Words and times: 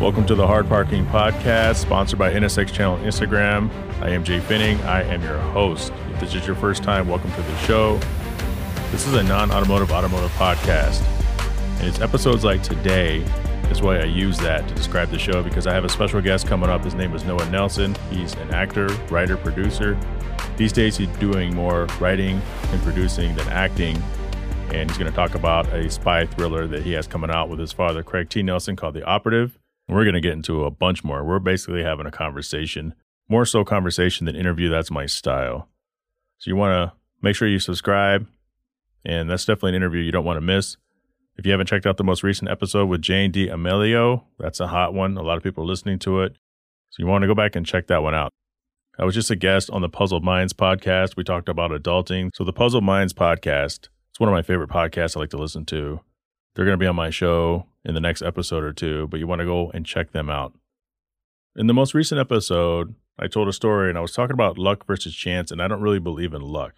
Welcome 0.00 0.26
to 0.26 0.36
the 0.36 0.46
Hard 0.46 0.68
Parking 0.68 1.04
Podcast, 1.06 1.78
sponsored 1.78 2.20
by 2.20 2.32
NSX 2.32 2.72
Channel 2.72 2.98
Instagram. 2.98 3.68
I 4.00 4.10
am 4.10 4.22
Jhae 4.22 4.40
Pfenning. 4.40 4.80
I 4.84 5.02
am 5.02 5.20
your 5.22 5.38
host. 5.38 5.92
If 6.12 6.20
this 6.20 6.36
is 6.36 6.46
your 6.46 6.54
first 6.54 6.84
time, 6.84 7.08
welcome 7.08 7.32
to 7.32 7.42
the 7.42 7.58
show. 7.58 7.98
This 8.92 9.08
is 9.08 9.14
a 9.14 9.24
non 9.24 9.50
automotive 9.50 9.90
automotive 9.90 10.30
podcast. 10.32 11.02
And 11.78 11.88
it's 11.88 12.00
episodes 12.00 12.44
like 12.44 12.62
today 12.62 13.22
is 13.72 13.82
why 13.82 13.98
I 13.98 14.04
use 14.04 14.38
that 14.38 14.68
to 14.68 14.74
describe 14.76 15.10
the 15.10 15.18
show 15.18 15.42
because 15.42 15.66
I 15.66 15.74
have 15.74 15.84
a 15.84 15.88
special 15.88 16.20
guest 16.20 16.46
coming 16.46 16.70
up. 16.70 16.84
His 16.84 16.94
name 16.94 17.12
is 17.12 17.24
Noah 17.24 17.50
Nelson. 17.50 17.96
He's 18.08 18.34
an 18.34 18.54
actor, 18.54 18.86
writer, 19.10 19.36
producer. 19.36 19.98
These 20.56 20.72
days, 20.72 20.96
he's 20.96 21.08
doing 21.16 21.56
more 21.56 21.88
writing 21.98 22.40
and 22.70 22.80
producing 22.82 23.34
than 23.34 23.48
acting. 23.48 24.00
And 24.72 24.88
he's 24.88 24.96
going 24.96 25.10
to 25.10 25.16
talk 25.16 25.34
about 25.34 25.66
a 25.72 25.90
spy 25.90 26.24
thriller 26.24 26.68
that 26.68 26.84
he 26.84 26.92
has 26.92 27.08
coming 27.08 27.30
out 27.30 27.48
with 27.48 27.58
his 27.58 27.72
father, 27.72 28.04
Craig 28.04 28.28
T. 28.28 28.44
Nelson, 28.44 28.76
called 28.76 28.94
The 28.94 29.02
Operative. 29.04 29.58
We're 29.88 30.04
going 30.04 30.14
to 30.14 30.20
get 30.20 30.34
into 30.34 30.64
a 30.64 30.70
bunch 30.70 31.02
more. 31.02 31.24
We're 31.24 31.38
basically 31.38 31.82
having 31.82 32.06
a 32.06 32.10
conversation, 32.10 32.94
more 33.28 33.46
so 33.46 33.64
conversation 33.64 34.26
than 34.26 34.36
interview. 34.36 34.68
That's 34.68 34.90
my 34.90 35.06
style. 35.06 35.68
So 36.38 36.50
you 36.50 36.56
want 36.56 36.72
to 36.72 36.96
make 37.22 37.34
sure 37.34 37.48
you 37.48 37.58
subscribe. 37.58 38.26
And 39.04 39.30
that's 39.30 39.44
definitely 39.46 39.70
an 39.70 39.76
interview 39.76 40.02
you 40.02 40.12
don't 40.12 40.24
want 40.24 40.36
to 40.36 40.42
miss. 40.42 40.76
If 41.38 41.46
you 41.46 41.52
haven't 41.52 41.68
checked 41.68 41.86
out 41.86 41.96
the 41.96 42.04
most 42.04 42.22
recent 42.22 42.50
episode 42.50 42.86
with 42.86 43.00
Jane 43.00 43.30
D. 43.30 43.46
Amelio, 43.46 44.24
that's 44.38 44.60
a 44.60 44.66
hot 44.66 44.92
one. 44.92 45.16
A 45.16 45.22
lot 45.22 45.36
of 45.36 45.42
people 45.42 45.64
are 45.64 45.68
listening 45.68 45.98
to 46.00 46.20
it. 46.20 46.36
So 46.90 47.02
you 47.02 47.06
want 47.06 47.22
to 47.22 47.28
go 47.28 47.34
back 47.34 47.54
and 47.56 47.64
check 47.64 47.86
that 47.86 48.02
one 48.02 48.14
out. 48.14 48.32
I 48.98 49.04
was 49.04 49.14
just 49.14 49.30
a 49.30 49.36
guest 49.36 49.70
on 49.70 49.80
the 49.80 49.88
Puzzled 49.88 50.24
Minds 50.24 50.52
podcast. 50.52 51.16
We 51.16 51.22
talked 51.22 51.48
about 51.48 51.70
adulting. 51.70 52.30
So 52.34 52.42
the 52.42 52.52
Puzzled 52.52 52.82
Minds 52.82 53.12
podcast, 53.12 53.88
it's 54.10 54.18
one 54.18 54.28
of 54.28 54.32
my 54.32 54.42
favorite 54.42 54.68
podcasts 54.68 55.16
I 55.16 55.20
like 55.20 55.30
to 55.30 55.38
listen 55.38 55.64
to. 55.66 56.00
They're 56.54 56.64
going 56.64 56.76
to 56.76 56.82
be 56.82 56.88
on 56.88 56.96
my 56.96 57.10
show 57.10 57.67
in 57.84 57.94
the 57.94 58.00
next 58.00 58.22
episode 58.22 58.64
or 58.64 58.72
two, 58.72 59.06
but 59.08 59.20
you 59.20 59.26
want 59.26 59.40
to 59.40 59.46
go 59.46 59.70
and 59.70 59.86
check 59.86 60.12
them 60.12 60.28
out. 60.28 60.54
In 61.56 61.66
the 61.66 61.74
most 61.74 61.94
recent 61.94 62.20
episode, 62.20 62.94
I 63.18 63.26
told 63.26 63.48
a 63.48 63.52
story 63.52 63.88
and 63.88 63.98
I 63.98 64.00
was 64.00 64.12
talking 64.12 64.34
about 64.34 64.58
luck 64.58 64.86
versus 64.86 65.14
chance, 65.14 65.50
and 65.50 65.62
I 65.62 65.68
don't 65.68 65.80
really 65.80 65.98
believe 65.98 66.34
in 66.34 66.42
luck. 66.42 66.74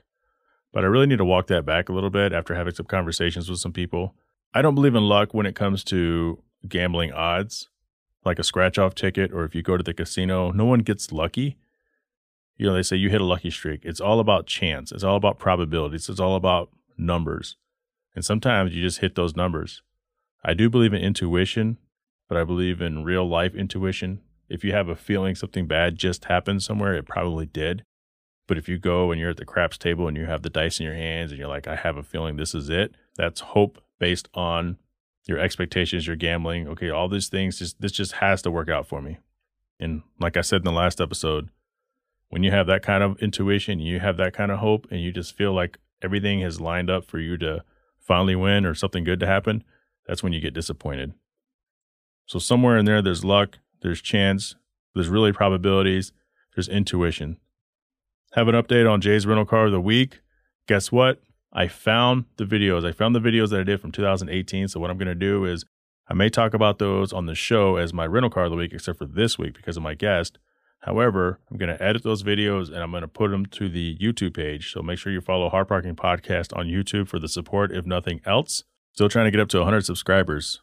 But 0.72 0.84
I 0.84 0.86
really 0.86 1.06
need 1.06 1.18
to 1.18 1.24
walk 1.24 1.48
that 1.48 1.66
back 1.66 1.88
a 1.88 1.92
little 1.92 2.10
bit 2.10 2.32
after 2.32 2.54
having 2.54 2.74
some 2.74 2.86
conversations 2.86 3.50
with 3.50 3.58
some 3.58 3.72
people. 3.72 4.14
I 4.54 4.62
don't 4.62 4.74
believe 4.74 4.94
in 4.94 5.02
luck 5.02 5.34
when 5.34 5.46
it 5.46 5.54
comes 5.54 5.84
to 5.84 6.42
gambling 6.68 7.12
odds, 7.12 7.68
like 8.24 8.38
a 8.38 8.44
scratch 8.44 8.78
off 8.78 8.94
ticket, 8.94 9.32
or 9.32 9.44
if 9.44 9.54
you 9.54 9.62
go 9.62 9.76
to 9.76 9.82
the 9.82 9.94
casino, 9.94 10.50
no 10.50 10.64
one 10.64 10.80
gets 10.80 11.12
lucky. 11.12 11.56
You 12.56 12.66
know, 12.66 12.74
they 12.74 12.82
say 12.82 12.96
you 12.96 13.10
hit 13.10 13.20
a 13.20 13.24
lucky 13.24 13.50
streak. 13.50 13.80
It's 13.84 14.00
all 14.00 14.20
about 14.20 14.46
chance, 14.46 14.92
it's 14.92 15.04
all 15.04 15.16
about 15.16 15.38
probabilities, 15.38 16.08
it's 16.08 16.20
all 16.20 16.36
about 16.36 16.70
numbers. 16.96 17.56
And 18.14 18.24
sometimes 18.24 18.74
you 18.74 18.82
just 18.82 18.98
hit 18.98 19.14
those 19.14 19.36
numbers. 19.36 19.82
I 20.42 20.54
do 20.54 20.70
believe 20.70 20.94
in 20.94 21.02
intuition, 21.02 21.78
but 22.28 22.38
I 22.38 22.44
believe 22.44 22.80
in 22.80 23.04
real 23.04 23.28
life 23.28 23.54
intuition. 23.54 24.20
If 24.48 24.64
you 24.64 24.72
have 24.72 24.88
a 24.88 24.96
feeling 24.96 25.34
something 25.34 25.66
bad 25.66 25.96
just 25.96 26.24
happened 26.24 26.62
somewhere, 26.62 26.94
it 26.94 27.06
probably 27.06 27.46
did. 27.46 27.84
But 28.46 28.58
if 28.58 28.68
you 28.68 28.78
go 28.78 29.12
and 29.12 29.20
you're 29.20 29.30
at 29.30 29.36
the 29.36 29.44
craps 29.44 29.78
table 29.78 30.08
and 30.08 30.16
you 30.16 30.26
have 30.26 30.42
the 30.42 30.50
dice 30.50 30.80
in 30.80 30.86
your 30.86 30.94
hands 30.94 31.30
and 31.30 31.38
you're 31.38 31.48
like, 31.48 31.68
I 31.68 31.76
have 31.76 31.96
a 31.96 32.02
feeling 32.02 32.36
this 32.36 32.54
is 32.54 32.68
it, 32.68 32.94
that's 33.16 33.40
hope 33.40 33.82
based 33.98 34.28
on 34.34 34.78
your 35.26 35.38
expectations, 35.38 36.06
your 36.06 36.16
gambling. 36.16 36.66
Okay, 36.66 36.90
all 36.90 37.08
these 37.08 37.28
things, 37.28 37.58
just 37.58 37.80
this 37.80 37.92
just 37.92 38.12
has 38.12 38.42
to 38.42 38.50
work 38.50 38.68
out 38.68 38.88
for 38.88 39.00
me. 39.00 39.18
And 39.78 40.02
like 40.18 40.36
I 40.36 40.40
said 40.40 40.62
in 40.62 40.64
the 40.64 40.72
last 40.72 41.00
episode, 41.00 41.50
when 42.28 42.42
you 42.42 42.50
have 42.50 42.66
that 42.66 42.82
kind 42.82 43.02
of 43.02 43.20
intuition, 43.22 43.78
you 43.78 44.00
have 44.00 44.16
that 44.16 44.32
kind 44.32 44.50
of 44.50 44.58
hope, 44.58 44.86
and 44.90 45.00
you 45.00 45.12
just 45.12 45.36
feel 45.36 45.52
like 45.52 45.78
everything 46.02 46.40
has 46.40 46.60
lined 46.60 46.90
up 46.90 47.04
for 47.04 47.18
you 47.18 47.36
to 47.38 47.62
finally 47.98 48.36
win 48.36 48.64
or 48.64 48.74
something 48.74 49.04
good 49.04 49.20
to 49.20 49.26
happen, 49.26 49.62
that's 50.10 50.24
when 50.24 50.32
you 50.32 50.40
get 50.40 50.54
disappointed. 50.54 51.14
So 52.26 52.40
somewhere 52.40 52.76
in 52.76 52.84
there, 52.84 53.00
there's 53.00 53.24
luck, 53.24 53.58
there's 53.80 54.02
chance, 54.02 54.56
there's 54.92 55.06
really 55.06 55.32
probabilities, 55.32 56.10
there's 56.56 56.68
intuition. 56.68 57.36
Have 58.32 58.48
an 58.48 58.56
update 58.56 58.90
on 58.90 59.00
Jhae's 59.00 59.24
rental 59.24 59.44
car 59.44 59.66
of 59.66 59.72
the 59.72 59.80
week. 59.80 60.18
Guess 60.66 60.90
what? 60.90 61.22
I 61.52 61.68
found 61.68 62.24
the 62.38 62.44
videos. 62.44 62.84
I 62.84 62.90
found 62.90 63.14
the 63.14 63.20
videos 63.20 63.50
that 63.50 63.60
I 63.60 63.62
did 63.62 63.80
from 63.80 63.92
2018. 63.92 64.66
So 64.66 64.80
what 64.80 64.90
I'm 64.90 64.98
going 64.98 65.06
to 65.06 65.14
do 65.14 65.44
is 65.44 65.64
I 66.08 66.14
may 66.14 66.28
talk 66.28 66.54
about 66.54 66.80
those 66.80 67.12
on 67.12 67.26
the 67.26 67.36
show 67.36 67.76
as 67.76 67.94
my 67.94 68.04
rental 68.04 68.30
car 68.30 68.46
of 68.46 68.50
the 68.50 68.56
week, 68.56 68.72
except 68.72 68.98
for 68.98 69.06
this 69.06 69.38
week 69.38 69.54
because 69.54 69.76
of 69.76 69.84
my 69.84 69.94
guest. 69.94 70.38
However, 70.80 71.38
I'm 71.48 71.56
going 71.56 71.76
to 71.76 71.80
edit 71.80 72.02
those 72.02 72.24
videos 72.24 72.66
and 72.66 72.78
I'm 72.78 72.90
going 72.90 73.02
to 73.02 73.08
put 73.08 73.30
them 73.30 73.46
to 73.46 73.68
the 73.68 73.96
YouTube 73.98 74.34
page. 74.34 74.72
So 74.72 74.82
make 74.82 74.98
sure 74.98 75.12
you 75.12 75.20
follow 75.20 75.48
Hard 75.48 75.68
Parking 75.68 75.94
Podcast 75.94 76.56
on 76.56 76.66
YouTube 76.66 77.06
for 77.06 77.20
the 77.20 77.28
support, 77.28 77.70
if 77.70 77.86
nothing 77.86 78.20
else. 78.26 78.64
Still 79.00 79.08
trying 79.08 79.24
to 79.24 79.30
get 79.30 79.40
up 79.40 79.48
to 79.48 79.56
100 79.56 79.86
subscribers. 79.86 80.60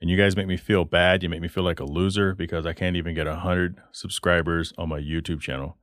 And 0.00 0.08
you 0.08 0.16
guys 0.16 0.36
make 0.36 0.46
me 0.46 0.56
feel 0.56 0.84
bad. 0.84 1.24
You 1.24 1.28
make 1.28 1.40
me 1.40 1.48
feel 1.48 1.64
like 1.64 1.80
a 1.80 1.84
loser 1.84 2.32
because 2.32 2.64
I 2.64 2.72
can't 2.72 2.94
even 2.94 3.12
get 3.12 3.26
100 3.26 3.82
subscribers 3.90 4.72
on 4.78 4.88
my 4.88 5.00
YouTube 5.00 5.40
channel. 5.40 5.76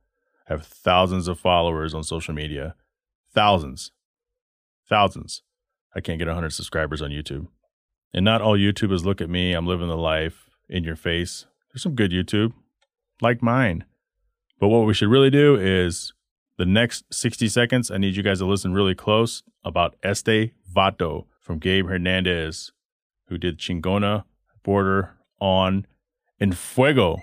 I 0.48 0.54
have 0.54 0.66
thousands 0.66 1.28
of 1.28 1.38
followers 1.38 1.92
on 1.92 2.02
social 2.02 2.32
media. 2.32 2.74
Thousands. 3.34 3.92
Thousands. 4.88 5.42
I 5.94 6.00
can't 6.00 6.18
get 6.18 6.26
100 6.26 6.54
subscribers 6.54 7.02
on 7.02 7.10
YouTube. 7.10 7.48
And 8.14 8.24
not 8.24 8.40
all 8.40 8.56
YouTubers 8.56 9.04
look 9.04 9.20
at 9.20 9.28
me. 9.28 9.52
I'm 9.52 9.66
living 9.66 9.88
the 9.88 9.94
life 9.98 10.48
in 10.70 10.84
your 10.84 10.96
face. 10.96 11.44
There's 11.70 11.82
some 11.82 11.94
good 11.94 12.12
YouTube, 12.12 12.54
like 13.20 13.42
mine. 13.42 13.84
But 14.58 14.68
what 14.68 14.86
we 14.86 14.94
should 14.94 15.10
really 15.10 15.28
do 15.28 15.54
is 15.54 16.14
the 16.56 16.64
next 16.64 17.04
60 17.12 17.46
seconds, 17.48 17.90
I 17.90 17.98
need 17.98 18.16
you 18.16 18.22
guys 18.22 18.38
to 18.38 18.46
listen 18.46 18.72
really 18.72 18.94
close 18.94 19.42
about 19.62 19.96
Este 20.02 20.52
Vato 20.74 21.26
from 21.44 21.58
Gabe 21.58 21.86
Hernandez, 21.86 22.72
who 23.28 23.36
did 23.36 23.58
Chingona, 23.58 24.24
Border, 24.62 25.10
On, 25.40 25.86
and 26.40 26.56
Fuego. 26.56 27.16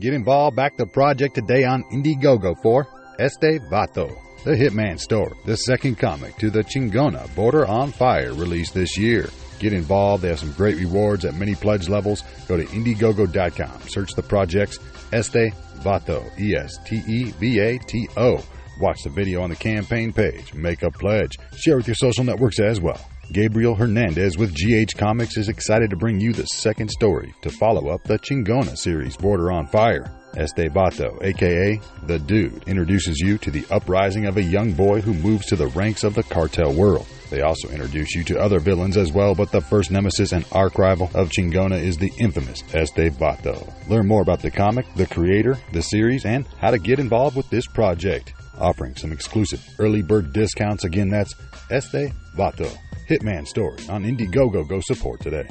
Get 0.00 0.14
involved, 0.14 0.56
back 0.56 0.76
the 0.76 0.86
project 0.86 1.34
today 1.34 1.64
on 1.64 1.82
Indiegogo 1.92 2.54
for 2.62 2.86
Este 3.18 3.60
Vato. 3.70 4.16
The 4.44 4.52
Hitman 4.52 5.00
Story, 5.00 5.32
the 5.46 5.56
second 5.56 5.98
comic 5.98 6.36
to 6.36 6.50
the 6.50 6.62
Chingona 6.62 7.34
Border 7.34 7.66
on 7.66 7.90
Fire 7.90 8.32
released 8.34 8.74
this 8.74 8.96
year. 8.98 9.28
Get 9.58 9.72
involved. 9.72 10.22
They 10.22 10.28
have 10.28 10.40
some 10.40 10.52
great 10.52 10.76
rewards 10.76 11.24
at 11.24 11.34
many 11.34 11.54
pledge 11.54 11.88
levels. 11.88 12.22
Go 12.46 12.58
to 12.58 12.64
Indiegogo.com. 12.64 13.88
Search 13.88 14.12
the 14.12 14.22
projects 14.22 14.78
Este 15.12 15.54
Vato, 15.78 16.22
E 16.38 16.54
S 16.54 16.76
T 16.84 16.96
E 17.06 17.32
V 17.40 17.58
A 17.58 17.78
T 17.78 18.06
O. 18.18 18.44
Watch 18.80 19.02
the 19.04 19.10
video 19.10 19.40
on 19.40 19.50
the 19.50 19.56
campaign 19.56 20.12
page. 20.12 20.52
Make 20.52 20.82
a 20.82 20.90
pledge. 20.90 21.38
Share 21.56 21.76
with 21.76 21.86
your 21.86 21.94
social 21.94 22.24
networks 22.24 22.60
as 22.60 22.80
well. 22.80 23.00
Gabriel 23.32 23.74
Hernandez 23.74 24.36
with 24.36 24.54
GH 24.54 24.96
Comics 24.96 25.36
is 25.36 25.48
excited 25.48 25.90
to 25.90 25.96
bring 25.96 26.20
you 26.20 26.32
the 26.32 26.44
second 26.46 26.90
story 26.90 27.34
to 27.42 27.50
follow 27.50 27.88
up 27.88 28.04
the 28.04 28.18
Chingona 28.18 28.76
series 28.76 29.16
Border 29.16 29.50
on 29.50 29.66
Fire. 29.66 30.10
Este 30.36 30.68
Vato, 30.68 31.22
aka 31.22 31.80
The 32.06 32.18
Dude, 32.18 32.64
introduces 32.66 33.20
you 33.20 33.38
to 33.38 33.50
the 33.50 33.64
uprising 33.70 34.26
of 34.26 34.36
a 34.36 34.42
young 34.42 34.72
boy 34.72 35.00
who 35.00 35.14
moves 35.14 35.46
to 35.46 35.56
the 35.56 35.68
ranks 35.68 36.04
of 36.04 36.14
the 36.14 36.24
cartel 36.24 36.72
world. 36.72 37.06
They 37.30 37.40
also 37.40 37.68
introduce 37.68 38.14
you 38.14 38.24
to 38.24 38.40
other 38.40 38.58
villains 38.58 38.96
as 38.96 39.12
well, 39.12 39.34
but 39.34 39.50
the 39.50 39.60
first 39.60 39.90
nemesis 39.90 40.32
and 40.32 40.44
arch 40.52 40.76
rival 40.76 41.10
of 41.14 41.30
Chingona 41.30 41.80
is 41.80 41.96
the 41.96 42.12
infamous 42.18 42.62
Este 42.74 43.10
Vato. 43.16 43.72
Learn 43.88 44.06
more 44.06 44.22
about 44.22 44.42
the 44.42 44.50
comic, 44.50 44.86
the 44.96 45.06
creator, 45.06 45.56
the 45.72 45.82
series, 45.82 46.24
and 46.24 46.46
how 46.58 46.70
to 46.70 46.78
get 46.78 46.98
involved 46.98 47.36
with 47.36 47.48
this 47.48 47.66
project. 47.66 48.34
Offering 48.58 48.96
some 48.96 49.12
exclusive 49.12 49.62
early 49.78 50.02
bird 50.02 50.32
discounts. 50.32 50.84
Again, 50.84 51.10
that's 51.10 51.34
Este 51.70 52.12
Vato. 52.36 52.70
Hitman 53.08 53.46
Story 53.46 53.78
on 53.88 54.04
Indiegogo. 54.04 54.66
Go 54.66 54.80
support 54.80 55.20
today. 55.20 55.48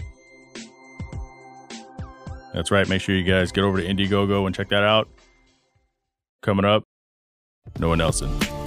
That's 2.53 2.71
right. 2.71 2.87
Make 2.87 3.01
sure 3.01 3.15
you 3.15 3.23
guys 3.23 3.51
get 3.51 3.63
over 3.63 3.81
to 3.81 3.87
Indiegogo 3.87 4.45
and 4.45 4.55
check 4.55 4.69
that 4.69 4.83
out. 4.83 5.09
Coming 6.41 6.65
up, 6.65 6.83
Noah 7.79 7.97
Nelson. 7.97 8.62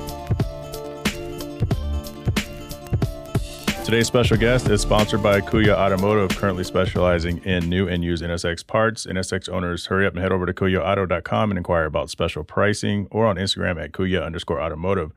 Today's 3.87 4.09
special 4.09 4.37
guest 4.37 4.69
is 4.69 4.81
sponsored 4.81 5.23
by 5.23 5.41
Kuya 5.41 5.73
Automotive, 5.73 6.37
currently 6.37 6.65
specializing 6.65 7.39
in 7.45 7.69
new 7.69 7.87
and 7.87 8.03
used 8.03 8.21
NSX 8.25 8.67
parts. 8.67 9.07
NSX 9.07 9.49
owners, 9.49 9.87
hurry 9.87 10.09
up 10.09 10.15
and 10.15 10.21
head 10.21 10.33
over 10.33 10.45
to 10.45 10.53
KuyaAuto.com 10.53 11.53
and 11.53 11.57
inquire 11.57 11.85
about 11.85 12.11
special 12.11 12.43
pricing 12.43 13.07
or 13.13 13.27
on 13.27 13.37
Instagram 13.37 13.81
at 13.81 13.93
Kuya 13.93 14.27
underscore 14.27 14.61
automotive. 14.61 15.13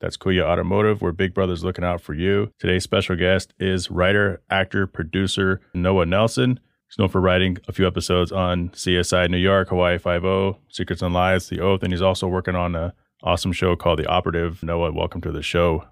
That's 0.00 0.16
Kuya 0.16 0.42
Automotive, 0.42 1.02
where 1.02 1.12
Big 1.12 1.34
Brother's 1.34 1.64
looking 1.64 1.84
out 1.84 2.00
for 2.00 2.14
you. 2.14 2.50
Today's 2.58 2.82
special 2.82 3.14
guest 3.14 3.52
is 3.58 3.90
writer, 3.90 4.40
actor, 4.48 4.86
producer 4.86 5.60
Noah 5.74 6.06
Nelson. 6.06 6.60
He's 6.88 6.98
known 6.98 7.10
for 7.10 7.20
writing 7.20 7.58
a 7.68 7.72
few 7.72 7.86
episodes 7.86 8.32
on 8.32 8.70
CSI 8.70 9.28
New 9.28 9.36
York, 9.36 9.68
Hawaii 9.68 9.98
Five-0, 9.98 10.56
Secrets 10.70 11.02
and 11.02 11.12
Lies, 11.12 11.50
The 11.50 11.60
Oath, 11.60 11.82
and 11.82 11.92
he's 11.92 12.00
also 12.00 12.26
working 12.26 12.54
on 12.54 12.74
an 12.74 12.92
awesome 13.22 13.52
show 13.52 13.76
called 13.76 13.98
The 13.98 14.06
Operative. 14.06 14.62
Noah, 14.62 14.92
welcome 14.92 15.20
to 15.20 15.30
the 15.30 15.42
show. 15.42 15.84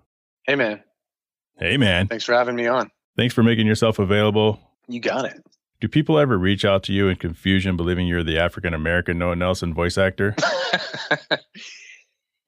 Hey, 0.46 0.54
man. 0.54 0.82
Hey, 1.62 1.76
man. 1.76 2.08
Thanks 2.08 2.24
for 2.24 2.32
having 2.32 2.56
me 2.56 2.66
on. 2.66 2.90
Thanks 3.16 3.34
for 3.34 3.44
making 3.44 3.68
yourself 3.68 4.00
available. 4.00 4.58
You 4.88 4.98
got 4.98 5.26
it. 5.26 5.40
Do 5.80 5.86
people 5.86 6.18
ever 6.18 6.36
reach 6.36 6.64
out 6.64 6.82
to 6.84 6.92
you 6.92 7.06
in 7.06 7.14
confusion, 7.14 7.76
believing 7.76 8.08
you're 8.08 8.24
the 8.24 8.36
African 8.36 8.74
American 8.74 9.16
Noah 9.16 9.36
Nelson 9.36 9.72
voice 9.72 9.96
actor? 9.96 10.34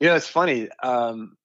you 0.01 0.09
know, 0.09 0.17
it's 0.17 0.27
funny. 0.27 0.69
Um, 0.83 1.37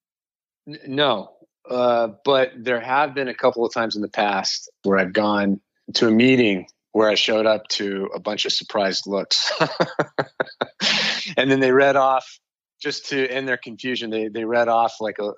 n- 0.66 0.80
no, 0.88 1.30
uh, 1.70 2.08
but 2.24 2.50
there 2.56 2.80
have 2.80 3.14
been 3.14 3.28
a 3.28 3.34
couple 3.34 3.64
of 3.64 3.72
times 3.72 3.94
in 3.94 4.02
the 4.02 4.08
past 4.08 4.68
where 4.82 4.98
I've 4.98 5.12
gone 5.12 5.60
to 5.94 6.08
a 6.08 6.10
meeting 6.10 6.66
where 6.90 7.08
I 7.08 7.14
showed 7.14 7.46
up 7.46 7.68
to 7.68 8.10
a 8.12 8.18
bunch 8.18 8.46
of 8.46 8.52
surprised 8.52 9.06
looks. 9.06 9.52
and 11.36 11.48
then 11.48 11.60
they 11.60 11.70
read 11.70 11.94
off, 11.94 12.40
just 12.80 13.10
to 13.10 13.28
end 13.28 13.46
their 13.46 13.56
confusion, 13.56 14.10
they, 14.10 14.28
they 14.28 14.44
read 14.44 14.68
off 14.68 15.00
like 15.00 15.18
a, 15.18 15.32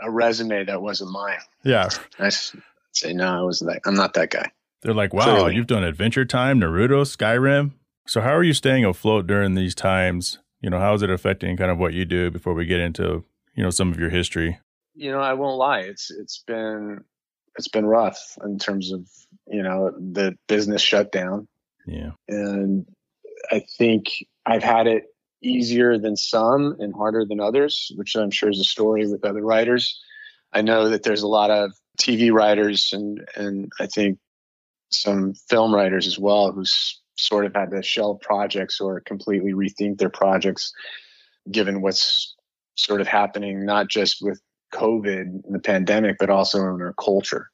a 0.00 0.10
resume 0.10 0.64
that 0.64 0.80
wasn't 0.82 1.10
mine. 1.10 1.38
Yeah. 1.64 1.88
I 2.18 2.30
say, 2.92 3.12
no, 3.12 3.40
I 3.40 3.42
wasn't 3.42 3.72
that. 3.72 3.80
I'm 3.86 3.94
not 3.94 4.14
that 4.14 4.30
guy. 4.30 4.50
They're 4.82 4.94
like, 4.94 5.14
wow, 5.14 5.24
Clearly. 5.24 5.54
you've 5.54 5.66
done 5.66 5.84
Adventure 5.84 6.24
Time, 6.24 6.60
Naruto, 6.60 7.02
Skyrim. 7.04 7.72
So 8.06 8.20
how 8.20 8.34
are 8.34 8.42
you 8.42 8.52
staying 8.52 8.84
afloat 8.84 9.26
during 9.26 9.54
these 9.54 9.74
times? 9.74 10.38
You 10.60 10.70
know, 10.70 10.78
how 10.78 10.94
is 10.94 11.02
it 11.02 11.10
affecting 11.10 11.56
kind 11.56 11.70
of 11.70 11.78
what 11.78 11.92
you 11.94 12.04
do 12.04 12.30
before 12.30 12.54
we 12.54 12.66
get 12.66 12.80
into, 12.80 13.24
you 13.54 13.62
know, 13.62 13.70
some 13.70 13.90
of 13.90 13.98
your 13.98 14.10
history? 14.10 14.58
You 14.94 15.12
know, 15.12 15.20
I 15.20 15.34
won't 15.34 15.56
lie. 15.56 15.80
It's 15.80 16.10
it's 16.10 16.42
been 16.46 17.02
it's 17.56 17.68
been 17.68 17.86
rough 17.86 18.36
in 18.44 18.58
terms 18.58 18.92
of 18.92 19.08
you 19.46 19.62
know 19.62 19.90
the 19.98 20.36
business 20.48 20.82
shutdown. 20.82 21.48
Yeah, 21.86 22.10
and 22.28 22.86
I 23.50 23.64
think 23.78 24.12
I've 24.44 24.62
had 24.62 24.86
it 24.86 25.04
easier 25.42 25.98
than 25.98 26.16
some 26.16 26.76
and 26.78 26.94
harder 26.94 27.24
than 27.24 27.40
others, 27.40 27.92
which 27.96 28.14
I'm 28.16 28.30
sure 28.30 28.50
is 28.50 28.60
a 28.60 28.64
story 28.64 29.06
with 29.06 29.24
other 29.24 29.42
writers. 29.42 30.00
I 30.52 30.62
know 30.62 30.88
that 30.90 31.02
there's 31.02 31.22
a 31.22 31.28
lot 31.28 31.50
of 31.50 31.72
TV 32.00 32.32
writers 32.32 32.92
and 32.92 33.26
and 33.36 33.72
I 33.80 33.86
think 33.86 34.18
some 34.90 35.34
film 35.48 35.74
writers 35.74 36.06
as 36.06 36.18
well 36.18 36.52
who 36.52 36.64
sort 37.16 37.46
of 37.46 37.54
had 37.54 37.70
to 37.70 37.82
shelve 37.82 38.20
projects 38.20 38.80
or 38.80 39.00
completely 39.00 39.52
rethink 39.52 39.98
their 39.98 40.10
projects 40.10 40.72
given 41.50 41.80
what's 41.80 42.34
sort 42.76 43.00
of 43.00 43.06
happening 43.06 43.64
not 43.64 43.88
just 43.88 44.18
with 44.22 44.40
COVID 44.72 45.20
and 45.20 45.54
the 45.54 45.58
pandemic, 45.58 46.16
but 46.18 46.30
also 46.30 46.58
in 46.58 46.80
our 46.80 46.94
culture. 46.94 47.50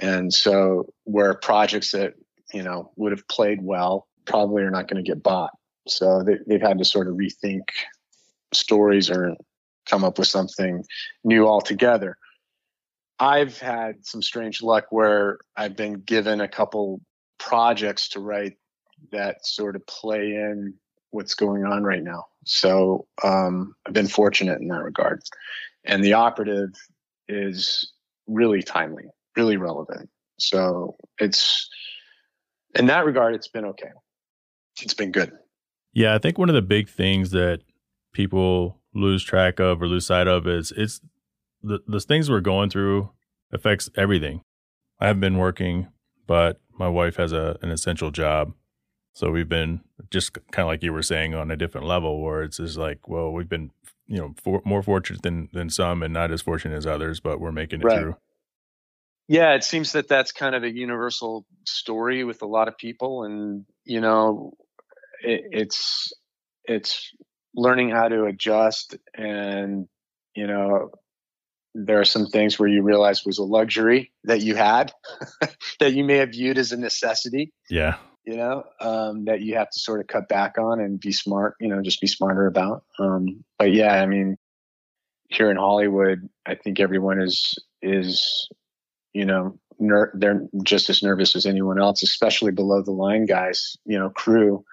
And 0.00 0.32
so 0.32 0.92
where 1.04 1.34
projects 1.34 1.92
that, 1.92 2.14
you 2.52 2.62
know, 2.62 2.90
would 2.96 3.12
have 3.12 3.26
played 3.28 3.60
well 3.62 4.08
probably 4.26 4.62
are 4.62 4.70
not 4.70 4.88
going 4.88 5.02
to 5.02 5.08
get 5.08 5.22
bought. 5.22 5.50
So 5.86 6.22
they, 6.22 6.38
they've 6.46 6.60
had 6.60 6.78
to 6.78 6.84
sort 6.84 7.08
of 7.08 7.14
rethink 7.14 7.62
stories 8.52 9.10
or 9.10 9.36
come 9.86 10.04
up 10.04 10.18
with 10.18 10.28
something 10.28 10.84
new 11.24 11.46
altogether. 11.46 12.16
I've 13.18 13.58
had 13.58 14.06
some 14.06 14.22
strange 14.22 14.62
luck 14.62 14.86
where 14.90 15.38
I've 15.56 15.76
been 15.76 16.00
given 16.00 16.40
a 16.40 16.48
couple 16.48 17.00
projects 17.38 18.08
to 18.10 18.20
write 18.20 18.56
that 19.12 19.46
sort 19.46 19.76
of 19.76 19.86
play 19.86 20.34
in 20.34 20.74
what's 21.10 21.34
going 21.34 21.64
on 21.64 21.82
right 21.82 22.02
now. 22.02 22.26
So 22.44 23.06
um, 23.22 23.74
I've 23.86 23.92
been 23.92 24.06
fortunate 24.06 24.60
in 24.60 24.68
that 24.68 24.82
regard. 24.82 25.22
And 25.84 26.04
the 26.04 26.14
operative 26.14 26.72
is 27.28 27.92
really 28.26 28.62
timely, 28.62 29.04
really 29.36 29.56
relevant. 29.56 30.08
So 30.38 30.96
it's 31.18 31.68
in 32.74 32.86
that 32.86 33.04
regard, 33.04 33.34
it's 33.34 33.48
been 33.48 33.66
okay. 33.66 33.90
It's 34.80 34.94
been 34.94 35.12
good. 35.12 35.32
Yeah, 35.92 36.14
I 36.14 36.18
think 36.18 36.38
one 36.38 36.48
of 36.48 36.54
the 36.54 36.62
big 36.62 36.88
things 36.88 37.30
that 37.30 37.60
people 38.12 38.80
lose 38.94 39.22
track 39.22 39.60
of 39.60 39.80
or 39.82 39.86
lose 39.86 40.06
sight 40.06 40.26
of 40.26 40.46
is 40.46 40.72
it's 40.76 41.00
the 41.62 41.80
the 41.86 42.00
things 42.00 42.30
we're 42.30 42.40
going 42.40 42.70
through 42.70 43.10
affects 43.52 43.90
everything. 43.96 44.42
I've 45.00 45.20
been 45.20 45.38
working, 45.38 45.88
but 46.26 46.60
my 46.78 46.88
wife 46.88 47.16
has 47.16 47.32
a 47.32 47.58
an 47.62 47.70
essential 47.70 48.10
job. 48.10 48.52
So 49.12 49.30
we've 49.30 49.48
been 49.48 49.80
just 50.10 50.34
kind 50.52 50.64
of 50.64 50.68
like 50.68 50.82
you 50.82 50.92
were 50.92 51.02
saying 51.02 51.34
on 51.34 51.50
a 51.50 51.56
different 51.56 51.86
level 51.86 52.22
where 52.22 52.42
it's 52.42 52.58
just 52.58 52.78
like, 52.78 53.08
well, 53.08 53.32
we've 53.32 53.48
been, 53.48 53.72
you 54.06 54.18
know, 54.18 54.34
for, 54.42 54.62
more 54.64 54.82
fortunate 54.82 55.22
than 55.22 55.48
than 55.52 55.68
some 55.68 56.02
and 56.02 56.14
not 56.14 56.30
as 56.30 56.42
fortunate 56.42 56.76
as 56.76 56.86
others, 56.86 57.20
but 57.20 57.40
we're 57.40 57.52
making 57.52 57.80
it 57.80 57.84
right. 57.84 58.00
through. 58.00 58.16
Yeah, 59.28 59.54
it 59.54 59.62
seems 59.62 59.92
that 59.92 60.08
that's 60.08 60.32
kind 60.32 60.56
of 60.56 60.64
a 60.64 60.70
universal 60.70 61.46
story 61.64 62.24
with 62.24 62.42
a 62.42 62.46
lot 62.46 62.66
of 62.66 62.76
people 62.76 63.22
and, 63.22 63.64
you 63.84 64.00
know, 64.00 64.54
it, 65.22 65.42
it's 65.52 66.12
it's 66.64 67.12
learning 67.54 67.90
how 67.90 68.08
to 68.08 68.24
adjust 68.24 68.96
and, 69.14 69.88
you 70.34 70.46
know, 70.46 70.90
there 71.74 72.00
are 72.00 72.04
some 72.04 72.26
things 72.26 72.58
where 72.58 72.68
you 72.68 72.82
realize 72.82 73.24
was 73.24 73.38
a 73.38 73.44
luxury 73.44 74.12
that 74.24 74.40
you 74.40 74.54
had 74.54 74.92
that 75.80 75.92
you 75.92 76.04
may 76.04 76.16
have 76.16 76.30
viewed 76.30 76.58
as 76.58 76.72
a 76.72 76.76
necessity. 76.76 77.52
Yeah 77.68 77.96
you 78.24 78.36
know, 78.36 78.64
um, 78.80 79.24
that 79.24 79.40
you 79.40 79.56
have 79.56 79.70
to 79.70 79.80
sort 79.80 80.00
of 80.00 80.06
cut 80.06 80.28
back 80.28 80.58
on 80.58 80.80
and 80.80 81.00
be 81.00 81.12
smart, 81.12 81.54
you 81.60 81.68
know, 81.68 81.82
just 81.82 82.00
be 82.00 82.06
smarter 82.06 82.46
about. 82.46 82.84
Um, 82.98 83.44
but 83.58 83.72
yeah, 83.72 83.94
I 83.94 84.06
mean, 84.06 84.36
here 85.28 85.50
in 85.50 85.56
Hollywood, 85.56 86.28
I 86.44 86.54
think 86.54 86.80
everyone 86.80 87.20
is, 87.20 87.58
is, 87.82 88.48
you 89.12 89.24
know, 89.24 89.58
ner- 89.78 90.12
they're 90.14 90.46
just 90.62 90.90
as 90.90 91.02
nervous 91.02 91.34
as 91.34 91.46
anyone 91.46 91.80
else, 91.80 92.02
especially 92.02 92.52
below 92.52 92.82
the 92.82 92.92
line 92.92 93.26
guys, 93.26 93.76
you 93.84 93.98
know, 93.98 94.10
crew 94.10 94.64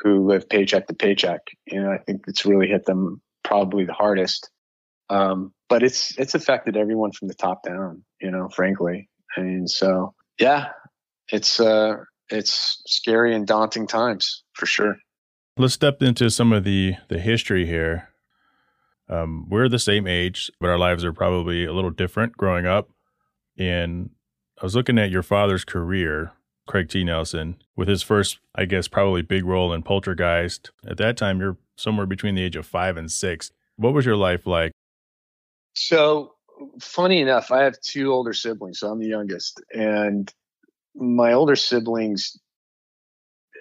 who 0.00 0.26
live 0.26 0.48
paycheck 0.48 0.86
to 0.88 0.94
paycheck. 0.94 1.40
Know, 1.70 1.90
I 1.90 1.98
think 1.98 2.22
it's 2.26 2.44
really 2.46 2.68
hit 2.68 2.84
them 2.86 3.20
probably 3.44 3.84
the 3.84 3.92
hardest. 3.92 4.50
Um, 5.08 5.52
but 5.68 5.82
it's, 5.82 6.16
it's 6.18 6.34
affected 6.34 6.76
everyone 6.76 7.12
from 7.12 7.28
the 7.28 7.34
top 7.34 7.62
down, 7.64 8.04
you 8.20 8.30
know, 8.30 8.48
frankly. 8.48 9.08
I 9.36 9.40
mean, 9.42 9.66
so 9.66 10.14
yeah, 10.38 10.68
it's, 11.30 11.60
uh, 11.60 11.96
it's 12.30 12.82
scary 12.86 13.34
and 13.34 13.46
daunting 13.46 13.86
times 13.86 14.44
for 14.54 14.66
sure. 14.66 14.96
Let's 15.56 15.74
step 15.74 16.00
into 16.00 16.30
some 16.30 16.52
of 16.52 16.64
the 16.64 16.94
the 17.08 17.18
history 17.18 17.66
here. 17.66 18.08
Um, 19.08 19.46
we're 19.50 19.68
the 19.68 19.78
same 19.78 20.06
age, 20.06 20.50
but 20.60 20.70
our 20.70 20.78
lives 20.78 21.04
are 21.04 21.12
probably 21.12 21.64
a 21.64 21.72
little 21.72 21.90
different 21.90 22.36
growing 22.36 22.66
up. 22.66 22.88
And 23.58 24.10
I 24.60 24.64
was 24.64 24.76
looking 24.76 24.98
at 24.98 25.10
your 25.10 25.24
father's 25.24 25.64
career, 25.64 26.32
Craig 26.70 26.88
T. 26.88 27.02
Nelson, 27.02 27.56
with 27.74 27.88
his 27.88 28.00
first, 28.00 28.38
I 28.54 28.64
guess, 28.64 28.86
probably 28.86 29.22
big 29.22 29.44
role 29.44 29.72
in 29.72 29.82
Poltergeist. 29.82 30.70
At 30.86 30.98
that 30.98 31.16
time, 31.16 31.40
you're 31.40 31.56
somewhere 31.76 32.06
between 32.06 32.36
the 32.36 32.44
age 32.44 32.54
of 32.54 32.64
five 32.64 32.96
and 32.96 33.10
six. 33.10 33.50
What 33.74 33.92
was 33.92 34.06
your 34.06 34.14
life 34.14 34.46
like? 34.46 34.70
So, 35.74 36.34
funny 36.80 37.22
enough, 37.22 37.50
I 37.50 37.64
have 37.64 37.80
two 37.80 38.12
older 38.12 38.32
siblings, 38.32 38.78
so 38.78 38.88
I'm 38.88 39.00
the 39.00 39.08
youngest. 39.08 39.60
And 39.72 40.32
my 40.94 41.32
older 41.32 41.56
siblings, 41.56 42.38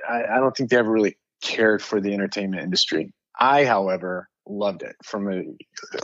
I, 0.08 0.26
I 0.26 0.38
don't 0.38 0.56
think 0.56 0.70
they 0.70 0.78
ever 0.78 0.92
really 0.92 1.18
cared 1.42 1.82
for 1.82 2.00
the 2.00 2.14
entertainment 2.14 2.62
industry. 2.62 3.12
I, 3.40 3.66
however, 3.66 4.30
loved 4.48 4.84
it 4.84 4.96
from 5.04 5.34
a, 5.34 5.46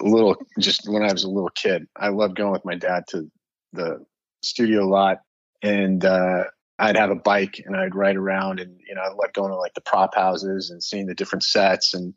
little, 0.01 0.37
just 0.57 0.89
when 0.89 1.03
I 1.03 1.13
was 1.13 1.23
a 1.23 1.29
little 1.29 1.51
kid. 1.53 1.85
I 1.95 2.07
loved 2.07 2.35
going 2.35 2.51
with 2.51 2.65
my 2.65 2.75
dad 2.75 3.03
to 3.09 3.29
the 3.73 4.03
studio 4.41 4.83
a 4.83 4.89
lot 4.89 5.19
and, 5.61 6.03
uh, 6.03 6.45
I'd 6.77 6.97
have 6.97 7.11
a 7.11 7.15
bike 7.15 7.61
and 7.65 7.75
I'd 7.75 7.95
ride 7.95 8.17
around 8.17 8.59
and, 8.59 8.79
you 8.85 8.95
know, 8.95 9.01
I 9.01 9.09
loved 9.09 9.33
going 9.33 9.51
to 9.51 9.57
like 9.57 9.73
the 9.73 9.81
prop 9.81 10.13
houses 10.13 10.69
and 10.69 10.83
seeing 10.83 11.05
the 11.05 11.15
different 11.15 11.43
sets. 11.43 11.93
And, 11.93 12.13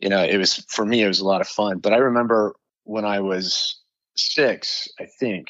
you 0.00 0.08
know, 0.08 0.24
it 0.24 0.38
was, 0.38 0.64
for 0.68 0.84
me, 0.84 1.02
it 1.02 1.08
was 1.08 1.20
a 1.20 1.26
lot 1.26 1.40
of 1.40 1.48
fun. 1.48 1.78
But 1.78 1.92
I 1.92 1.98
remember 1.98 2.54
when 2.84 3.04
I 3.04 3.20
was 3.20 3.80
six, 4.16 4.88
I 4.98 5.06
think, 5.18 5.48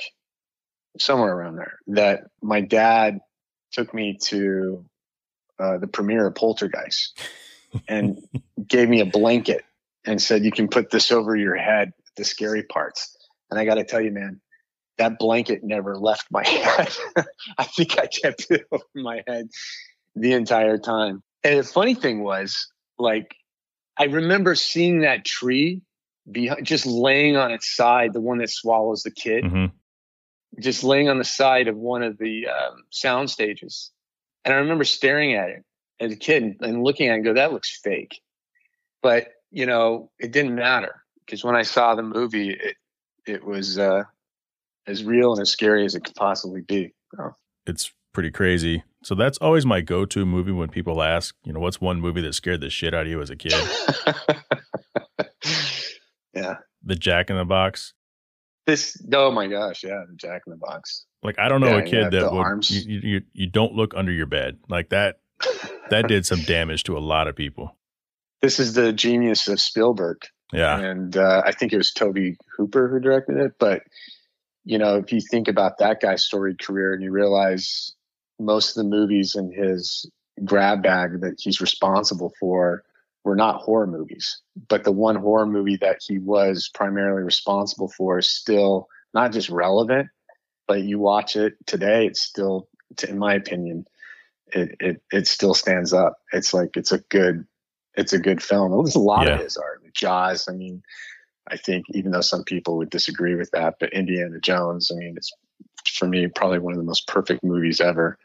somewhere 0.98 1.34
around 1.34 1.56
there, 1.56 1.78
that 1.88 2.24
my 2.42 2.60
dad 2.60 3.20
took 3.72 3.94
me 3.94 4.18
to 4.22 4.84
uh, 5.58 5.78
the 5.78 5.86
premiere 5.86 6.26
of 6.26 6.34
Poltergeist 6.34 7.20
and 7.88 8.18
gave 8.66 8.88
me 8.88 9.00
a 9.00 9.06
blanket 9.06 9.64
and 10.04 10.20
said, 10.20 10.44
"You 10.44 10.50
can 10.50 10.68
put 10.68 10.90
this 10.90 11.12
over 11.12 11.36
your 11.36 11.56
head, 11.56 11.92
the 12.16 12.24
scary 12.24 12.62
parts." 12.62 13.16
And 13.50 13.58
I 13.58 13.64
got 13.64 13.74
to 13.74 13.84
tell 13.84 14.00
you, 14.00 14.10
man, 14.10 14.40
that 15.00 15.18
blanket 15.18 15.64
never 15.64 15.96
left 15.96 16.26
my 16.30 16.46
head. 16.46 16.92
I 17.58 17.64
think 17.64 17.98
I 17.98 18.06
kept 18.06 18.46
it 18.50 18.66
over 18.70 18.84
my 18.94 19.22
head 19.26 19.48
the 20.14 20.32
entire 20.32 20.78
time. 20.78 21.22
And 21.42 21.58
the 21.58 21.64
funny 21.64 21.94
thing 21.94 22.22
was, 22.22 22.70
like, 22.98 23.34
I 23.98 24.04
remember 24.04 24.54
seeing 24.54 25.00
that 25.00 25.24
tree 25.24 25.80
behind, 26.30 26.66
just 26.66 26.86
laying 26.86 27.36
on 27.36 27.50
its 27.50 27.74
side, 27.74 28.12
the 28.12 28.20
one 28.20 28.38
that 28.38 28.50
swallows 28.50 29.02
the 29.02 29.10
kid. 29.10 29.44
Mm-hmm 29.44 29.66
just 30.58 30.82
laying 30.82 31.08
on 31.08 31.18
the 31.18 31.24
side 31.24 31.68
of 31.68 31.76
one 31.76 32.02
of 32.02 32.18
the 32.18 32.48
um, 32.48 32.84
sound 32.90 33.30
stages. 33.30 33.90
And 34.44 34.54
I 34.54 34.58
remember 34.58 34.84
staring 34.84 35.34
at 35.34 35.50
it 35.50 35.64
as 36.00 36.12
a 36.12 36.16
kid 36.16 36.56
and 36.60 36.82
looking 36.82 37.08
at 37.08 37.12
it 37.12 37.16
and 37.16 37.24
go, 37.24 37.34
that 37.34 37.52
looks 37.52 37.78
fake. 37.82 38.20
But, 39.02 39.28
you 39.50 39.66
know, 39.66 40.10
it 40.18 40.32
didn't 40.32 40.54
matter 40.54 41.02
because 41.24 41.44
when 41.44 41.56
I 41.56 41.62
saw 41.62 41.94
the 41.94 42.02
movie, 42.02 42.50
it, 42.50 42.76
it 43.26 43.44
was 43.44 43.78
uh, 43.78 44.04
as 44.86 45.04
real 45.04 45.32
and 45.32 45.40
as 45.42 45.50
scary 45.50 45.84
as 45.84 45.94
it 45.94 46.04
could 46.04 46.14
possibly 46.14 46.62
be. 46.62 46.94
It's 47.66 47.92
pretty 48.12 48.30
crazy. 48.30 48.82
So 49.02 49.14
that's 49.14 49.38
always 49.38 49.64
my 49.64 49.80
go 49.80 50.04
to 50.04 50.26
movie 50.26 50.52
when 50.52 50.68
people 50.68 51.02
ask, 51.02 51.34
you 51.44 51.52
know, 51.52 51.60
what's 51.60 51.80
one 51.80 52.00
movie 52.00 52.20
that 52.22 52.34
scared 52.34 52.60
the 52.60 52.70
shit 52.70 52.94
out 52.94 53.02
of 53.02 53.08
you 53.08 53.20
as 53.22 53.30
a 53.30 53.36
kid? 53.36 53.52
yeah. 56.34 56.56
The 56.82 56.96
Jack 56.96 57.30
in 57.30 57.36
the 57.36 57.44
Box. 57.44 57.94
This 58.66 59.02
oh 59.12 59.30
my 59.30 59.46
gosh, 59.46 59.82
yeah, 59.82 60.04
the 60.08 60.14
Jack 60.16 60.42
in 60.46 60.50
the 60.50 60.56
Box. 60.56 61.06
Like 61.22 61.38
I 61.38 61.48
don't 61.48 61.60
know 61.60 61.78
yeah, 61.78 61.82
a 61.82 61.82
kid 61.82 62.10
that 62.12 62.32
would 62.32 62.70
you, 62.70 63.00
you 63.02 63.22
you 63.32 63.46
don't 63.46 63.74
look 63.74 63.94
under 63.96 64.12
your 64.12 64.26
bed 64.26 64.58
like 64.68 64.90
that. 64.90 65.20
that 65.90 66.08
did 66.08 66.26
some 66.26 66.42
damage 66.42 66.84
to 66.84 66.96
a 66.96 67.00
lot 67.00 67.28
of 67.28 67.36
people. 67.36 67.76
This 68.42 68.58
is 68.58 68.72
the 68.72 68.90
genius 68.90 69.48
of 69.48 69.60
Spielberg. 69.60 70.16
Yeah, 70.50 70.78
and 70.78 71.14
uh, 71.14 71.42
I 71.44 71.52
think 71.52 71.74
it 71.74 71.76
was 71.76 71.92
Tobe 71.92 72.36
Hooper 72.56 72.88
who 72.88 72.98
directed 72.98 73.36
it. 73.36 73.52
But 73.58 73.82
you 74.70 74.78
know, 74.78 74.94
if 74.98 75.12
you 75.12 75.20
think 75.20 75.48
about 75.48 75.78
that 75.78 76.00
guy's 76.00 76.24
storied 76.24 76.60
career 76.60 76.94
and 76.94 77.02
you 77.02 77.10
realize 77.10 77.92
most 78.38 78.70
of 78.70 78.74
the 78.76 78.88
movies 78.88 79.34
in 79.34 79.50
his 79.50 80.08
grab 80.44 80.80
bag 80.80 81.22
that 81.22 81.40
he's 81.40 81.60
responsible 81.60 82.32
for 82.38 82.84
were 83.24 83.34
not 83.34 83.56
horror 83.56 83.88
movies. 83.88 84.40
But 84.68 84.84
the 84.84 84.92
one 84.92 85.16
horror 85.16 85.46
movie 85.46 85.78
that 85.78 85.98
he 86.06 86.18
was 86.18 86.70
primarily 86.72 87.24
responsible 87.24 87.88
for 87.88 88.18
is 88.18 88.30
still 88.30 88.86
not 89.12 89.32
just 89.32 89.50
relevant, 89.50 90.06
but 90.68 90.82
you 90.82 91.00
watch 91.00 91.34
it 91.34 91.54
today, 91.66 92.06
it's 92.06 92.20
still, 92.20 92.68
in 93.08 93.18
my 93.18 93.34
opinion, 93.34 93.86
it, 94.52 94.76
it, 94.78 95.02
it 95.10 95.26
still 95.26 95.52
stands 95.52 95.92
up. 95.92 96.18
It's 96.32 96.54
like, 96.54 96.76
it's 96.76 96.92
a 96.92 97.00
good, 97.08 97.44
it's 97.94 98.12
a 98.12 98.20
good 98.20 98.40
film. 98.40 98.70
There's 98.70 98.94
a 98.94 99.00
lot 99.00 99.26
yeah. 99.26 99.34
of 99.34 99.40
his 99.40 99.56
art. 99.56 99.82
Jaws, 99.92 100.46
I 100.48 100.52
mean, 100.52 100.84
I 101.48 101.56
think 101.56 101.86
even 101.90 102.12
though 102.12 102.20
some 102.20 102.44
people 102.44 102.78
would 102.78 102.90
disagree 102.90 103.34
with 103.34 103.50
that, 103.52 103.76
but 103.80 103.92
Indiana 103.92 104.38
Jones, 104.40 104.90
I 104.92 104.96
mean, 104.96 105.14
it's 105.16 105.32
for 105.94 106.06
me 106.06 106.26
probably 106.28 106.58
one 106.58 106.72
of 106.72 106.78
the 106.78 106.84
most 106.84 107.06
perfect 107.06 107.42
movies 107.42 107.80
ever. 107.80 108.18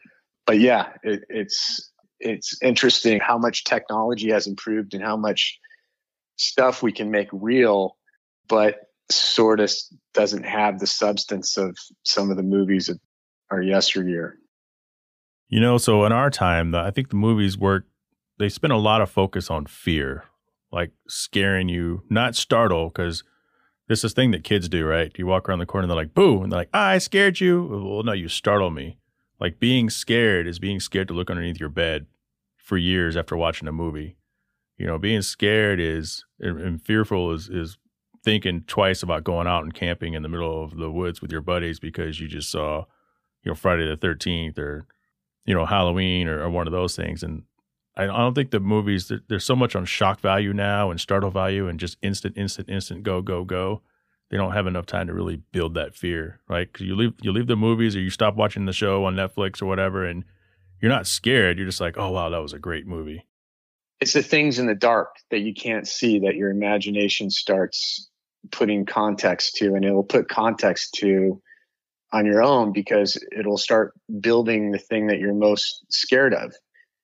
But 0.46 0.60
yeah, 0.60 0.92
it, 1.02 1.24
it's 1.28 1.90
it's 2.20 2.62
interesting 2.62 3.20
how 3.20 3.38
much 3.38 3.64
technology 3.64 4.30
has 4.30 4.46
improved 4.46 4.94
and 4.94 5.02
how 5.02 5.16
much 5.16 5.58
stuff 6.36 6.82
we 6.82 6.92
can 6.92 7.10
make 7.10 7.28
real, 7.32 7.96
but 8.48 8.76
sort 9.10 9.60
of 9.60 9.72
doesn't 10.14 10.44
have 10.44 10.78
the 10.78 10.86
substance 10.86 11.56
of 11.56 11.76
some 12.04 12.30
of 12.30 12.36
the 12.36 12.42
movies 12.42 12.86
that 12.86 12.98
are 13.50 13.62
yesteryear. 13.62 14.38
You 15.48 15.60
know, 15.60 15.78
so 15.78 16.04
in 16.04 16.12
our 16.12 16.30
time, 16.30 16.74
I 16.74 16.90
think 16.90 17.10
the 17.10 17.16
movies 17.16 17.56
work. 17.56 17.86
They 18.38 18.48
spend 18.48 18.72
a 18.72 18.78
lot 18.78 19.00
of 19.00 19.10
focus 19.10 19.50
on 19.50 19.66
fear, 19.66 20.24
like 20.76 20.92
scaring 21.08 21.70
you, 21.70 22.02
not 22.10 22.36
startle, 22.36 22.90
because 22.90 23.24
this 23.88 24.04
is 24.04 24.12
thing 24.12 24.30
that 24.32 24.44
kids 24.44 24.68
do, 24.68 24.84
right? 24.84 25.10
You 25.16 25.26
walk 25.26 25.48
around 25.48 25.60
the 25.60 25.66
corner 25.66 25.84
and 25.84 25.90
they're 25.90 25.96
like, 25.96 26.12
boo, 26.12 26.42
and 26.42 26.52
they're 26.52 26.60
like, 26.60 26.68
ah, 26.74 26.88
I 26.88 26.98
scared 26.98 27.40
you. 27.40 27.66
Well, 27.66 28.02
no, 28.02 28.12
you 28.12 28.28
startle 28.28 28.70
me. 28.70 28.98
Like 29.40 29.58
being 29.58 29.88
scared 29.88 30.46
is 30.46 30.58
being 30.58 30.78
scared 30.78 31.08
to 31.08 31.14
look 31.14 31.30
underneath 31.30 31.58
your 31.58 31.70
bed 31.70 32.06
for 32.58 32.76
years 32.76 33.16
after 33.16 33.38
watching 33.38 33.68
a 33.68 33.72
movie. 33.72 34.18
You 34.76 34.86
know, 34.86 34.98
being 34.98 35.22
scared 35.22 35.80
is 35.80 36.26
and, 36.38 36.82
fearful 36.82 37.32
is 37.32 37.48
is 37.48 37.78
thinking 38.22 38.64
twice 38.66 39.02
about 39.02 39.24
going 39.24 39.46
out 39.46 39.62
and 39.62 39.72
camping 39.72 40.12
in 40.12 40.22
the 40.22 40.28
middle 40.28 40.62
of 40.62 40.76
the 40.76 40.90
woods 40.90 41.22
with 41.22 41.32
your 41.32 41.40
buddies 41.40 41.80
because 41.80 42.20
you 42.20 42.28
just 42.28 42.50
saw, 42.50 42.84
you 43.42 43.50
know, 43.50 43.54
Friday 43.54 43.88
the 43.88 43.96
Thirteenth 43.96 44.58
or, 44.58 44.86
you 45.46 45.54
know, 45.54 45.64
Halloween 45.64 46.28
or, 46.28 46.42
or, 46.42 46.50
one 46.50 46.66
of 46.66 46.72
those 46.72 46.96
things. 46.96 47.22
And 47.22 47.44
I, 47.96 48.06
don't 48.06 48.34
think 48.34 48.50
the 48.50 48.60
movies 48.60 49.10
there's 49.28 49.44
so 49.44 49.56
much 49.56 49.74
on 49.74 49.86
shock 49.86 50.20
value 50.20 50.52
now 50.52 50.90
and 50.90 51.00
startle 51.00 51.30
value 51.30 51.66
and 51.66 51.80
just 51.80 51.96
instant, 52.02 52.36
instant, 52.36 52.68
instant, 52.68 53.02
go, 53.04 53.22
go, 53.22 53.44
go 53.44 53.82
they 54.30 54.36
don't 54.36 54.52
have 54.52 54.66
enough 54.66 54.86
time 54.86 55.06
to 55.06 55.14
really 55.14 55.36
build 55.36 55.74
that 55.74 55.94
fear, 55.94 56.40
right? 56.48 56.70
Because 56.70 56.86
you 56.86 56.96
leave 56.96 57.14
you 57.22 57.32
leave 57.32 57.46
the 57.46 57.56
movies 57.56 57.94
or 57.94 58.00
you 58.00 58.10
stop 58.10 58.34
watching 58.34 58.66
the 58.66 58.72
show 58.72 59.04
on 59.04 59.14
Netflix 59.14 59.62
or 59.62 59.66
whatever, 59.66 60.04
and 60.04 60.24
you're 60.80 60.90
not 60.90 61.06
scared. 61.06 61.58
You're 61.58 61.66
just 61.66 61.80
like, 61.80 61.96
oh 61.96 62.10
wow, 62.10 62.28
that 62.30 62.42
was 62.42 62.52
a 62.52 62.58
great 62.58 62.86
movie. 62.86 63.26
It's 64.00 64.12
the 64.12 64.22
things 64.22 64.58
in 64.58 64.66
the 64.66 64.74
dark 64.74 65.16
that 65.30 65.40
you 65.40 65.54
can't 65.54 65.86
see 65.86 66.18
that 66.20 66.34
your 66.34 66.50
imagination 66.50 67.30
starts 67.30 68.10
putting 68.50 68.84
context 68.84 69.56
to, 69.56 69.74
and 69.74 69.84
it'll 69.84 70.04
put 70.04 70.28
context 70.28 70.94
to 70.94 71.40
on 72.12 72.26
your 72.26 72.42
own 72.42 72.72
because 72.72 73.22
it'll 73.36 73.58
start 73.58 73.92
building 74.20 74.70
the 74.70 74.78
thing 74.78 75.06
that 75.08 75.18
you're 75.18 75.34
most 75.34 75.84
scared 75.88 76.34
of 76.34 76.54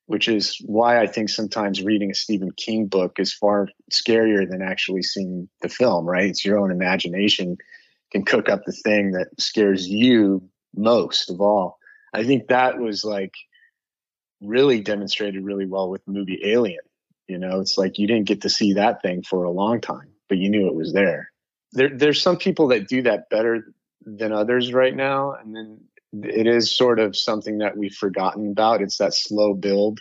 which 0.06 0.28
is 0.28 0.56
why 0.64 1.00
I 1.00 1.06
think 1.06 1.28
sometimes 1.28 1.82
reading 1.82 2.10
a 2.10 2.14
Stephen 2.14 2.50
King 2.50 2.86
book 2.86 3.18
is 3.18 3.32
far 3.32 3.68
scarier 3.90 4.48
than 4.48 4.62
actually 4.62 5.02
seeing 5.02 5.48
the 5.60 5.68
film, 5.68 6.06
right? 6.06 6.28
It's 6.30 6.44
your 6.44 6.58
own 6.58 6.70
imagination 6.70 7.56
can 8.12 8.24
cook 8.24 8.48
up 8.48 8.64
the 8.64 8.72
thing 8.72 9.12
that 9.12 9.28
scares 9.40 9.88
you 9.88 10.48
most 10.74 11.30
of 11.30 11.40
all. 11.40 11.78
I 12.12 12.24
think 12.24 12.48
that 12.48 12.78
was 12.78 13.04
like 13.04 13.32
really 14.42 14.80
demonstrated 14.80 15.44
really 15.44 15.66
well 15.66 15.88
with 15.88 16.04
the 16.04 16.12
movie 16.12 16.40
Alien. 16.44 16.84
You 17.26 17.38
know, 17.38 17.60
it's 17.60 17.78
like 17.78 17.98
you 17.98 18.06
didn't 18.06 18.26
get 18.26 18.42
to 18.42 18.50
see 18.50 18.74
that 18.74 19.00
thing 19.00 19.22
for 19.22 19.44
a 19.44 19.50
long 19.50 19.80
time, 19.80 20.10
but 20.28 20.38
you 20.38 20.50
knew 20.50 20.66
it 20.66 20.74
was 20.74 20.92
there. 20.92 21.30
There 21.72 21.88
there's 21.88 22.20
some 22.20 22.36
people 22.36 22.68
that 22.68 22.88
do 22.88 23.02
that 23.02 23.30
better 23.30 23.72
than 24.04 24.32
others 24.32 24.72
right 24.72 24.94
now. 24.94 25.32
And 25.32 25.56
then 25.56 25.80
it 26.12 26.46
is 26.46 26.74
sort 26.74 26.98
of 26.98 27.16
something 27.16 27.58
that 27.58 27.76
we've 27.76 27.94
forgotten 27.94 28.50
about. 28.52 28.82
It's 28.82 28.98
that 28.98 29.14
slow 29.14 29.54
build. 29.54 30.00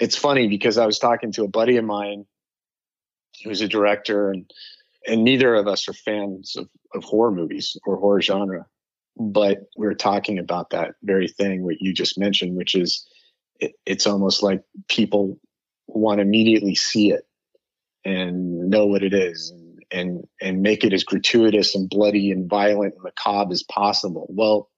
It's 0.00 0.16
funny 0.16 0.48
because 0.48 0.78
I 0.78 0.86
was 0.86 0.98
talking 0.98 1.32
to 1.32 1.44
a 1.44 1.48
buddy 1.48 1.76
of 1.76 1.84
mine 1.84 2.26
who's 3.44 3.60
a 3.60 3.68
director 3.68 4.30
and 4.30 4.50
and 5.06 5.24
neither 5.24 5.54
of 5.56 5.66
us 5.66 5.88
are 5.88 5.92
fans 5.92 6.54
of, 6.56 6.68
of 6.94 7.02
horror 7.02 7.32
movies 7.32 7.76
or 7.84 7.96
horror 7.96 8.22
genre. 8.22 8.66
But 9.16 9.58
we 9.76 9.88
are 9.88 9.94
talking 9.94 10.38
about 10.38 10.70
that 10.70 10.94
very 11.02 11.26
thing 11.26 11.64
what 11.64 11.80
you 11.80 11.92
just 11.92 12.18
mentioned, 12.18 12.56
which 12.56 12.74
is 12.74 13.06
it, 13.58 13.72
it's 13.84 14.06
almost 14.06 14.42
like 14.42 14.62
people 14.88 15.38
want 15.86 16.18
to 16.18 16.22
immediately 16.22 16.74
see 16.74 17.10
it 17.10 17.26
and 18.04 18.70
know 18.70 18.86
what 18.86 19.02
it 19.02 19.12
is 19.12 19.50
and, 19.50 19.84
and 19.90 20.28
and 20.40 20.62
make 20.62 20.84
it 20.84 20.92
as 20.92 21.04
gratuitous 21.04 21.74
and 21.74 21.90
bloody 21.90 22.30
and 22.30 22.48
violent 22.48 22.94
and 22.94 23.02
macabre 23.02 23.52
as 23.52 23.62
possible. 23.64 24.26
Well, 24.30 24.70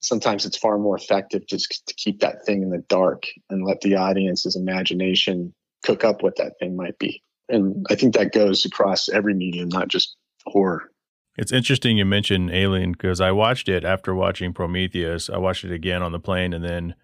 sometimes 0.00 0.46
it's 0.46 0.56
far 0.56 0.78
more 0.78 0.96
effective 0.96 1.46
just 1.46 1.86
to 1.86 1.94
keep 1.94 2.20
that 2.20 2.44
thing 2.44 2.62
in 2.62 2.70
the 2.70 2.84
dark 2.88 3.24
and 3.50 3.64
let 3.64 3.80
the 3.80 3.96
audience's 3.96 4.56
imagination 4.56 5.52
cook 5.84 6.04
up 6.04 6.22
what 6.22 6.36
that 6.36 6.58
thing 6.58 6.76
might 6.76 6.98
be. 6.98 7.22
And 7.48 7.86
I 7.90 7.94
think 7.94 8.14
that 8.14 8.32
goes 8.32 8.64
across 8.64 9.08
every 9.08 9.34
medium, 9.34 9.68
not 9.68 9.88
just 9.88 10.16
horror. 10.46 10.90
It's 11.36 11.52
interesting 11.52 11.98
you 11.98 12.04
mentioned 12.04 12.50
Alien 12.50 12.92
because 12.92 13.20
I 13.20 13.30
watched 13.30 13.68
it 13.68 13.84
after 13.84 14.14
watching 14.14 14.52
Prometheus. 14.52 15.30
I 15.30 15.38
watched 15.38 15.64
it 15.64 15.72
again 15.72 16.02
on 16.02 16.12
the 16.12 16.18
plane 16.18 16.52
and 16.52 16.64
then 16.64 16.94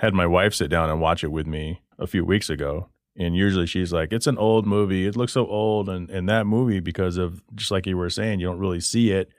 had 0.00 0.14
my 0.14 0.26
wife 0.26 0.54
sit 0.54 0.70
down 0.70 0.90
and 0.90 1.00
watch 1.00 1.22
it 1.22 1.30
with 1.30 1.46
me 1.46 1.82
a 1.98 2.06
few 2.06 2.24
weeks 2.24 2.48
ago. 2.48 2.88
And 3.16 3.36
usually 3.36 3.66
she's 3.66 3.92
like, 3.92 4.12
it's 4.12 4.26
an 4.26 4.38
old 4.38 4.64
movie. 4.66 5.06
It 5.06 5.16
looks 5.16 5.32
so 5.32 5.46
old. 5.46 5.88
And, 5.88 6.08
and 6.08 6.28
that 6.28 6.46
movie, 6.46 6.80
because 6.80 7.16
of 7.16 7.42
just 7.54 7.70
like 7.70 7.86
you 7.86 7.96
were 7.96 8.10
saying, 8.10 8.40
you 8.40 8.46
don't 8.46 8.60
really 8.60 8.80
see 8.80 9.10
it. 9.10 9.30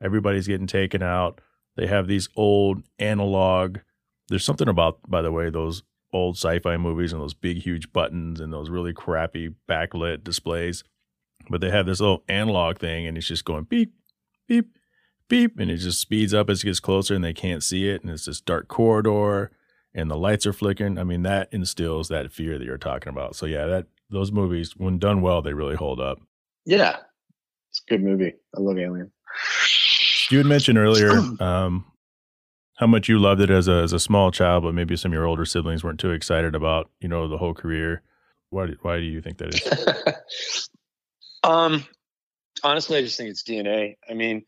Everybody's 0.00 0.46
getting 0.46 0.68
taken 0.68 1.02
out 1.02 1.40
they 1.78 1.86
have 1.86 2.08
these 2.08 2.28
old 2.34 2.82
analog. 2.98 3.78
There's 4.28 4.44
something 4.44 4.68
about, 4.68 4.98
by 5.08 5.22
the 5.22 5.30
way, 5.30 5.48
those 5.48 5.84
old 6.12 6.36
sci-fi 6.36 6.76
movies 6.76 7.12
and 7.12 7.22
those 7.22 7.34
big, 7.34 7.58
huge 7.58 7.92
buttons 7.92 8.40
and 8.40 8.52
those 8.52 8.68
really 8.68 8.92
crappy 8.92 9.54
backlit 9.68 10.24
displays. 10.24 10.82
But 11.48 11.60
they 11.60 11.70
have 11.70 11.86
this 11.86 12.00
little 12.00 12.24
analog 12.28 12.78
thing, 12.78 13.06
and 13.06 13.16
it's 13.16 13.28
just 13.28 13.44
going 13.44 13.62
beep, 13.62 13.94
beep, 14.48 14.76
beep, 15.28 15.60
and 15.60 15.70
it 15.70 15.76
just 15.76 16.00
speeds 16.00 16.34
up 16.34 16.50
as 16.50 16.64
it 16.64 16.66
gets 16.66 16.80
closer, 16.80 17.14
and 17.14 17.22
they 17.22 17.32
can't 17.32 17.62
see 17.62 17.88
it, 17.88 18.02
and 18.02 18.10
it's 18.10 18.24
this 18.24 18.40
dark 18.40 18.66
corridor, 18.66 19.52
and 19.94 20.10
the 20.10 20.16
lights 20.16 20.46
are 20.46 20.52
flickering. 20.52 20.98
I 20.98 21.04
mean, 21.04 21.22
that 21.22 21.48
instills 21.52 22.08
that 22.08 22.32
fear 22.32 22.58
that 22.58 22.64
you're 22.64 22.76
talking 22.76 23.10
about. 23.10 23.36
So 23.36 23.46
yeah, 23.46 23.66
that 23.66 23.86
those 24.10 24.32
movies, 24.32 24.74
when 24.76 24.98
done 24.98 25.20
well, 25.22 25.42
they 25.42 25.52
really 25.52 25.76
hold 25.76 26.00
up. 26.00 26.18
Yeah, 26.66 26.96
it's 27.70 27.82
a 27.86 27.90
good 27.90 28.02
movie. 28.02 28.34
I 28.56 28.60
love 28.60 28.78
Alien. 28.78 29.12
You 30.30 30.38
had 30.38 30.46
mentioned 30.46 30.78
earlier 30.78 31.10
um, 31.40 31.86
how 32.76 32.86
much 32.86 33.08
you 33.08 33.18
loved 33.18 33.40
it 33.40 33.50
as 33.50 33.66
a 33.66 33.82
as 33.82 33.92
a 33.92 33.98
small 33.98 34.30
child, 34.30 34.62
but 34.62 34.74
maybe 34.74 34.96
some 34.96 35.12
of 35.12 35.14
your 35.14 35.26
older 35.26 35.44
siblings 35.44 35.82
weren't 35.82 36.00
too 36.00 36.10
excited 36.10 36.54
about 36.54 36.90
you 37.00 37.08
know 37.08 37.28
the 37.28 37.38
whole 37.38 37.54
career. 37.54 38.02
Why 38.50 38.66
do, 38.66 38.76
why 38.82 38.98
do 38.98 39.04
you 39.04 39.20
think 39.20 39.38
that 39.38 39.54
is? 39.54 40.68
um, 41.42 41.84
honestly, 42.62 42.98
I 42.98 43.02
just 43.02 43.16
think 43.16 43.30
it's 43.30 43.42
DNA. 43.42 43.96
I 44.08 44.14
mean, 44.14 44.44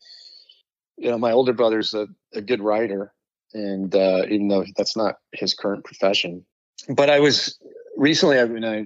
you 0.97 1.09
know, 1.09 1.17
my 1.17 1.31
older 1.31 1.53
brother's 1.53 1.93
a, 1.93 2.07
a 2.33 2.41
good 2.41 2.61
writer, 2.61 3.13
and 3.53 3.93
uh, 3.93 4.23
even 4.29 4.47
though 4.47 4.65
that's 4.75 4.95
not 4.95 5.15
his 5.33 5.53
current 5.53 5.83
profession, 5.83 6.45
but 6.89 7.09
I 7.09 7.19
was 7.19 7.59
recently 7.97 8.39
I've 8.39 8.53
been 8.53 8.63
uh, 8.63 8.83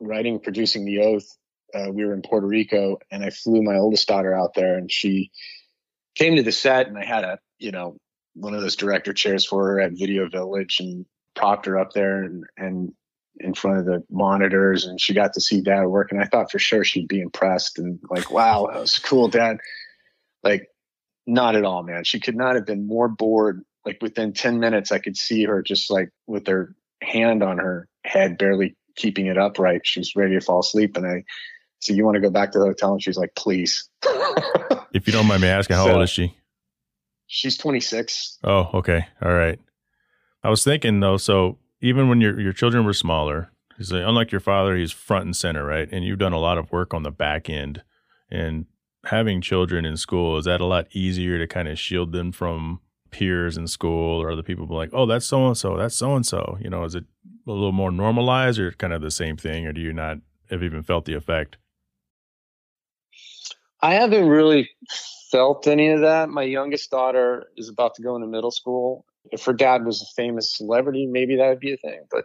writing, 0.00 0.40
producing 0.40 0.84
The 0.84 1.00
Oath. 1.00 1.36
Uh, 1.74 1.90
we 1.92 2.04
were 2.04 2.14
in 2.14 2.22
Puerto 2.22 2.46
Rico, 2.46 2.98
and 3.10 3.22
I 3.22 3.30
flew 3.30 3.62
my 3.62 3.76
oldest 3.76 4.08
daughter 4.08 4.34
out 4.34 4.54
there, 4.54 4.76
and 4.76 4.90
she 4.90 5.30
came 6.18 6.36
to 6.36 6.42
the 6.42 6.52
set 6.52 6.88
and 6.88 6.98
I 6.98 7.04
had 7.04 7.24
a, 7.24 7.38
you 7.58 7.70
know, 7.70 7.96
one 8.34 8.54
of 8.54 8.60
those 8.60 8.76
director 8.76 9.12
chairs 9.12 9.46
for 9.46 9.66
her 9.66 9.80
at 9.80 9.92
Video 9.92 10.28
Village 10.28 10.80
and 10.80 11.06
propped 11.34 11.66
her 11.66 11.78
up 11.78 11.92
there 11.92 12.22
and, 12.22 12.44
and 12.56 12.92
in 13.40 13.54
front 13.54 13.78
of 13.78 13.84
the 13.84 14.02
monitors 14.10 14.84
and 14.84 15.00
she 15.00 15.14
got 15.14 15.32
to 15.32 15.40
see 15.40 15.60
dad 15.60 15.86
work 15.86 16.10
and 16.10 16.20
I 16.20 16.26
thought 16.26 16.50
for 16.50 16.58
sure 16.58 16.84
she'd 16.84 17.08
be 17.08 17.20
impressed 17.20 17.78
and 17.78 18.00
like, 18.10 18.30
wow, 18.30 18.68
that 18.70 18.80
was 18.80 18.98
cool, 18.98 19.28
dad. 19.28 19.58
Like, 20.42 20.68
not 21.26 21.54
at 21.54 21.64
all, 21.64 21.82
man. 21.82 22.04
She 22.04 22.20
could 22.20 22.36
not 22.36 22.54
have 22.56 22.66
been 22.66 22.86
more 22.86 23.08
bored. 23.08 23.62
Like 23.84 23.98
within 24.02 24.32
10 24.32 24.58
minutes, 24.58 24.90
I 24.90 24.98
could 24.98 25.16
see 25.16 25.44
her 25.44 25.62
just 25.62 25.90
like 25.90 26.08
with 26.26 26.46
her 26.46 26.74
hand 27.02 27.42
on 27.42 27.58
her 27.58 27.86
head, 28.04 28.38
barely 28.38 28.76
keeping 28.96 29.26
it 29.26 29.38
upright. 29.38 29.82
She 29.84 30.00
was 30.00 30.16
ready 30.16 30.34
to 30.34 30.40
fall 30.40 30.60
asleep. 30.60 30.96
And 30.96 31.06
I 31.06 31.24
said, 31.80 31.96
You 31.96 32.04
want 32.04 32.16
to 32.16 32.20
go 32.20 32.30
back 32.30 32.52
to 32.52 32.58
the 32.58 32.66
hotel? 32.66 32.92
And 32.92 33.02
she's 33.02 33.18
like, 33.18 33.34
Please. 33.34 33.88
If 34.92 35.06
you 35.06 35.12
don't 35.12 35.26
mind 35.26 35.42
me 35.42 35.48
asking, 35.48 35.76
how 35.76 35.84
so, 35.84 35.92
old 35.92 36.02
is 36.02 36.10
she? 36.10 36.34
She's 37.26 37.56
26. 37.58 38.38
Oh, 38.44 38.70
okay. 38.74 39.06
All 39.22 39.32
right. 39.32 39.58
I 40.42 40.50
was 40.50 40.64
thinking 40.64 41.00
though, 41.00 41.16
so 41.16 41.58
even 41.80 42.08
when 42.08 42.20
your 42.20 42.40
your 42.40 42.52
children 42.52 42.84
were 42.84 42.94
smaller, 42.94 43.50
he's 43.76 43.92
like, 43.92 44.02
uh, 44.02 44.08
unlike 44.08 44.32
your 44.32 44.40
father, 44.40 44.76
he's 44.76 44.92
front 44.92 45.24
and 45.24 45.36
center, 45.36 45.64
right? 45.64 45.88
And 45.90 46.04
you've 46.04 46.18
done 46.18 46.32
a 46.32 46.38
lot 46.38 46.58
of 46.58 46.72
work 46.72 46.94
on 46.94 47.02
the 47.02 47.10
back 47.10 47.50
end. 47.50 47.82
And 48.30 48.66
having 49.04 49.40
children 49.40 49.84
in 49.84 49.96
school 49.96 50.38
is 50.38 50.46
that 50.46 50.60
a 50.60 50.66
lot 50.66 50.86
easier 50.92 51.38
to 51.38 51.46
kind 51.46 51.68
of 51.68 51.78
shield 51.78 52.12
them 52.12 52.32
from 52.32 52.80
peers 53.10 53.56
in 53.56 53.66
school 53.66 54.20
or 54.20 54.30
other 54.30 54.42
people 54.42 54.66
be 54.66 54.74
like, 54.74 54.90
oh, 54.92 55.06
that's 55.06 55.26
so 55.26 55.46
and 55.46 55.56
so, 55.56 55.76
that's 55.76 55.96
so 55.96 56.14
and 56.14 56.26
so? 56.26 56.58
You 56.60 56.70
know, 56.70 56.84
is 56.84 56.94
it 56.94 57.04
a 57.46 57.52
little 57.52 57.72
more 57.72 57.90
normalized 57.90 58.58
or 58.58 58.72
kind 58.72 58.92
of 58.92 59.02
the 59.02 59.10
same 59.10 59.36
thing, 59.36 59.66
or 59.66 59.72
do 59.72 59.80
you 59.80 59.92
not 59.92 60.18
have 60.50 60.62
even 60.62 60.82
felt 60.82 61.04
the 61.04 61.14
effect? 61.14 61.56
I 63.80 63.94
haven't 63.94 64.28
really 64.28 64.70
felt 65.30 65.66
any 65.66 65.88
of 65.88 66.00
that. 66.00 66.28
My 66.28 66.42
youngest 66.42 66.90
daughter 66.90 67.46
is 67.56 67.68
about 67.68 67.94
to 67.94 68.02
go 68.02 68.16
into 68.16 68.26
middle 68.26 68.50
school. 68.50 69.04
If 69.30 69.44
her 69.44 69.52
dad 69.52 69.84
was 69.84 70.02
a 70.02 70.06
famous 70.16 70.56
celebrity, 70.56 71.06
maybe 71.06 71.36
that 71.36 71.48
would 71.48 71.60
be 71.60 71.72
a 71.72 71.76
thing, 71.76 72.00
but 72.10 72.24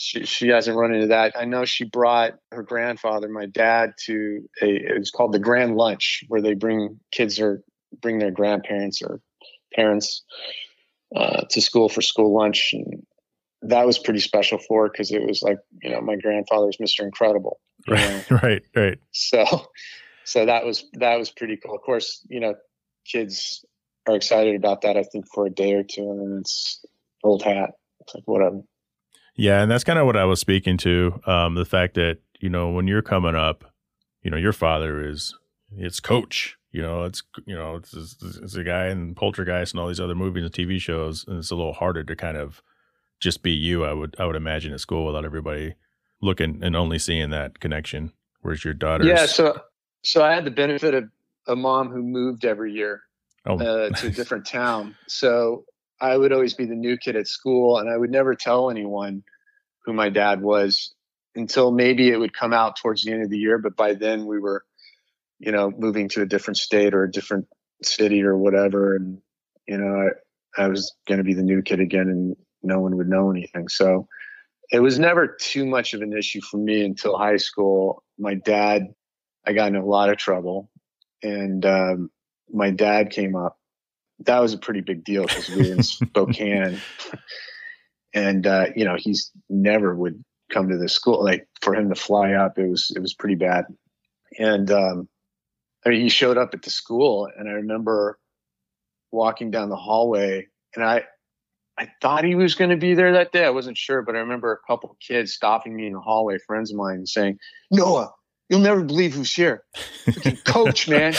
she 0.00 0.24
she 0.24 0.48
hasn't 0.48 0.78
run 0.78 0.94
into 0.94 1.08
that. 1.08 1.34
I 1.38 1.44
know 1.44 1.66
she 1.66 1.84
brought 1.84 2.32
her 2.52 2.62
grandfather, 2.62 3.28
my 3.28 3.44
dad, 3.44 3.92
to 4.06 4.48
a 4.62 4.66
it 4.66 4.98
was 4.98 5.10
called 5.10 5.32
the 5.32 5.38
Grand 5.38 5.76
Lunch, 5.76 6.24
where 6.28 6.40
they 6.40 6.54
bring 6.54 6.98
kids 7.10 7.38
or 7.38 7.62
bring 8.00 8.18
their 8.18 8.30
grandparents 8.30 9.02
or 9.02 9.20
parents 9.74 10.24
uh, 11.14 11.42
to 11.50 11.60
school 11.60 11.90
for 11.90 12.00
school 12.00 12.34
lunch, 12.34 12.70
and 12.72 13.06
that 13.60 13.84
was 13.84 13.98
pretty 13.98 14.20
special 14.20 14.58
for 14.58 14.84
her 14.84 14.90
because 14.90 15.12
it 15.12 15.26
was 15.26 15.42
like 15.42 15.58
you 15.82 15.90
know 15.90 16.00
my 16.00 16.16
grandfather's 16.16 16.78
Mr. 16.78 17.00
Incredible, 17.00 17.60
right, 17.88 18.30
right, 18.30 18.62
right. 18.74 18.98
So, 19.12 19.44
so 20.24 20.46
that 20.46 20.64
was 20.64 20.84
that 20.94 21.18
was 21.18 21.30
pretty 21.30 21.56
cool. 21.56 21.74
Of 21.74 21.82
course, 21.82 22.24
you 22.28 22.40
know, 22.40 22.54
kids 23.06 23.64
are 24.08 24.16
excited 24.16 24.56
about 24.56 24.82
that. 24.82 24.96
I 24.96 25.02
think 25.02 25.26
for 25.32 25.46
a 25.46 25.50
day 25.50 25.74
or 25.74 25.82
two, 25.82 26.02
and 26.02 26.20
then 26.20 26.38
it's 26.40 26.84
old 27.22 27.42
hat. 27.42 27.70
It's 28.00 28.14
like 28.14 28.24
whatever. 28.26 28.60
Yeah, 29.36 29.62
and 29.62 29.70
that's 29.70 29.84
kind 29.84 29.98
of 29.98 30.06
what 30.06 30.16
I 30.16 30.24
was 30.24 30.40
speaking 30.40 30.76
to. 30.78 31.20
Um, 31.26 31.54
the 31.54 31.64
fact 31.64 31.94
that 31.94 32.18
you 32.40 32.48
know 32.48 32.70
when 32.70 32.86
you're 32.86 33.02
coming 33.02 33.36
up, 33.36 33.64
you 34.22 34.30
know 34.30 34.36
your 34.36 34.52
father 34.52 35.06
is 35.06 35.34
it's 35.76 36.00
coach 36.00 36.56
you 36.72 36.82
know, 36.82 37.04
it's 37.04 37.22
you 37.46 37.54
know, 37.54 37.76
it's, 37.76 37.94
it's, 37.94 38.54
a 38.54 38.62
guy 38.62 38.88
in 38.88 39.14
Poltergeist 39.14 39.72
and 39.72 39.80
all 39.80 39.88
these 39.88 40.00
other 40.00 40.14
movies 40.14 40.44
and 40.44 40.52
TV 40.52 40.80
shows, 40.80 41.24
and 41.26 41.38
it's 41.38 41.50
a 41.50 41.56
little 41.56 41.72
harder 41.72 42.04
to 42.04 42.14
kind 42.14 42.36
of 42.36 42.62
just 43.18 43.42
be 43.42 43.50
you. 43.50 43.84
I 43.84 43.92
would 43.92 44.14
I 44.18 44.26
would 44.26 44.36
imagine 44.36 44.72
at 44.72 44.80
school 44.80 45.04
without 45.04 45.24
everybody 45.24 45.74
looking 46.22 46.60
and 46.62 46.76
only 46.76 46.98
seeing 46.98 47.30
that 47.30 47.58
connection. 47.58 48.12
Where's 48.42 48.64
your 48.64 48.74
daughter? 48.74 49.04
Yeah, 49.04 49.26
so 49.26 49.60
so 50.02 50.22
I 50.22 50.34
had 50.34 50.44
the 50.44 50.50
benefit 50.50 50.94
of 50.94 51.04
a 51.46 51.56
mom 51.56 51.90
who 51.90 52.02
moved 52.02 52.44
every 52.44 52.72
year 52.72 53.02
oh. 53.46 53.58
uh, 53.58 53.90
to 53.90 54.06
a 54.08 54.10
different 54.14 54.46
town. 54.46 54.96
So 55.06 55.64
I 56.00 56.16
would 56.16 56.32
always 56.32 56.54
be 56.54 56.64
the 56.64 56.74
new 56.74 56.96
kid 56.96 57.16
at 57.16 57.26
school, 57.26 57.78
and 57.78 57.88
I 57.88 57.96
would 57.96 58.10
never 58.10 58.34
tell 58.34 58.70
anyone 58.70 59.22
who 59.84 59.92
my 59.92 60.08
dad 60.08 60.42
was 60.42 60.94
until 61.34 61.70
maybe 61.70 62.10
it 62.10 62.18
would 62.18 62.32
come 62.32 62.52
out 62.52 62.76
towards 62.76 63.04
the 63.04 63.12
end 63.12 63.22
of 63.22 63.30
the 63.30 63.38
year. 63.38 63.58
But 63.58 63.76
by 63.76 63.94
then 63.94 64.26
we 64.26 64.38
were 64.38 64.64
you 65.40 65.50
know, 65.50 65.72
moving 65.76 66.08
to 66.10 66.22
a 66.22 66.26
different 66.26 66.58
state 66.58 66.94
or 66.94 67.02
a 67.02 67.10
different 67.10 67.48
city 67.82 68.22
or 68.22 68.36
whatever. 68.36 68.94
And, 68.94 69.20
you 69.66 69.78
know, 69.78 70.08
I, 70.56 70.64
I 70.64 70.68
was 70.68 70.94
going 71.08 71.18
to 71.18 71.24
be 71.24 71.34
the 71.34 71.42
new 71.42 71.62
kid 71.62 71.80
again 71.80 72.08
and 72.08 72.36
no 72.62 72.78
one 72.78 72.96
would 72.98 73.08
know 73.08 73.30
anything. 73.30 73.68
So 73.68 74.06
it 74.70 74.80
was 74.80 74.98
never 74.98 75.26
too 75.40 75.64
much 75.64 75.94
of 75.94 76.02
an 76.02 76.12
issue 76.12 76.42
for 76.42 76.58
me 76.58 76.84
until 76.84 77.16
high 77.16 77.38
school. 77.38 78.04
My 78.18 78.34
dad, 78.34 78.88
I 79.46 79.52
got 79.52 79.68
in 79.68 79.76
a 79.76 79.84
lot 79.84 80.10
of 80.10 80.16
trouble 80.16 80.70
and, 81.22 81.64
um, 81.64 82.10
my 82.52 82.70
dad 82.70 83.10
came 83.10 83.36
up. 83.36 83.58
That 84.20 84.40
was 84.40 84.52
a 84.52 84.58
pretty 84.58 84.80
big 84.80 85.04
deal 85.04 85.22
because 85.22 85.48
we 85.48 85.68
were 85.68 85.74
in 85.74 85.82
Spokane 85.84 86.80
and, 88.12 88.46
uh, 88.46 88.66
you 88.74 88.84
know, 88.84 88.96
he's 88.96 89.30
never 89.48 89.94
would 89.94 90.22
come 90.52 90.68
to 90.68 90.76
the 90.76 90.88
school. 90.88 91.22
Like 91.22 91.46
for 91.60 91.74
him 91.74 91.88
to 91.88 91.94
fly 91.94 92.32
up, 92.32 92.58
it 92.58 92.68
was, 92.68 92.92
it 92.94 93.00
was 93.00 93.14
pretty 93.14 93.36
bad. 93.36 93.66
And, 94.38 94.70
um, 94.70 95.08
I 95.84 95.90
mean, 95.90 96.02
he 96.02 96.08
showed 96.08 96.36
up 96.36 96.50
at 96.52 96.62
the 96.62 96.70
school, 96.70 97.28
and 97.38 97.48
I 97.48 97.52
remember 97.52 98.18
walking 99.10 99.50
down 99.50 99.70
the 99.70 99.76
hallway, 99.76 100.46
and 100.74 100.84
I, 100.84 101.04
I 101.78 101.90
thought 102.02 102.24
he 102.24 102.34
was 102.34 102.54
going 102.54 102.70
to 102.70 102.76
be 102.76 102.94
there 102.94 103.12
that 103.14 103.32
day. 103.32 103.44
I 103.44 103.50
wasn't 103.50 103.78
sure, 103.78 104.02
but 104.02 104.14
I 104.14 104.18
remember 104.18 104.52
a 104.52 104.70
couple 104.70 104.90
of 104.90 104.98
kids 104.98 105.32
stopping 105.32 105.74
me 105.74 105.86
in 105.86 105.94
the 105.94 106.00
hallway, 106.00 106.36
friends 106.46 106.70
of 106.70 106.76
mine, 106.76 107.06
saying, 107.06 107.38
"Noah, 107.70 108.12
you'll 108.50 108.60
never 108.60 108.82
believe 108.82 109.14
who's 109.14 109.32
here. 109.32 109.64
Coach, 110.44 110.88
man, 110.88 111.14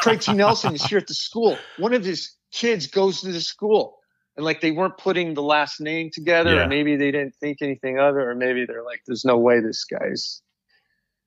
Craig 0.00 0.20
T. 0.20 0.32
Nelson 0.32 0.74
is 0.74 0.84
here 0.84 0.98
at 0.98 1.06
the 1.06 1.14
school. 1.14 1.58
One 1.76 1.92
of 1.92 2.04
his 2.04 2.32
kids 2.52 2.86
goes 2.86 3.20
to 3.20 3.32
the 3.32 3.40
school." 3.40 3.98
And 4.36 4.46
like 4.46 4.62
they 4.62 4.70
weren't 4.70 4.96
putting 4.96 5.34
the 5.34 5.42
last 5.42 5.80
name 5.80 6.08
together, 6.10 6.54
yeah. 6.54 6.64
or 6.64 6.68
maybe 6.68 6.96
they 6.96 7.10
didn't 7.10 7.34
think 7.34 7.58
anything 7.60 7.98
of 7.98 8.16
it, 8.16 8.22
or 8.22 8.34
maybe 8.34 8.64
they're 8.64 8.84
like, 8.84 9.02
"There's 9.06 9.24
no 9.24 9.36
way 9.36 9.60
this 9.60 9.84
guy's 9.84 10.40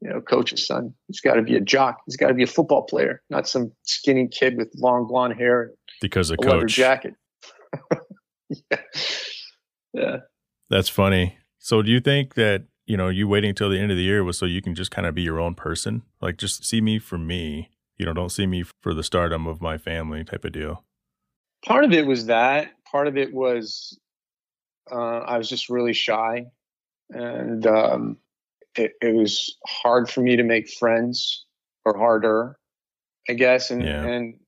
you 0.03 0.09
know, 0.09 0.19
coach's 0.19 0.67
son. 0.67 0.93
He's 1.07 1.21
got 1.21 1.35
to 1.35 1.41
be 1.41 1.55
a 1.55 1.61
jock. 1.61 2.01
He's 2.05 2.17
got 2.17 2.27
to 2.27 2.33
be 2.33 2.43
a 2.43 2.47
football 2.47 2.83
player, 2.83 3.21
not 3.29 3.47
some 3.47 3.71
skinny 3.83 4.27
kid 4.27 4.57
with 4.57 4.69
long 4.75 5.07
blonde 5.07 5.35
hair. 5.35 5.71
Because 6.01 6.29
of 6.29 6.39
coach 6.39 6.73
jacket. 6.73 7.15
yeah. 8.49 8.77
yeah. 9.93 10.17
That's 10.69 10.89
funny. 10.89 11.37
So 11.59 11.81
do 11.81 11.89
you 11.89 12.01
think 12.01 12.33
that, 12.33 12.65
you 12.85 12.97
know, 12.97 13.09
you 13.09 13.27
waiting 13.27 13.49
until 13.49 13.69
the 13.69 13.79
end 13.79 13.91
of 13.91 13.97
the 13.97 14.03
year 14.03 14.23
was 14.23 14.37
so 14.37 14.45
you 14.45 14.61
can 14.61 14.75
just 14.75 14.91
kind 14.91 15.07
of 15.07 15.15
be 15.15 15.21
your 15.21 15.39
own 15.39 15.55
person? 15.55 16.03
Like 16.21 16.37
just 16.37 16.65
see 16.65 16.81
me 16.81 16.99
for 16.99 17.17
me, 17.17 17.69
you 17.97 18.05
know, 18.05 18.13
don't 18.13 18.31
see 18.31 18.45
me 18.45 18.63
for 18.81 18.93
the 18.93 19.03
stardom 19.03 19.47
of 19.47 19.61
my 19.61 19.77
family 19.77 20.23
type 20.23 20.43
of 20.45 20.51
deal. 20.51 20.83
Part 21.65 21.85
of 21.85 21.93
it 21.93 22.05
was 22.05 22.25
that. 22.25 22.71
Part 22.91 23.07
of 23.07 23.17
it 23.17 23.33
was 23.33 23.97
uh, 24.91 25.19
I 25.19 25.37
was 25.37 25.47
just 25.47 25.69
really 25.69 25.93
shy. 25.93 26.45
And 27.09 27.65
um, 27.65 28.17
it, 28.75 28.93
it 29.01 29.13
was 29.13 29.57
hard 29.65 30.09
for 30.09 30.21
me 30.21 30.35
to 30.35 30.43
make 30.43 30.69
friends 30.69 31.45
or 31.85 31.97
harder, 31.97 32.57
I 33.29 33.33
guess. 33.33 33.71
And, 33.71 33.83
yeah. 33.83 34.03
and, 34.03 34.39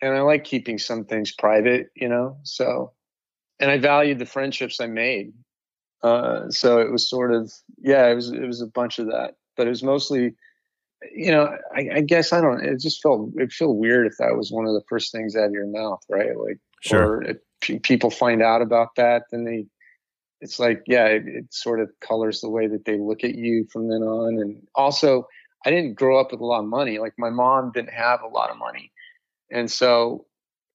and 0.00 0.14
I 0.14 0.20
like 0.20 0.44
keeping 0.44 0.78
some 0.78 1.04
things 1.04 1.32
private, 1.32 1.88
you 1.94 2.08
know, 2.08 2.38
so, 2.42 2.92
and 3.60 3.70
I 3.70 3.78
valued 3.78 4.18
the 4.18 4.26
friendships 4.26 4.80
I 4.80 4.86
made. 4.86 5.32
Uh, 6.02 6.50
so 6.50 6.78
it 6.78 6.90
was 6.90 7.08
sort 7.08 7.32
of, 7.32 7.52
yeah, 7.80 8.06
it 8.08 8.14
was, 8.14 8.30
it 8.30 8.46
was 8.46 8.60
a 8.60 8.66
bunch 8.66 8.98
of 8.98 9.06
that, 9.06 9.34
but 9.56 9.66
it 9.66 9.70
was 9.70 9.82
mostly, 9.82 10.34
you 11.14 11.30
know, 11.30 11.56
I, 11.74 11.88
I 11.94 12.00
guess 12.00 12.32
I 12.32 12.40
don't, 12.40 12.62
it 12.64 12.80
just 12.80 13.00
felt, 13.02 13.30
it 13.36 13.52
felt 13.52 13.76
weird 13.76 14.06
if 14.06 14.16
that 14.18 14.36
was 14.36 14.50
one 14.50 14.66
of 14.66 14.74
the 14.74 14.82
first 14.88 15.12
things 15.12 15.36
out 15.36 15.46
of 15.46 15.52
your 15.52 15.66
mouth, 15.66 16.02
right? 16.08 16.36
Like, 16.36 16.58
sure. 16.80 17.16
or 17.16 17.22
if 17.22 17.82
people 17.82 18.10
find 18.10 18.42
out 18.42 18.62
about 18.62 18.96
that, 18.96 19.24
then 19.30 19.44
they, 19.44 19.66
it's 20.42 20.58
like 20.58 20.82
yeah 20.86 21.06
it, 21.06 21.22
it, 21.26 21.54
sort 21.54 21.80
of 21.80 21.88
colors 22.00 22.40
the 22.40 22.50
way 22.50 22.66
that 22.66 22.84
they 22.84 22.98
look 22.98 23.24
at 23.24 23.36
you 23.36 23.64
from 23.72 23.88
then 23.88 24.02
on 24.02 24.38
and 24.38 24.60
also 24.74 25.26
i 25.64 25.70
didn't 25.70 25.94
grow 25.94 26.20
up 26.20 26.32
with 26.32 26.40
a 26.40 26.44
lot 26.44 26.60
of 26.60 26.66
money 26.66 26.98
like 26.98 27.14
my 27.16 27.30
mom 27.30 27.70
didn't 27.72 27.92
have 27.92 28.20
a 28.22 28.28
lot 28.28 28.50
of 28.50 28.58
money 28.58 28.92
and 29.50 29.70
so 29.70 30.26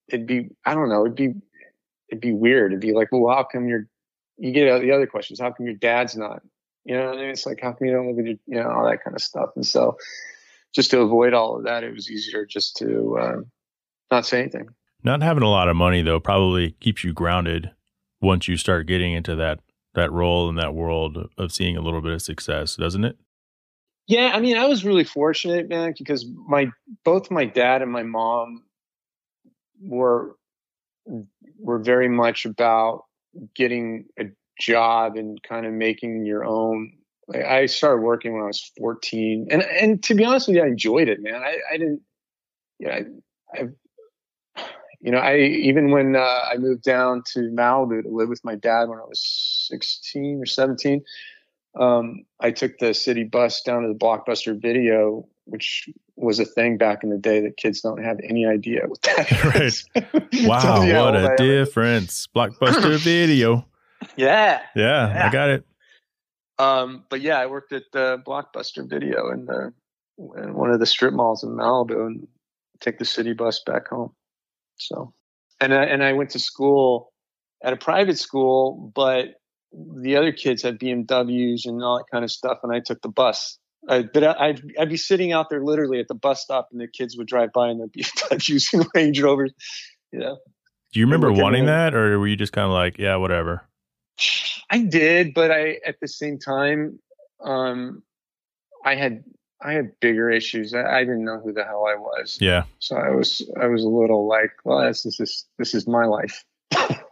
it'd 0.07 0.25
be 0.25 0.49
i 0.65 0.73
don't 0.73 0.89
know 0.89 1.01
it'd 1.05 1.15
be 1.15 1.33
it'd 2.09 2.21
be 2.21 2.33
weird 2.33 2.71
it'd 2.71 2.79
be 2.79 2.93
like 2.93 3.09
well 3.11 3.35
how 3.35 3.43
come 3.43 3.67
you're 3.67 3.87
you 4.37 4.51
get 4.51 4.81
the 4.81 4.91
other 4.91 5.07
questions 5.07 5.39
how 5.39 5.51
come 5.51 5.65
your 5.65 5.75
dad's 5.75 6.15
not 6.15 6.41
you 6.85 6.95
know 6.95 7.11
I 7.11 7.15
mean? 7.15 7.29
it's 7.29 7.45
like 7.45 7.59
how 7.61 7.73
come 7.73 7.87
you 7.87 7.93
don't 7.93 8.07
live 8.07 8.15
with 8.15 8.25
your 8.25 8.35
you 8.45 8.61
know 8.61 8.69
all 8.69 8.85
that 8.85 9.03
kind 9.03 9.15
of 9.15 9.21
stuff 9.21 9.49
and 9.55 9.65
so 9.65 9.97
just 10.73 10.91
to 10.91 10.99
avoid 11.01 11.33
all 11.33 11.57
of 11.57 11.63
that 11.63 11.83
it 11.83 11.93
was 11.93 12.09
easier 12.11 12.45
just 12.45 12.77
to 12.77 13.17
uh, 13.19 13.41
not 14.11 14.25
say 14.25 14.41
anything 14.41 14.69
not 15.03 15.21
having 15.21 15.43
a 15.43 15.49
lot 15.49 15.69
of 15.69 15.75
money 15.75 16.01
though 16.01 16.19
probably 16.19 16.71
keeps 16.79 17.03
you 17.03 17.13
grounded 17.13 17.71
once 18.21 18.47
you 18.47 18.57
start 18.57 18.87
getting 18.87 19.13
into 19.13 19.35
that 19.35 19.59
that 19.97 20.11
role 20.11 20.47
in 20.47 20.55
that 20.55 20.73
world 20.73 21.29
of 21.37 21.51
seeing 21.51 21.75
a 21.75 21.81
little 21.81 22.01
bit 22.01 22.13
of 22.13 22.21
success, 22.21 22.75
doesn't 22.75 23.03
it? 23.03 23.17
Yeah, 24.07 24.31
I 24.33 24.39
mean, 24.39 24.55
I 24.55 24.67
was 24.67 24.85
really 24.85 25.03
fortunate, 25.03 25.67
man, 25.67 25.93
because 25.97 26.25
my 26.47 26.67
both 27.03 27.29
my 27.29 27.45
dad 27.45 27.81
and 27.81 27.91
my 27.91 28.03
mom 28.03 28.63
were 29.81 30.37
were 31.59 31.79
very 31.79 32.07
much 32.07 32.45
about 32.45 33.05
getting 33.55 34.05
a 34.19 34.25
job 34.59 35.15
and 35.15 35.41
kind 35.43 35.65
of 35.65 35.73
making 35.73 36.25
your 36.25 36.45
own. 36.45 36.93
I 37.33 37.65
started 37.65 38.01
working 38.01 38.33
when 38.33 38.43
I 38.43 38.47
was 38.47 38.71
14, 38.77 39.47
and 39.51 39.61
and 39.63 40.01
to 40.03 40.15
be 40.15 40.23
honest 40.23 40.47
with 40.47 40.57
you, 40.57 40.63
I 40.63 40.67
enjoyed 40.67 41.09
it, 41.09 41.21
man. 41.21 41.41
I, 41.43 41.57
I 41.71 41.77
didn't, 41.77 42.01
yeah, 42.79 43.01
I, 43.53 43.59
I 43.59 43.67
you 45.01 45.11
know, 45.11 45.19
I 45.19 45.37
even 45.37 45.91
when 45.91 46.15
uh, 46.15 46.41
I 46.51 46.57
moved 46.57 46.83
down 46.83 47.23
to 47.33 47.39
Malibu 47.39 48.03
to 48.03 48.09
live 48.09 48.29
with 48.29 48.43
my 48.43 48.55
dad 48.55 48.89
when 48.89 48.97
I 48.99 49.03
was 49.03 49.67
16 49.69 50.41
or 50.41 50.45
17, 50.45 51.03
um, 51.79 52.25
I 52.39 52.51
took 52.51 52.77
the 52.79 52.93
city 52.93 53.23
bus 53.23 53.61
down 53.61 53.83
to 53.83 53.87
the 53.89 53.93
Blockbuster 53.93 54.59
Video, 54.59 55.27
which 55.45 55.89
was 56.15 56.39
a 56.39 56.45
thing 56.45 56.77
back 56.77 57.03
in 57.03 57.09
the 57.09 57.17
day 57.17 57.41
that 57.41 57.57
kids 57.57 57.81
don't 57.81 58.03
have 58.03 58.19
any 58.23 58.45
idea 58.45 58.81
what 58.87 59.01
that 59.03 59.31
is. 59.61 59.85
right. 59.95 60.23
Wow, 60.47 60.81
what 60.81 61.15
a 61.15 61.35
difference! 61.37 62.27
Blockbuster 62.35 62.97
Video. 63.03 63.65
Yeah. 64.15 64.61
yeah. 64.75 65.13
yeah. 65.13 65.27
I 65.27 65.31
got 65.31 65.49
it. 65.49 65.65
Um, 66.59 67.03
but 67.09 67.21
yeah, 67.21 67.37
I 67.37 67.45
worked 67.45 67.71
at 67.73 67.83
the 67.91 68.21
Blockbuster 68.25 68.87
Video 68.89 69.31
in 69.31 69.45
the 69.45 69.73
in 70.37 70.55
one 70.55 70.71
of 70.71 70.79
the 70.79 70.85
strip 70.85 71.13
malls 71.13 71.43
in 71.43 71.51
Malibu 71.51 72.07
and 72.07 72.27
take 72.79 72.97
the 72.97 73.05
city 73.05 73.33
bus 73.33 73.61
back 73.65 73.87
home. 73.89 74.13
So, 74.77 75.13
and 75.59 75.73
I, 75.73 75.83
and 75.85 76.03
I 76.03 76.13
went 76.13 76.31
to 76.31 76.39
school 76.39 77.13
at 77.63 77.73
a 77.73 77.77
private 77.77 78.17
school, 78.17 78.91
but 78.95 79.35
the 80.01 80.15
other 80.15 80.31
kids 80.31 80.63
had 80.63 80.79
BMWs 80.79 81.65
and 81.65 81.83
all 81.83 81.97
that 81.97 82.05
kind 82.11 82.23
of 82.23 82.31
stuff, 82.31 82.59
and 82.63 82.73
I 82.73 82.79
took 82.79 83.01
the 83.01 83.09
bus. 83.09 83.57
I, 83.87 84.01
but 84.01 84.23
I'd, 84.23 84.61
I'd 84.79 84.89
be 84.89 84.97
sitting 84.97 85.31
out 85.31 85.49
there 85.49 85.63
literally 85.63 85.99
at 85.99 86.07
the 86.07 86.15
bus 86.15 86.41
stop, 86.41 86.69
and 86.71 86.81
the 86.81 86.87
kids 86.87 87.15
would 87.17 87.27
drive 87.27 87.53
by 87.53 87.69
in 87.69 87.77
their 87.77 87.87
BMWs 87.87 88.73
and 88.73 88.87
Range 88.93 89.21
Rovers, 89.21 89.53
you 90.11 90.19
know. 90.19 90.37
Do 90.93 90.99
you 90.99 91.05
remember 91.05 91.31
wanting 91.31 91.65
that, 91.65 91.93
or 91.93 92.17
were 92.17 92.27
you 92.27 92.35
just 92.35 92.53
kind 92.53 92.65
of 92.65 92.71
like, 92.71 92.97
yeah, 92.97 93.17
whatever? 93.17 93.63
I 94.69 94.79
did, 94.79 95.33
but 95.33 95.51
I 95.51 95.77
at 95.85 95.99
the 96.01 96.07
same 96.07 96.39
time, 96.39 96.99
um, 97.43 98.03
I 98.83 98.95
had 98.95 99.23
I 99.61 99.73
had 99.73 99.91
bigger 99.99 100.29
issues. 100.29 100.73
I, 100.73 100.83
I, 100.83 100.99
didn't 100.99 101.25
know 101.25 101.39
who 101.39 101.51
the 101.51 101.63
hell 101.63 101.85
I 101.85 101.95
was. 101.95 102.37
Yeah. 102.39 102.63
So 102.79 102.95
I 102.95 103.09
was 103.09 103.47
I 103.61 103.67
was 103.67 103.83
a 103.83 103.89
little 103.89 104.27
like, 104.27 104.51
well, 104.63 104.81
this, 104.81 105.03
this 105.03 105.19
is 105.19 105.45
this 105.57 105.73
is 105.73 105.87
my 105.87 106.05
life. 106.05 106.43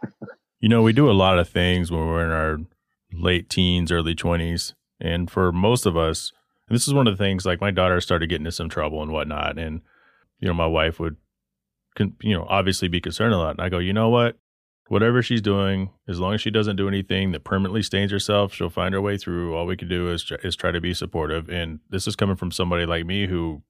you 0.66 0.68
know, 0.68 0.82
we 0.82 0.92
do 0.92 1.08
a 1.08 1.12
lot 1.12 1.38
of 1.38 1.48
things 1.48 1.92
when 1.92 2.04
we're 2.08 2.24
in 2.24 2.32
our 2.32 2.58
late 3.12 3.48
teens, 3.48 3.92
early 3.92 4.16
twenties, 4.16 4.74
and 4.98 5.30
for 5.30 5.52
most 5.52 5.86
of 5.86 5.96
us, 5.96 6.32
this 6.66 6.88
is 6.88 6.92
one 6.92 7.06
of 7.06 7.16
the 7.16 7.24
things. 7.24 7.46
Like 7.46 7.60
my 7.60 7.70
daughter 7.70 8.00
started 8.00 8.28
getting 8.28 8.44
into 8.44 8.50
some 8.50 8.68
trouble 8.68 9.00
and 9.00 9.12
whatnot, 9.12 9.60
and 9.60 9.82
you 10.40 10.48
know, 10.48 10.54
my 10.54 10.66
wife 10.66 10.98
would, 10.98 11.18
you 12.20 12.34
know, 12.36 12.48
obviously 12.48 12.88
be 12.88 13.00
concerned 13.00 13.32
a 13.32 13.38
lot. 13.38 13.52
And 13.52 13.60
I 13.60 13.68
go, 13.68 13.78
you 13.78 13.92
know 13.92 14.08
what? 14.08 14.38
whatever 14.88 15.22
she's 15.22 15.40
doing, 15.40 15.90
as 16.08 16.18
long 16.18 16.34
as 16.34 16.40
she 16.40 16.50
doesn't 16.50 16.76
do 16.76 16.88
anything 16.88 17.32
that 17.32 17.44
permanently 17.44 17.82
stains 17.82 18.10
herself, 18.10 18.52
she'll 18.52 18.70
find 18.70 18.92
her 18.92 19.00
way 19.00 19.16
through. 19.18 19.54
All 19.54 19.66
we 19.66 19.76
can 19.76 19.88
do 19.88 20.10
is 20.10 20.32
is 20.42 20.56
try 20.56 20.70
to 20.70 20.80
be 20.80 20.94
supportive. 20.94 21.48
And 21.48 21.78
this 21.90 22.08
is 22.08 22.16
coming 22.16 22.36
from 22.36 22.50
somebody 22.50 22.86
like 22.86 23.06
me 23.06 23.26
who 23.26 23.62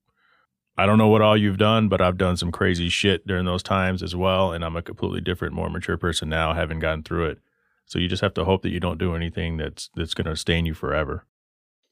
I 0.79 0.87
don't 0.87 0.99
know 0.99 1.09
what 1.09 1.23
all 1.23 1.37
you've 1.37 1.59
done, 1.59 1.89
but 1.89 2.01
I've 2.01 2.19
done 2.19 2.37
some 2.37 2.53
crazy 2.53 2.89
shit 2.89 3.27
during 3.27 3.47
those 3.47 3.63
times 3.63 4.03
as 4.03 4.15
well. 4.15 4.53
And 4.53 4.65
I'm 4.65 4.77
a 4.77 4.83
completely 4.83 5.21
different, 5.21 5.55
more 5.55 5.71
mature 5.71 5.97
person 5.97 6.29
now, 6.29 6.53
having 6.53 6.79
gotten 6.79 7.03
through 7.03 7.27
it. 7.27 7.39
So 7.87 7.99
you 7.99 8.09
just 8.09 8.23
have 8.23 8.35
to 8.35 8.45
hope 8.45 8.63
that 8.63 8.71
you 8.71 8.81
don't 8.81 8.99
do 8.99 9.15
anything 9.15 9.57
that's 9.57 9.91
that's 9.95 10.15
going 10.15 10.27
to 10.27 10.37
stain 10.37 10.67
you 10.67 10.75
forever. 10.75 11.25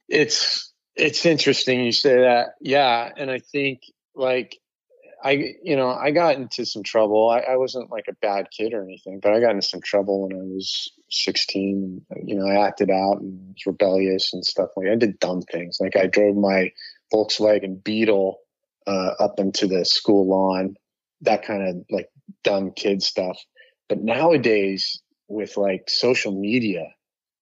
It's 0.09 0.73
it's 0.97 1.25
interesting 1.25 1.85
you 1.85 1.93
say 1.93 2.23
that, 2.23 2.55
yeah. 2.61 3.11
And 3.17 3.31
I 3.31 3.39
think 3.39 3.83
like 4.15 4.59
I, 5.23 5.55
you 5.63 5.75
know, 5.77 5.89
I 5.89 6.11
got 6.11 6.37
into 6.37 6.67
some 6.67 6.83
trouble. 6.83 7.31
I, 7.31 7.39
I, 7.39 7.57
wasn't 7.57 7.91
like 7.91 8.05
a 8.09 8.15
bad 8.21 8.49
kid 8.51 8.75
or 8.75 8.83
anything, 8.83 9.21
but 9.21 9.33
I 9.33 9.41
got 9.41 9.53
into 9.53 9.67
some 9.67 9.81
trouble 9.81 10.29
when 10.29 10.37
I 10.37 10.43
was 10.43 10.93
16. 11.09 12.05
You 12.27 12.35
know, 12.35 12.47
I 12.47 12.67
acted 12.67 12.91
out 12.91 13.23
and 13.23 13.55
was 13.55 13.65
rebellious 13.65 14.35
and 14.35 14.45
stuff 14.45 14.69
like. 14.77 14.89
I 14.89 14.97
did 14.97 15.19
dumb 15.19 15.41
things, 15.41 15.79
like 15.81 15.97
I 15.97 16.09
drove 16.09 16.37
my 16.37 16.73
Volkswagen 17.11 17.83
Beetle 17.83 18.39
uh, 18.87 19.13
up 19.21 19.39
into 19.39 19.67
the 19.67 19.85
school 19.85 20.29
lawn, 20.29 20.77
that 21.23 21.45
kind 21.45 21.69
of 21.69 21.85
like 21.91 22.09
dumb 22.43 22.73
kid 22.73 23.03
stuff. 23.03 23.39
But 23.89 24.01
nowadays, 24.03 25.01
with 25.29 25.57
like 25.57 25.89
social 25.89 26.33
media, 26.33 26.93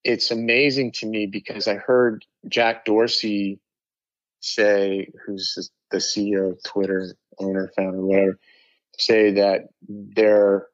it's 0.04 0.30
amazing 0.30 0.92
to 0.92 1.06
me 1.06 1.26
because 1.26 1.68
I 1.68 1.74
heard 1.74 2.24
Jack 2.48 2.84
Dorsey 2.84 3.60
say, 4.40 5.08
who's 5.24 5.70
the 5.90 5.98
CEO 5.98 6.52
of 6.52 6.62
Twitter, 6.64 7.14
owner, 7.38 7.70
founder, 7.76 8.04
whatever, 8.04 8.38
say 8.98 9.32
that 9.32 9.68
their 9.88 10.66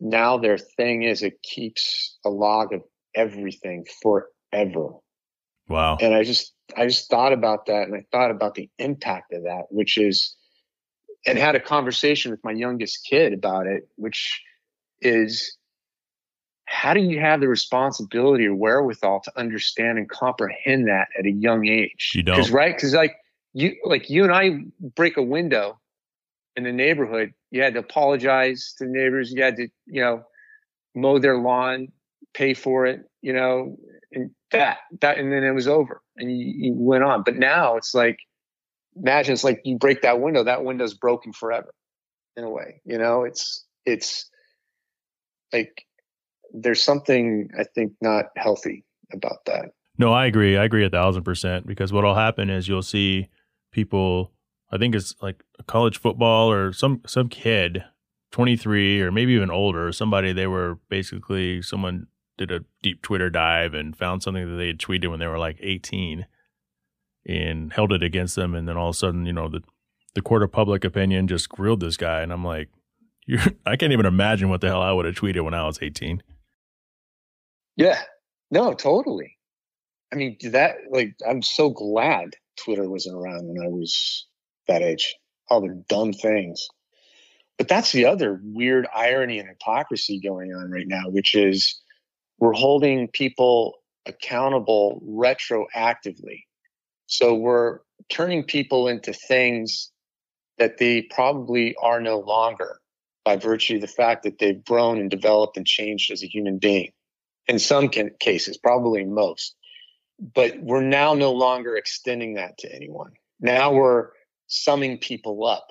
now 0.00 0.38
their 0.38 0.58
thing 0.58 1.02
is 1.02 1.22
it 1.22 1.42
keeps 1.42 2.18
a 2.24 2.30
log 2.30 2.72
of 2.72 2.82
everything 3.14 3.84
forever. 4.02 4.90
Wow. 5.68 5.98
And 6.00 6.14
I 6.14 6.22
just 6.22 6.52
I 6.76 6.86
just 6.86 7.08
thought 7.08 7.32
about 7.32 7.66
that 7.66 7.88
and 7.88 7.94
I 7.94 8.04
thought 8.12 8.30
about 8.30 8.54
the 8.54 8.68
impact 8.78 9.32
of 9.32 9.44
that, 9.44 9.66
which 9.70 9.98
is 9.98 10.36
and 11.26 11.38
had 11.38 11.54
a 11.54 11.60
conversation 11.60 12.30
with 12.30 12.42
my 12.44 12.52
youngest 12.52 13.04
kid 13.08 13.32
about 13.32 13.66
it, 13.66 13.88
which 13.96 14.40
is 15.00 15.56
how 16.66 16.92
do 16.94 17.00
you 17.00 17.18
have 17.18 17.40
the 17.40 17.48
responsibility 17.48 18.46
or 18.46 18.54
wherewithal 18.54 19.20
to 19.20 19.32
understand 19.38 19.98
and 19.98 20.08
comprehend 20.08 20.86
that 20.88 21.08
at 21.18 21.24
a 21.24 21.30
young 21.30 21.66
age? 21.66 22.12
You 22.14 22.22
don't. 22.22 22.36
Because 22.36 22.50
right, 22.50 22.74
because 22.74 22.94
like 22.94 23.16
you 23.54 23.76
like 23.84 24.10
you 24.10 24.24
and 24.24 24.32
I 24.32 24.60
break 24.94 25.16
a 25.16 25.22
window 25.22 25.78
in 26.56 26.64
the 26.64 26.72
neighborhood, 26.72 27.32
you 27.50 27.62
had 27.62 27.74
to 27.74 27.80
apologize 27.80 28.74
to 28.78 28.86
neighbors. 28.86 29.32
You 29.32 29.42
had 29.42 29.56
to, 29.56 29.68
you 29.86 30.02
know, 30.02 30.24
mow 30.94 31.18
their 31.18 31.38
lawn, 31.38 31.88
pay 32.34 32.52
for 32.52 32.86
it, 32.86 33.08
you 33.22 33.32
know, 33.32 33.76
and 34.12 34.30
that, 34.52 34.78
that, 35.00 35.18
and 35.18 35.32
then 35.32 35.44
it 35.44 35.52
was 35.52 35.68
over 35.68 36.02
and 36.16 36.30
you, 36.30 36.52
you 36.56 36.74
went 36.74 37.04
on. 37.04 37.22
But 37.22 37.36
now 37.36 37.76
it's 37.76 37.94
like, 37.94 38.18
imagine 38.96 39.32
it's 39.34 39.44
like 39.44 39.60
you 39.64 39.78
break 39.78 40.02
that 40.02 40.20
window, 40.20 40.44
that 40.44 40.64
window's 40.64 40.94
broken 40.94 41.32
forever 41.32 41.72
in 42.36 42.44
a 42.44 42.50
way, 42.50 42.80
you 42.84 42.98
know, 42.98 43.24
it's, 43.24 43.64
it's 43.84 44.28
like 45.52 45.84
there's 46.52 46.82
something 46.82 47.48
I 47.58 47.64
think 47.74 47.92
not 48.00 48.26
healthy 48.36 48.84
about 49.12 49.44
that. 49.46 49.70
No, 49.98 50.12
I 50.12 50.26
agree. 50.26 50.56
I 50.56 50.64
agree 50.64 50.84
a 50.84 50.90
thousand 50.90 51.24
percent 51.24 51.66
because 51.66 51.92
what'll 51.92 52.14
happen 52.14 52.50
is 52.50 52.68
you'll 52.68 52.82
see 52.82 53.28
people 53.72 54.32
I 54.70 54.78
think 54.78 54.94
it's 54.94 55.14
like 55.20 55.42
college 55.66 55.98
football 55.98 56.50
or 56.50 56.72
some 56.72 57.02
some 57.06 57.28
kid 57.28 57.84
23 58.32 59.00
or 59.00 59.10
maybe 59.10 59.32
even 59.32 59.50
older 59.50 59.90
somebody 59.92 60.32
they 60.32 60.46
were 60.46 60.78
basically 60.90 61.62
someone 61.62 62.06
did 62.38 62.50
a 62.50 62.64
deep 62.82 63.02
Twitter 63.02 63.28
dive 63.28 63.74
and 63.74 63.96
found 63.96 64.22
something 64.22 64.48
that 64.48 64.56
they 64.56 64.68
had 64.68 64.78
tweeted 64.78 65.10
when 65.10 65.20
they 65.20 65.26
were 65.26 65.38
like 65.38 65.58
18 65.60 66.26
and 67.26 67.72
held 67.72 67.92
it 67.92 68.02
against 68.02 68.36
them. 68.36 68.54
And 68.54 68.66
then 68.66 68.76
all 68.76 68.88
of 68.88 68.94
a 68.94 68.98
sudden 68.98 69.26
you 69.26 69.32
know 69.32 69.48
the 69.48 69.62
the 70.14 70.22
court 70.22 70.42
of 70.42 70.50
public 70.50 70.84
opinion 70.84 71.28
just 71.28 71.48
grilled 71.48 71.80
this 71.80 71.96
guy. 71.96 72.22
And 72.22 72.32
I'm 72.32 72.44
like 72.44 72.68
I 73.66 73.76
can't 73.76 73.92
even 73.92 74.06
imagine 74.06 74.48
what 74.48 74.62
the 74.62 74.68
hell 74.68 74.82
I 74.82 74.92
would 74.92 75.04
have 75.04 75.16
tweeted 75.16 75.44
when 75.44 75.54
I 75.54 75.66
was 75.66 75.78
18 75.82 76.22
yeah. 77.78 78.00
No 78.50 78.74
totally. 78.74 79.36
I 80.12 80.16
mean 80.16 80.36
that 80.50 80.76
like 80.90 81.14
I'm 81.26 81.42
so 81.42 81.70
glad 81.70 82.34
Twitter 82.56 82.90
wasn't 82.90 83.16
around 83.16 83.46
when 83.46 83.64
I 83.64 83.68
was 83.68 84.26
that 84.66 84.82
age. 84.82 85.14
All 85.48 85.60
the 85.62 85.82
dumb 85.88 86.12
things. 86.12 86.66
But 87.56 87.68
that's 87.68 87.92
the 87.92 88.04
other 88.04 88.40
weird 88.42 88.86
irony 88.94 89.38
and 89.38 89.48
hypocrisy 89.48 90.20
going 90.20 90.52
on 90.52 90.70
right 90.70 90.86
now, 90.86 91.04
which 91.08 91.34
is 91.34 91.80
we're 92.38 92.52
holding 92.52 93.08
people 93.08 93.74
accountable 94.06 95.02
retroactively. 95.06 96.44
So 97.06 97.34
we're 97.34 97.80
turning 98.08 98.44
people 98.44 98.88
into 98.88 99.12
things 99.12 99.90
that 100.58 100.78
they 100.78 101.02
probably 101.02 101.74
are 101.80 102.00
no 102.00 102.18
longer 102.20 102.80
by 103.24 103.36
virtue 103.36 103.76
of 103.76 103.80
the 103.80 103.86
fact 103.86 104.24
that 104.24 104.38
they've 104.38 104.64
grown 104.64 104.98
and 104.98 105.10
developed 105.10 105.56
and 105.56 105.66
changed 105.66 106.10
as 106.10 106.22
a 106.22 106.26
human 106.26 106.58
being. 106.58 106.92
In 107.46 107.58
some 107.58 107.88
cases, 107.88 108.56
probably 108.58 109.04
most 109.04 109.54
but 110.18 110.60
we're 110.60 110.82
now 110.82 111.14
no 111.14 111.32
longer 111.32 111.76
extending 111.76 112.34
that 112.34 112.58
to 112.58 112.74
anyone. 112.74 113.12
Now 113.40 113.72
we're 113.72 114.08
summing 114.48 114.98
people 114.98 115.46
up 115.46 115.68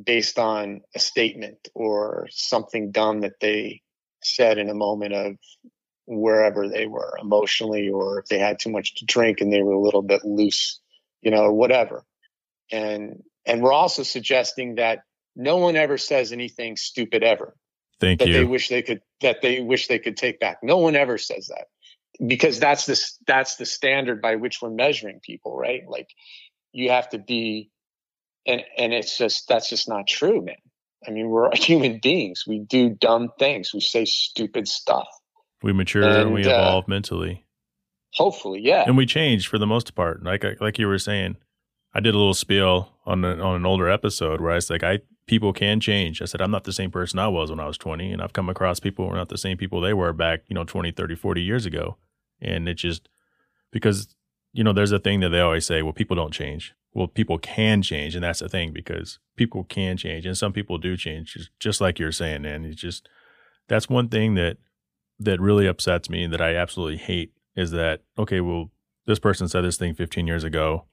based 0.00 0.38
on 0.38 0.80
a 0.94 0.98
statement 0.98 1.68
or 1.74 2.28
something 2.30 2.90
dumb 2.90 3.20
that 3.20 3.40
they 3.40 3.82
said 4.22 4.58
in 4.58 4.68
a 4.68 4.74
moment 4.74 5.14
of 5.14 5.36
wherever 6.08 6.68
they 6.68 6.86
were 6.86 7.18
emotionally 7.20 7.90
or 7.90 8.18
if 8.18 8.26
they 8.26 8.38
had 8.38 8.58
too 8.58 8.70
much 8.70 8.94
to 8.96 9.04
drink 9.04 9.40
and 9.40 9.52
they 9.52 9.62
were 9.62 9.74
a 9.74 9.80
little 9.80 10.02
bit 10.02 10.24
loose, 10.24 10.80
you 11.20 11.30
know, 11.30 11.42
or 11.42 11.52
whatever. 11.52 12.04
And 12.72 13.22
and 13.44 13.62
we're 13.62 13.72
also 13.72 14.02
suggesting 14.02 14.76
that 14.76 15.00
no 15.36 15.56
one 15.56 15.76
ever 15.76 15.98
says 15.98 16.32
anything 16.32 16.76
stupid 16.76 17.22
ever. 17.22 17.54
Thank 18.00 18.20
that 18.20 18.28
you. 18.28 18.34
They 18.34 18.44
wish 18.44 18.68
they 18.68 18.82
could 18.82 19.02
that 19.20 19.42
they 19.42 19.60
wish 19.60 19.88
they 19.88 19.98
could 19.98 20.16
take 20.16 20.40
back. 20.40 20.58
No 20.62 20.78
one 20.78 20.96
ever 20.96 21.18
says 21.18 21.48
that 21.48 21.66
because 22.26 22.58
that's 22.58 22.86
the 22.86 23.00
that's 23.26 23.56
the 23.56 23.66
standard 23.66 24.22
by 24.22 24.36
which 24.36 24.62
we're 24.62 24.70
measuring 24.70 25.20
people, 25.20 25.56
right? 25.56 25.82
Like 25.86 26.08
you 26.72 26.90
have 26.90 27.08
to 27.10 27.18
be, 27.18 27.70
and 28.46 28.62
and 28.76 28.92
it's 28.92 29.18
just 29.18 29.48
that's 29.48 29.68
just 29.68 29.88
not 29.88 30.06
true, 30.06 30.42
man. 30.42 30.56
I 31.06 31.10
mean, 31.10 31.28
we're 31.28 31.50
human 31.54 31.98
beings. 32.02 32.44
We 32.46 32.60
do 32.60 32.90
dumb 32.90 33.30
things. 33.38 33.74
We 33.74 33.80
say 33.80 34.04
stupid 34.04 34.68
stuff. 34.68 35.08
We 35.62 35.72
mature 35.72 36.04
and, 36.04 36.16
and 36.16 36.34
we 36.34 36.44
uh, 36.44 36.50
evolve 36.50 36.84
uh, 36.84 36.90
mentally. 36.90 37.44
Hopefully, 38.14 38.60
yeah. 38.60 38.84
And 38.86 38.96
we 38.96 39.06
change 39.06 39.48
for 39.48 39.58
the 39.58 39.66
most 39.66 39.94
part. 39.94 40.22
Like 40.22 40.44
like 40.60 40.78
you 40.78 40.86
were 40.86 40.98
saying, 40.98 41.36
I 41.94 42.00
did 42.00 42.14
a 42.14 42.18
little 42.18 42.34
spiel 42.34 42.92
on 43.06 43.24
a, 43.24 43.36
on 43.42 43.56
an 43.56 43.66
older 43.66 43.88
episode 43.88 44.40
where 44.40 44.52
I 44.52 44.56
was 44.56 44.70
like, 44.70 44.82
I 44.82 45.00
people 45.26 45.52
can 45.52 45.80
change. 45.80 46.22
I 46.22 46.24
said, 46.24 46.40
I'm 46.40 46.50
not 46.50 46.64
the 46.64 46.72
same 46.72 46.90
person 46.90 47.18
I 47.18 47.28
was 47.28 47.50
when 47.50 47.60
I 47.60 47.66
was 47.66 47.78
20, 47.78 48.12
and 48.12 48.22
I've 48.22 48.32
come 48.32 48.48
across 48.48 48.80
people 48.80 49.04
who 49.06 49.12
are 49.12 49.16
not 49.16 49.28
the 49.28 49.38
same 49.38 49.56
people 49.56 49.80
they 49.80 49.94
were 49.94 50.12
back, 50.12 50.40
you 50.48 50.54
know, 50.54 50.64
20, 50.64 50.92
30, 50.92 51.14
40 51.14 51.42
years 51.42 51.66
ago. 51.66 51.96
And 52.40 52.68
it 52.68 52.74
just 52.74 53.08
because 53.70 54.14
you 54.52 54.64
know 54.64 54.72
there's 54.72 54.92
a 54.92 54.98
thing 54.98 55.20
that 55.20 55.30
they 55.30 55.40
always 55.40 55.66
say, 55.66 55.82
well, 55.82 55.92
people 55.92 56.16
don't 56.16 56.32
change. 56.32 56.74
Well, 56.94 57.06
people 57.06 57.38
can 57.38 57.82
change, 57.82 58.14
and 58.14 58.24
that's 58.24 58.40
the 58.40 58.48
thing 58.48 58.72
because 58.72 59.18
people 59.36 59.64
can 59.64 59.96
change, 59.96 60.24
and 60.24 60.36
some 60.36 60.52
people 60.52 60.78
do 60.78 60.96
change, 60.96 61.34
just, 61.34 61.50
just 61.60 61.80
like 61.80 61.98
you're 61.98 62.12
saying. 62.12 62.46
And 62.46 62.64
it's 62.64 62.80
just 62.80 63.08
that's 63.68 63.88
one 63.88 64.08
thing 64.08 64.34
that 64.34 64.56
that 65.20 65.40
really 65.40 65.66
upsets 65.66 66.08
me 66.08 66.26
that 66.26 66.40
I 66.40 66.54
absolutely 66.54 66.98
hate 66.98 67.32
is 67.56 67.70
that 67.72 68.02
okay, 68.18 68.40
well, 68.40 68.70
this 69.06 69.18
person 69.18 69.48
said 69.48 69.62
this 69.62 69.76
thing 69.76 69.94
15 69.94 70.26
years 70.26 70.44
ago. 70.44 70.84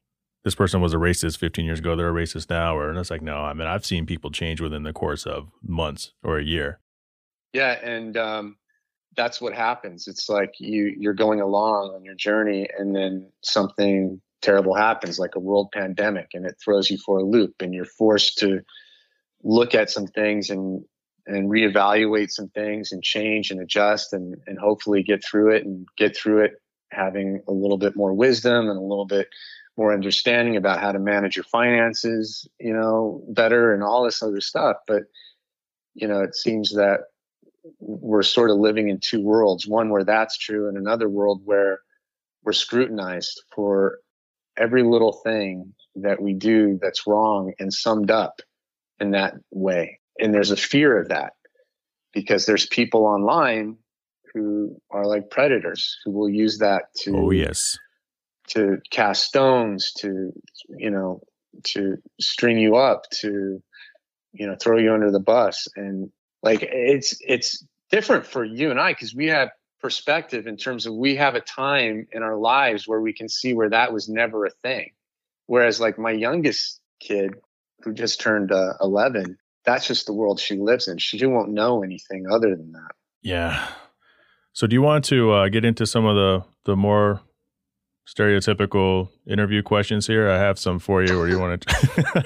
This 0.43 0.55
person 0.55 0.79
was 0.79 0.93
a 0.93 0.97
racist 0.97 1.37
15 1.39 1.65
years 1.65 1.79
ago. 1.79 1.95
They're 1.95 2.09
a 2.09 2.13
racist 2.13 2.49
now, 2.49 2.77
or 2.77 2.89
and 2.89 2.99
it's 2.99 3.09
like 3.09 3.21
no. 3.21 3.37
I 3.37 3.53
mean, 3.53 3.67
I've 3.67 3.85
seen 3.85 4.05
people 4.05 4.31
change 4.31 4.61
within 4.61 4.83
the 4.83 4.93
course 4.93 5.25
of 5.25 5.49
months 5.63 6.13
or 6.23 6.37
a 6.37 6.43
year. 6.43 6.79
Yeah, 7.53 7.71
and 7.71 8.15
um, 8.15 8.57
that's 9.15 9.41
what 9.41 9.53
happens. 9.53 10.07
It's 10.07 10.29
like 10.29 10.53
you 10.59 10.93
you're 10.97 11.13
going 11.13 11.41
along 11.41 11.95
on 11.95 12.03
your 12.03 12.15
journey, 12.15 12.67
and 12.77 12.95
then 12.95 13.31
something 13.41 14.21
terrible 14.41 14.75
happens, 14.75 15.17
like 15.17 15.35
a 15.35 15.39
world 15.39 15.71
pandemic, 15.73 16.29
and 16.33 16.45
it 16.45 16.55
throws 16.63 16.91
you 16.91 16.97
for 16.97 17.17
a 17.17 17.23
loop, 17.23 17.55
and 17.61 17.73
you're 17.73 17.85
forced 17.85 18.37
to 18.39 18.61
look 19.43 19.73
at 19.73 19.89
some 19.89 20.07
things 20.07 20.49
and 20.49 20.83
and 21.27 21.49
reevaluate 21.49 22.31
some 22.31 22.49
things 22.49 22.91
and 22.91 23.03
change 23.03 23.51
and 23.51 23.59
adjust 23.59 24.13
and 24.13 24.35
and 24.47 24.59
hopefully 24.59 25.03
get 25.03 25.23
through 25.23 25.55
it 25.55 25.65
and 25.65 25.87
get 25.97 26.15
through 26.15 26.43
it 26.43 26.53
having 26.91 27.41
a 27.47 27.51
little 27.51 27.77
bit 27.77 27.95
more 27.95 28.13
wisdom 28.13 28.69
and 28.69 28.77
a 28.77 28.81
little 28.81 29.05
bit 29.05 29.27
more 29.77 29.93
understanding 29.93 30.55
about 30.55 30.79
how 30.79 30.91
to 30.91 30.99
manage 30.99 31.35
your 31.35 31.43
finances, 31.43 32.47
you 32.59 32.73
know, 32.73 33.23
better 33.29 33.73
and 33.73 33.83
all 33.83 34.03
this 34.03 34.23
other 34.23 34.41
stuff. 34.41 34.77
But, 34.87 35.03
you 35.93 36.07
know, 36.07 36.21
it 36.21 36.35
seems 36.35 36.73
that 36.75 37.01
we're 37.79 38.23
sort 38.23 38.51
of 38.51 38.57
living 38.57 38.89
in 38.89 38.99
two 38.99 39.21
worlds 39.21 39.67
one 39.67 39.89
where 39.89 40.03
that's 40.03 40.37
true, 40.37 40.67
and 40.69 40.77
another 40.77 41.09
world 41.09 41.41
where 41.43 41.81
we're 42.43 42.53
scrutinized 42.53 43.41
for 43.53 43.99
every 44.55 44.83
little 44.83 45.11
thing 45.11 45.73
that 45.95 46.21
we 46.21 46.33
do 46.33 46.77
that's 46.81 47.07
wrong 47.07 47.53
and 47.59 47.73
summed 47.73 48.11
up 48.11 48.41
in 48.99 49.11
that 49.11 49.33
way. 49.51 49.99
And 50.19 50.33
there's 50.33 50.51
a 50.51 50.57
fear 50.57 50.99
of 50.99 51.09
that 51.09 51.33
because 52.13 52.45
there's 52.45 52.65
people 52.65 53.05
online 53.05 53.77
who 54.33 54.81
are 54.91 55.05
like 55.05 55.29
predators 55.29 55.97
who 56.03 56.11
will 56.11 56.29
use 56.29 56.59
that 56.59 56.93
to 56.95 57.15
oh 57.15 57.31
yes. 57.31 57.77
to 58.49 58.79
cast 58.89 59.23
stones 59.23 59.93
to 59.93 60.33
you 60.69 60.89
know 60.89 61.21
to 61.63 61.97
string 62.19 62.57
you 62.57 62.75
up 62.75 63.03
to 63.11 63.61
you 64.33 64.47
know 64.47 64.55
throw 64.59 64.77
you 64.77 64.93
under 64.93 65.11
the 65.11 65.19
bus. 65.19 65.67
And 65.75 66.11
like 66.43 66.63
it's 66.63 67.17
it's 67.21 67.65
different 67.89 68.25
for 68.25 68.43
you 68.43 68.71
and 68.71 68.79
I 68.79 68.91
because 68.91 69.15
we 69.15 69.27
have 69.27 69.49
perspective 69.79 70.47
in 70.47 70.57
terms 70.57 70.85
of 70.85 70.95
we 70.95 71.15
have 71.15 71.35
a 71.35 71.41
time 71.41 72.07
in 72.11 72.23
our 72.23 72.37
lives 72.37 72.87
where 72.87 73.01
we 73.01 73.13
can 73.13 73.29
see 73.29 73.53
where 73.53 73.69
that 73.69 73.93
was 73.93 74.09
never 74.09 74.45
a 74.45 74.49
thing. 74.49 74.91
Whereas 75.45 75.79
like 75.79 75.99
my 75.99 76.11
youngest 76.11 76.79
kid 76.99 77.35
who 77.83 77.93
just 77.93 78.19
turned 78.19 78.51
uh, 78.51 78.73
11 78.81 79.37
that's 79.65 79.87
just 79.87 80.05
the 80.05 80.13
world 80.13 80.39
she 80.39 80.57
lives 80.57 80.87
in 80.87 80.97
she 80.97 81.25
won't 81.25 81.49
know 81.49 81.83
anything 81.83 82.25
other 82.29 82.55
than 82.55 82.71
that 82.71 82.91
yeah 83.21 83.67
so, 84.55 84.67
do 84.67 84.73
you 84.73 84.81
want 84.81 85.03
to 85.05 85.33
uh, 85.33 85.49
get 85.49 85.65
into 85.65 85.85
some 85.85 86.05
of 86.05 86.15
the 86.15 86.45
the 86.63 86.77
more 86.77 87.19
stereotypical 88.07 89.09
interview 89.27 89.61
questions 89.61 90.07
here? 90.07 90.29
I 90.29 90.37
have 90.37 90.57
some 90.57 90.79
for 90.79 91.03
you, 91.03 91.19
or 91.19 91.27
do 91.27 91.33
you 91.33 91.39
want 91.39 91.59
to? 91.59 92.23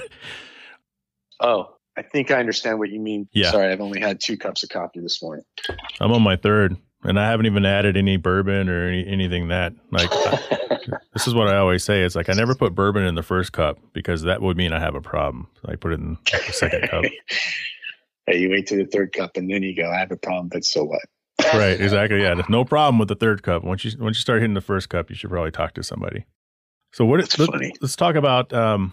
oh, 1.40 1.74
I 1.96 2.02
think 2.02 2.30
I 2.30 2.38
understand 2.38 2.78
what 2.78 2.88
you 2.88 3.00
mean. 3.00 3.28
Yeah. 3.32 3.50
Sorry, 3.50 3.72
I've 3.72 3.80
only 3.80 4.00
had 4.00 4.20
two 4.20 4.38
cups 4.38 4.62
of 4.62 4.68
coffee 4.68 5.00
this 5.00 5.20
morning. 5.20 5.44
I'm 6.00 6.12
on 6.12 6.22
my 6.22 6.36
third, 6.36 6.76
and 7.04 7.18
I 7.18 7.28
haven't 7.28 7.46
even 7.46 7.64
added 7.64 7.96
any 7.96 8.16
bourbon 8.16 8.68
or 8.68 8.88
any, 8.88 9.06
anything 9.06 9.48
that 9.48 9.74
like. 9.90 10.10
this 11.12 11.26
is 11.26 11.34
what 11.34 11.48
I 11.48 11.56
always 11.56 11.84
say. 11.84 12.02
It's 12.02 12.14
like 12.14 12.28
I 12.28 12.32
never 12.32 12.54
put 12.54 12.74
bourbon 12.74 13.04
in 13.04 13.14
the 13.14 13.22
first 13.22 13.52
cup 13.52 13.78
because 13.92 14.22
that 14.22 14.40
would 14.42 14.56
mean 14.56 14.72
I 14.72 14.80
have 14.80 14.94
a 14.94 15.00
problem. 15.00 15.48
I 15.66 15.76
put 15.76 15.92
it 15.92 16.00
in 16.00 16.18
the 16.24 16.52
second 16.52 16.88
cup. 16.88 17.04
Hey, 18.26 18.38
you 18.38 18.50
wait 18.50 18.68
to 18.68 18.76
the 18.76 18.84
third 18.84 19.12
cup 19.12 19.36
and 19.36 19.50
then 19.50 19.62
you 19.64 19.74
go, 19.74 19.90
I 19.90 19.98
have 19.98 20.12
a 20.12 20.16
problem, 20.16 20.48
but 20.48 20.64
so 20.64 20.84
what? 20.84 21.00
right, 21.54 21.80
exactly. 21.80 22.22
Yeah, 22.22 22.40
no 22.48 22.64
problem 22.64 22.98
with 22.98 23.08
the 23.08 23.14
third 23.14 23.42
cup. 23.42 23.64
Once 23.64 23.84
you 23.84 23.92
once 23.98 24.18
you 24.18 24.20
start 24.20 24.40
hitting 24.40 24.54
the 24.54 24.60
first 24.60 24.88
cup, 24.88 25.10
you 25.10 25.16
should 25.16 25.30
probably 25.30 25.50
talk 25.50 25.74
to 25.74 25.82
somebody. 25.82 26.26
So 26.92 27.04
what? 27.04 27.20
That's 27.20 27.38
let, 27.38 27.50
funny. 27.50 27.72
Let's 27.80 27.96
talk 27.96 28.14
about. 28.14 28.52
Um, 28.52 28.92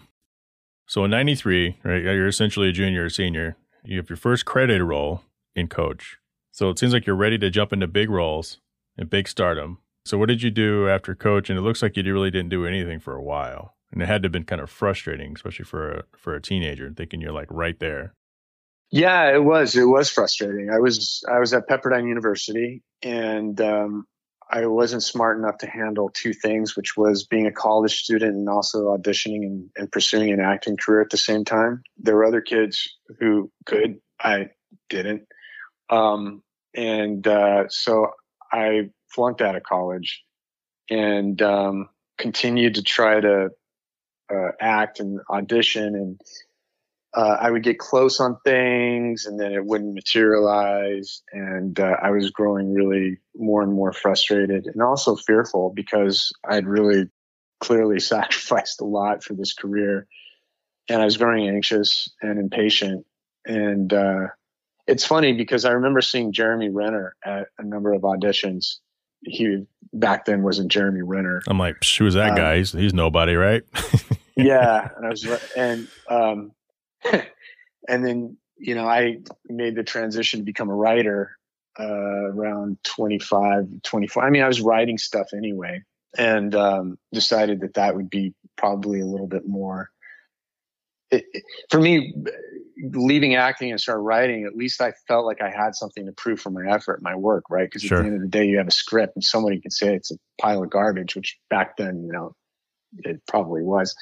so 0.86 1.04
in 1.04 1.10
'93, 1.10 1.76
right? 1.84 2.02
You're 2.02 2.26
essentially 2.26 2.70
a 2.70 2.72
junior 2.72 3.04
or 3.04 3.10
senior. 3.10 3.56
You 3.84 3.98
have 3.98 4.08
your 4.08 4.16
first 4.16 4.44
credited 4.44 4.82
role 4.82 5.22
in 5.54 5.68
Coach. 5.68 6.18
So 6.58 6.70
it 6.70 6.78
seems 6.80 6.92
like 6.92 7.06
you're 7.06 7.14
ready 7.14 7.38
to 7.38 7.50
jump 7.50 7.72
into 7.72 7.86
big 7.86 8.10
roles 8.10 8.58
and 8.96 9.08
big 9.08 9.28
stardom. 9.28 9.78
So 10.04 10.18
what 10.18 10.26
did 10.26 10.42
you 10.42 10.50
do 10.50 10.88
after 10.88 11.14
Coach? 11.14 11.48
And 11.48 11.56
it 11.56 11.62
looks 11.62 11.82
like 11.82 11.96
you 11.96 12.12
really 12.12 12.32
didn't 12.32 12.48
do 12.48 12.66
anything 12.66 12.98
for 12.98 13.14
a 13.14 13.22
while, 13.22 13.76
and 13.92 14.02
it 14.02 14.06
had 14.06 14.22
to 14.22 14.26
have 14.26 14.32
been 14.32 14.42
kind 14.42 14.60
of 14.60 14.68
frustrating, 14.68 15.34
especially 15.36 15.66
for 15.66 15.88
a 15.88 16.02
for 16.16 16.34
a 16.34 16.42
teenager, 16.42 16.92
thinking 16.92 17.20
you're 17.20 17.30
like 17.30 17.46
right 17.48 17.78
there. 17.78 18.12
Yeah, 18.90 19.32
it 19.32 19.44
was. 19.44 19.76
It 19.76 19.84
was 19.84 20.10
frustrating. 20.10 20.68
I 20.68 20.80
was 20.80 21.22
I 21.30 21.38
was 21.38 21.54
at 21.54 21.68
Pepperdine 21.68 22.08
University, 22.08 22.82
and 23.04 23.60
um, 23.60 24.04
I 24.50 24.66
wasn't 24.66 25.04
smart 25.04 25.38
enough 25.38 25.58
to 25.58 25.70
handle 25.70 26.10
two 26.12 26.32
things, 26.32 26.74
which 26.74 26.96
was 26.96 27.24
being 27.24 27.46
a 27.46 27.52
college 27.52 27.94
student 27.98 28.34
and 28.34 28.48
also 28.48 28.96
auditioning 28.96 29.42
and, 29.44 29.70
and 29.76 29.92
pursuing 29.92 30.32
an 30.32 30.40
acting 30.40 30.76
career 30.76 31.02
at 31.02 31.10
the 31.10 31.18
same 31.18 31.44
time. 31.44 31.84
There 31.98 32.16
were 32.16 32.24
other 32.24 32.40
kids 32.40 32.96
who 33.20 33.52
could. 33.64 34.00
I 34.20 34.48
didn't, 34.88 35.28
um, 35.88 36.42
and 36.78 37.26
uh, 37.26 37.64
so 37.68 38.12
I 38.52 38.90
flunked 39.08 39.42
out 39.42 39.56
of 39.56 39.64
college 39.64 40.22
and 40.88 41.42
um, 41.42 41.88
continued 42.18 42.76
to 42.76 42.82
try 42.82 43.20
to 43.20 43.50
uh, 44.32 44.50
act 44.60 45.00
and 45.00 45.18
audition 45.28 45.96
and 45.96 46.20
uh, 47.14 47.36
I 47.40 47.50
would 47.50 47.64
get 47.64 47.80
close 47.80 48.20
on 48.20 48.36
things 48.44 49.26
and 49.26 49.40
then 49.40 49.52
it 49.52 49.64
wouldn't 49.64 49.94
materialize. 49.94 51.22
And 51.32 51.80
uh, 51.80 51.96
I 52.00 52.10
was 52.10 52.30
growing 52.30 52.72
really 52.72 53.18
more 53.34 53.62
and 53.62 53.72
more 53.72 53.92
frustrated 53.92 54.66
and 54.66 54.80
also 54.80 55.16
fearful 55.16 55.72
because 55.74 56.32
I'd 56.48 56.66
really 56.66 57.06
clearly 57.58 57.98
sacrificed 57.98 58.80
a 58.80 58.84
lot 58.84 59.24
for 59.24 59.34
this 59.34 59.52
career. 59.52 60.06
And 60.88 61.02
I 61.02 61.06
was 61.06 61.16
very 61.16 61.48
anxious 61.48 62.08
and 62.22 62.38
impatient. 62.38 63.04
And 63.46 63.92
uh, 63.92 64.28
it's 64.88 65.04
funny 65.04 65.34
because 65.34 65.64
I 65.64 65.72
remember 65.72 66.00
seeing 66.00 66.32
Jeremy 66.32 66.70
Renner 66.70 67.14
at 67.24 67.48
a 67.58 67.62
number 67.62 67.92
of 67.92 68.02
auditions. 68.02 68.76
He 69.22 69.64
back 69.92 70.24
then 70.24 70.42
wasn't 70.42 70.72
Jeremy 70.72 71.02
Renner. 71.02 71.42
I'm 71.46 71.58
like, 71.58 71.76
who's 71.98 72.14
that 72.14 72.36
guy? 72.36 72.52
Um, 72.52 72.58
he's, 72.58 72.72
he's 72.72 72.94
nobody, 72.94 73.34
right? 73.34 73.62
yeah, 74.36 74.88
and 74.96 75.06
I 75.06 75.10
was, 75.10 75.24
and 75.56 75.88
um, 76.08 76.52
and 77.88 78.04
then 78.04 78.36
you 78.56 78.74
know 78.74 78.88
I 78.88 79.18
made 79.48 79.76
the 79.76 79.84
transition 79.84 80.40
to 80.40 80.44
become 80.44 80.70
a 80.70 80.74
writer 80.74 81.36
uh, 81.78 81.84
around 82.32 82.78
25, 82.84 83.68
24. 83.82 84.24
I 84.24 84.30
mean, 84.30 84.42
I 84.42 84.48
was 84.48 84.60
writing 84.60 84.98
stuff 84.98 85.28
anyway, 85.36 85.82
and 86.16 86.54
um, 86.54 86.98
decided 87.12 87.60
that 87.60 87.74
that 87.74 87.94
would 87.94 88.08
be 88.08 88.34
probably 88.56 89.00
a 89.00 89.06
little 89.06 89.28
bit 89.28 89.46
more. 89.46 89.90
It, 91.10 91.24
it, 91.32 91.42
for 91.70 91.80
me, 91.80 92.14
leaving 92.80 93.34
acting 93.34 93.70
and 93.70 93.80
start 93.80 94.00
writing, 94.00 94.44
at 94.44 94.56
least 94.56 94.80
I 94.80 94.92
felt 95.06 95.26
like 95.26 95.40
I 95.40 95.50
had 95.50 95.74
something 95.74 96.06
to 96.06 96.12
prove 96.12 96.40
for 96.40 96.50
my 96.50 96.70
effort, 96.70 97.02
my 97.02 97.14
work, 97.14 97.44
right? 97.50 97.66
Because 97.66 97.82
sure. 97.82 97.98
at 97.98 98.02
the 98.02 98.06
end 98.06 98.16
of 98.16 98.22
the 98.22 98.28
day, 98.28 98.46
you 98.46 98.58
have 98.58 98.68
a 98.68 98.72
script, 98.72 99.16
and 99.16 99.24
somebody 99.24 99.60
can 99.60 99.70
say 99.70 99.94
it's 99.94 100.10
a 100.10 100.16
pile 100.40 100.62
of 100.62 100.70
garbage, 100.70 101.16
which 101.16 101.38
back 101.50 101.76
then, 101.76 102.04
you 102.04 102.12
know, 102.12 102.34
it 102.98 103.20
probably 103.26 103.62
was. 103.62 103.94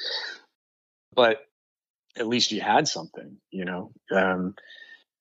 But 1.15 1.39
at 2.19 2.27
least 2.27 2.53
you 2.53 2.61
had 2.61 2.89
something, 2.89 3.37
you 3.51 3.65
know. 3.65 3.93
Um, 4.15 4.55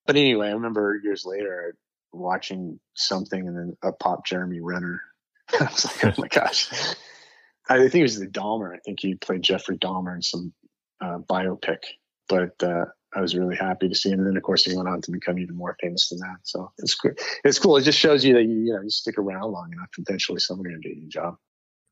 but 0.05 0.15
anyway, 0.15 0.49
I 0.49 0.53
remember 0.53 0.99
years 1.01 1.23
later 1.25 1.75
watching 2.11 2.79
something 2.93 3.47
and 3.47 3.57
then 3.57 3.77
up 3.83 3.99
popped 3.99 4.27
Jeremy 4.27 4.61
Renner. 4.61 5.01
I 5.59 5.65
was 5.65 5.85
like, 5.85 6.05
oh 6.05 6.21
my 6.21 6.27
gosh. 6.27 6.69
I 7.67 7.77
think 7.79 7.95
it 7.95 8.03
was 8.03 8.19
the 8.19 8.27
Dahmer. 8.27 8.73
I 8.73 8.79
think 8.79 8.99
he 8.99 9.15
played 9.15 9.41
Jeffrey 9.41 9.77
Dahmer 9.77 10.15
in 10.15 10.21
some 10.21 10.53
uh, 11.01 11.17
biopic. 11.17 11.79
But 12.27 12.61
uh, 12.63 12.85
I 13.15 13.21
was 13.21 13.35
really 13.35 13.55
happy 13.55 13.87
to 13.87 13.95
see 13.95 14.09
him. 14.09 14.19
And 14.19 14.27
then, 14.27 14.37
of 14.37 14.43
course, 14.43 14.65
he 14.65 14.75
went 14.75 14.89
on 14.89 15.01
to 15.01 15.11
become 15.11 15.39
even 15.39 15.55
more 15.55 15.77
famous 15.81 16.09
than 16.09 16.19
that. 16.19 16.37
So 16.43 16.71
it's 16.77 16.95
cool. 16.95 17.11
It's 17.43 17.59
cool. 17.59 17.77
It 17.77 17.83
just 17.83 17.97
shows 17.97 18.25
you 18.25 18.33
that 18.33 18.43
you, 18.43 18.55
you 18.55 18.73
know 18.73 18.81
you 18.81 18.89
stick 18.89 19.17
around 19.17 19.51
long 19.51 19.71
enough, 19.71 19.89
eventually 19.97 20.39
somebody 20.39 20.73
will 20.73 20.81
get 20.81 20.97
you 20.97 21.05
a 21.05 21.09
job. 21.09 21.37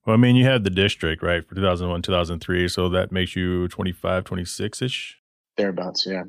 Well, 0.06 0.16
I 0.16 0.18
mean, 0.18 0.36
you 0.36 0.44
had 0.44 0.66
the 0.66 0.70
district, 0.70 1.24
right, 1.24 1.48
for 1.48 1.56
2001, 1.56 2.02
2003. 2.02 2.68
So 2.68 2.90
that 2.90 3.12
makes 3.12 3.36
you 3.36 3.70
25, 3.70 4.26
26 4.26 4.82
ish? 4.82 5.20
Thereabouts, 5.56 6.06
yeah. 6.06 6.24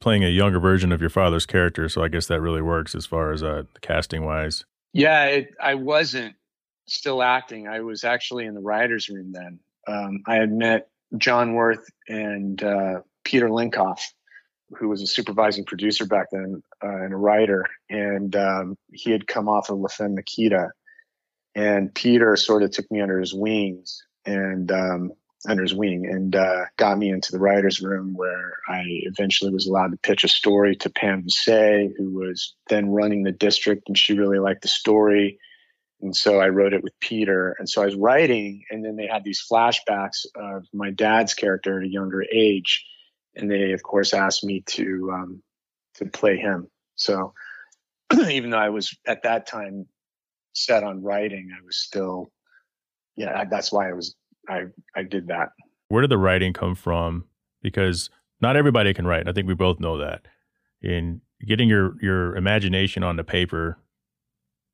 Playing 0.00 0.24
a 0.24 0.28
younger 0.28 0.60
version 0.60 0.92
of 0.92 1.00
your 1.00 1.10
father's 1.10 1.46
character. 1.46 1.88
So 1.88 2.04
I 2.04 2.08
guess 2.08 2.26
that 2.26 2.40
really 2.40 2.62
works 2.62 2.94
as 2.94 3.06
far 3.06 3.32
as 3.32 3.42
uh, 3.42 3.64
casting 3.80 4.24
wise. 4.24 4.64
Yeah, 4.92 5.24
it, 5.26 5.54
I 5.60 5.74
wasn't 5.74 6.36
still 6.86 7.22
acting. 7.22 7.66
I 7.66 7.80
was 7.80 8.04
actually 8.04 8.46
in 8.46 8.54
the 8.54 8.60
writer's 8.60 9.08
room 9.08 9.32
then. 9.32 9.58
Um, 9.88 10.22
I 10.26 10.36
had 10.36 10.52
met 10.52 10.88
John 11.18 11.54
Wirth 11.54 11.86
and 12.08 12.62
uh, 12.62 13.00
Peter 13.24 13.48
Lenkov, 13.48 14.00
who 14.78 14.88
was 14.88 15.02
a 15.02 15.06
supervising 15.06 15.64
producer 15.64 16.06
back 16.06 16.26
then 16.32 16.62
uh, 16.82 16.88
and 16.88 17.12
a 17.12 17.16
writer. 17.16 17.64
And 17.88 18.34
um, 18.34 18.76
he 18.92 19.10
had 19.10 19.26
come 19.26 19.48
off 19.48 19.70
of 19.70 19.78
La 19.78 19.88
Femme 19.88 20.14
Nikita 20.14 20.70
and 21.56 21.94
Peter 21.94 22.36
sort 22.36 22.62
of 22.62 22.70
took 22.70 22.90
me 22.90 23.00
under 23.00 23.18
his 23.18 23.32
wings 23.32 24.04
and 24.26 24.70
um, 24.70 25.12
under 25.48 25.62
his 25.62 25.74
wing 25.74 26.06
and 26.06 26.36
uh, 26.36 26.66
got 26.76 26.98
me 26.98 27.08
into 27.08 27.32
the 27.32 27.38
writers' 27.38 27.80
room 27.80 28.12
where 28.14 28.52
I 28.68 28.82
eventually 28.86 29.50
was 29.50 29.66
allowed 29.66 29.92
to 29.92 29.96
pitch 29.96 30.22
a 30.24 30.28
story 30.28 30.76
to 30.76 30.90
Pam 30.90 31.22
Veasey, 31.24 31.92
who 31.96 32.12
was 32.12 32.54
then 32.68 32.90
running 32.90 33.22
the 33.22 33.32
district, 33.32 33.88
and 33.88 33.96
she 33.96 34.18
really 34.18 34.38
liked 34.38 34.62
the 34.62 34.68
story. 34.68 35.38
And 36.02 36.14
so 36.14 36.40
I 36.40 36.50
wrote 36.50 36.74
it 36.74 36.82
with 36.82 36.92
Peter. 37.00 37.56
And 37.58 37.66
so 37.66 37.80
I 37.80 37.86
was 37.86 37.94
writing, 37.94 38.64
and 38.70 38.84
then 38.84 38.96
they 38.96 39.06
had 39.06 39.24
these 39.24 39.42
flashbacks 39.50 40.26
of 40.36 40.66
my 40.74 40.90
dad's 40.90 41.32
character 41.32 41.78
at 41.80 41.86
a 41.86 41.90
younger 41.90 42.22
age, 42.30 42.84
and 43.36 43.50
they, 43.50 43.72
of 43.72 43.82
course, 43.82 44.14
asked 44.14 44.44
me 44.44 44.62
to 44.66 45.10
um, 45.12 45.42
to 45.96 46.06
play 46.06 46.36
him. 46.36 46.68
So 46.96 47.32
even 48.30 48.50
though 48.50 48.58
I 48.58 48.70
was 48.70 48.96
at 49.06 49.22
that 49.24 49.46
time 49.46 49.86
set 50.54 50.82
on 50.82 51.02
writing, 51.02 51.50
I 51.56 51.64
was 51.64 51.76
still, 51.76 52.30
yeah, 53.16 53.44
that's 53.50 53.72
why 53.72 53.90
I 53.90 53.92
was, 53.92 54.14
I, 54.48 54.64
I 54.94 55.02
did 55.02 55.28
that. 55.28 55.50
Where 55.88 56.00
did 56.00 56.10
the 56.10 56.18
writing 56.18 56.52
come 56.52 56.74
from? 56.74 57.24
Because 57.62 58.10
not 58.40 58.56
everybody 58.56 58.92
can 58.94 59.06
write. 59.06 59.28
I 59.28 59.32
think 59.32 59.46
we 59.46 59.54
both 59.54 59.80
know 59.80 59.98
that. 59.98 60.26
And 60.82 61.20
getting 61.46 61.68
your 61.68 61.94
your 62.02 62.36
imagination 62.36 63.02
on 63.02 63.16
the 63.16 63.24
paper 63.24 63.78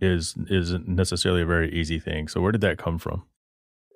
is 0.00 0.34
isn't 0.50 0.88
necessarily 0.88 1.42
a 1.42 1.46
very 1.46 1.72
easy 1.72 1.98
thing. 1.98 2.28
So 2.28 2.40
where 2.40 2.52
did 2.52 2.60
that 2.62 2.78
come 2.78 2.98
from? 2.98 3.24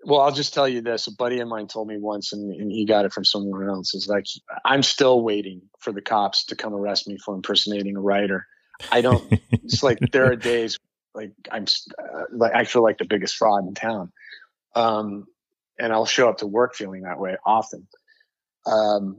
Well, 0.06 0.20
I'll 0.20 0.32
just 0.32 0.54
tell 0.54 0.68
you 0.68 0.82
this. 0.82 1.08
A 1.08 1.12
buddy 1.12 1.40
of 1.40 1.48
mine 1.48 1.66
told 1.66 1.88
me 1.88 1.98
once, 1.98 2.32
and, 2.32 2.54
and 2.54 2.70
he 2.70 2.86
got 2.86 3.06
it 3.06 3.12
from 3.12 3.24
someone 3.24 3.68
else. 3.68 3.92
Is 3.92 4.06
like, 4.06 4.26
I'm 4.64 4.84
still 4.84 5.20
waiting 5.20 5.62
for 5.80 5.92
the 5.92 6.00
cops 6.00 6.44
to 6.46 6.54
come 6.54 6.74
arrest 6.74 7.08
me 7.08 7.18
for 7.18 7.34
impersonating 7.34 7.96
a 7.96 8.00
writer. 8.00 8.46
I 8.92 9.00
don't. 9.00 9.26
it's 9.50 9.82
like 9.82 9.98
there 10.12 10.30
are 10.30 10.36
days 10.36 10.78
like 11.12 11.32
I'm 11.50 11.64
uh, 11.98 12.22
like 12.30 12.54
I 12.54 12.62
feel 12.62 12.84
like 12.84 12.98
the 12.98 13.04
biggest 13.04 13.34
fraud 13.34 13.66
in 13.66 13.74
town, 13.74 14.12
um, 14.76 15.26
and 15.76 15.92
I'll 15.92 16.06
show 16.06 16.28
up 16.28 16.38
to 16.38 16.46
work 16.46 16.76
feeling 16.76 17.02
that 17.02 17.18
way 17.18 17.36
often. 17.44 17.88
Um, 18.64 19.18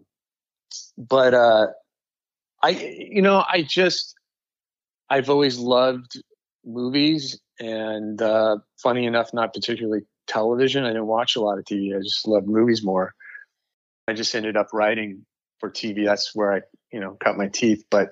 but 0.97 1.33
uh, 1.33 1.67
I, 2.63 2.69
you 2.69 3.21
know, 3.21 3.43
I 3.45 3.61
just 3.61 4.15
I've 5.09 5.29
always 5.29 5.59
loved 5.59 6.23
movies, 6.63 7.41
and 7.59 8.21
uh, 8.21 8.59
funny 8.81 9.05
enough, 9.05 9.33
not 9.33 9.53
particularly 9.53 10.03
television. 10.27 10.83
I 10.83 10.89
didn't 10.89 11.07
watch 11.07 11.35
a 11.35 11.41
lot 11.41 11.57
of 11.57 11.65
TV. 11.65 11.95
I 11.95 12.01
just 12.01 12.27
loved 12.27 12.47
movies 12.47 12.83
more. 12.83 13.13
I 14.07 14.13
just 14.13 14.35
ended 14.35 14.55
up 14.57 14.67
writing 14.73 15.25
for 15.59 15.69
TV. 15.69 16.05
That's 16.05 16.35
where 16.35 16.53
I, 16.53 16.61
you 16.91 16.99
know, 16.99 17.17
cut 17.19 17.37
my 17.37 17.47
teeth. 17.47 17.85
But 17.89 18.09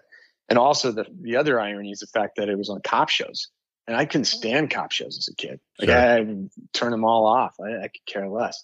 and 0.49 0.59
also 0.59 0.91
the 0.91 1.05
the 1.21 1.37
other 1.37 1.59
irony 1.59 1.91
is 1.91 1.99
the 1.99 2.07
fact 2.07 2.37
that 2.37 2.49
it 2.49 2.57
was 2.57 2.69
on 2.69 2.81
cop 2.81 3.09
shows, 3.09 3.49
and 3.87 3.95
I 3.95 4.05
couldn't 4.05 4.25
stand 4.25 4.69
cop 4.71 4.91
shows 4.91 5.17
as 5.17 5.27
a 5.29 5.35
kid. 5.35 5.59
Like 5.79 5.89
sure. 5.89 5.97
I, 5.97 6.17
I 6.19 6.35
turn 6.73 6.91
them 6.91 7.05
all 7.05 7.25
off. 7.25 7.55
I, 7.59 7.77
I 7.77 7.87
could 7.87 8.05
care 8.07 8.27
less. 8.27 8.63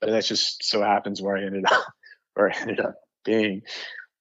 But 0.00 0.10
that 0.10 0.24
just 0.24 0.64
so 0.64 0.82
happens 0.82 1.20
where 1.20 1.36
I 1.36 1.44
ended 1.44 1.64
up, 1.70 1.84
where 2.34 2.50
I 2.50 2.58
ended 2.58 2.80
up 2.80 2.96
being, 3.24 3.62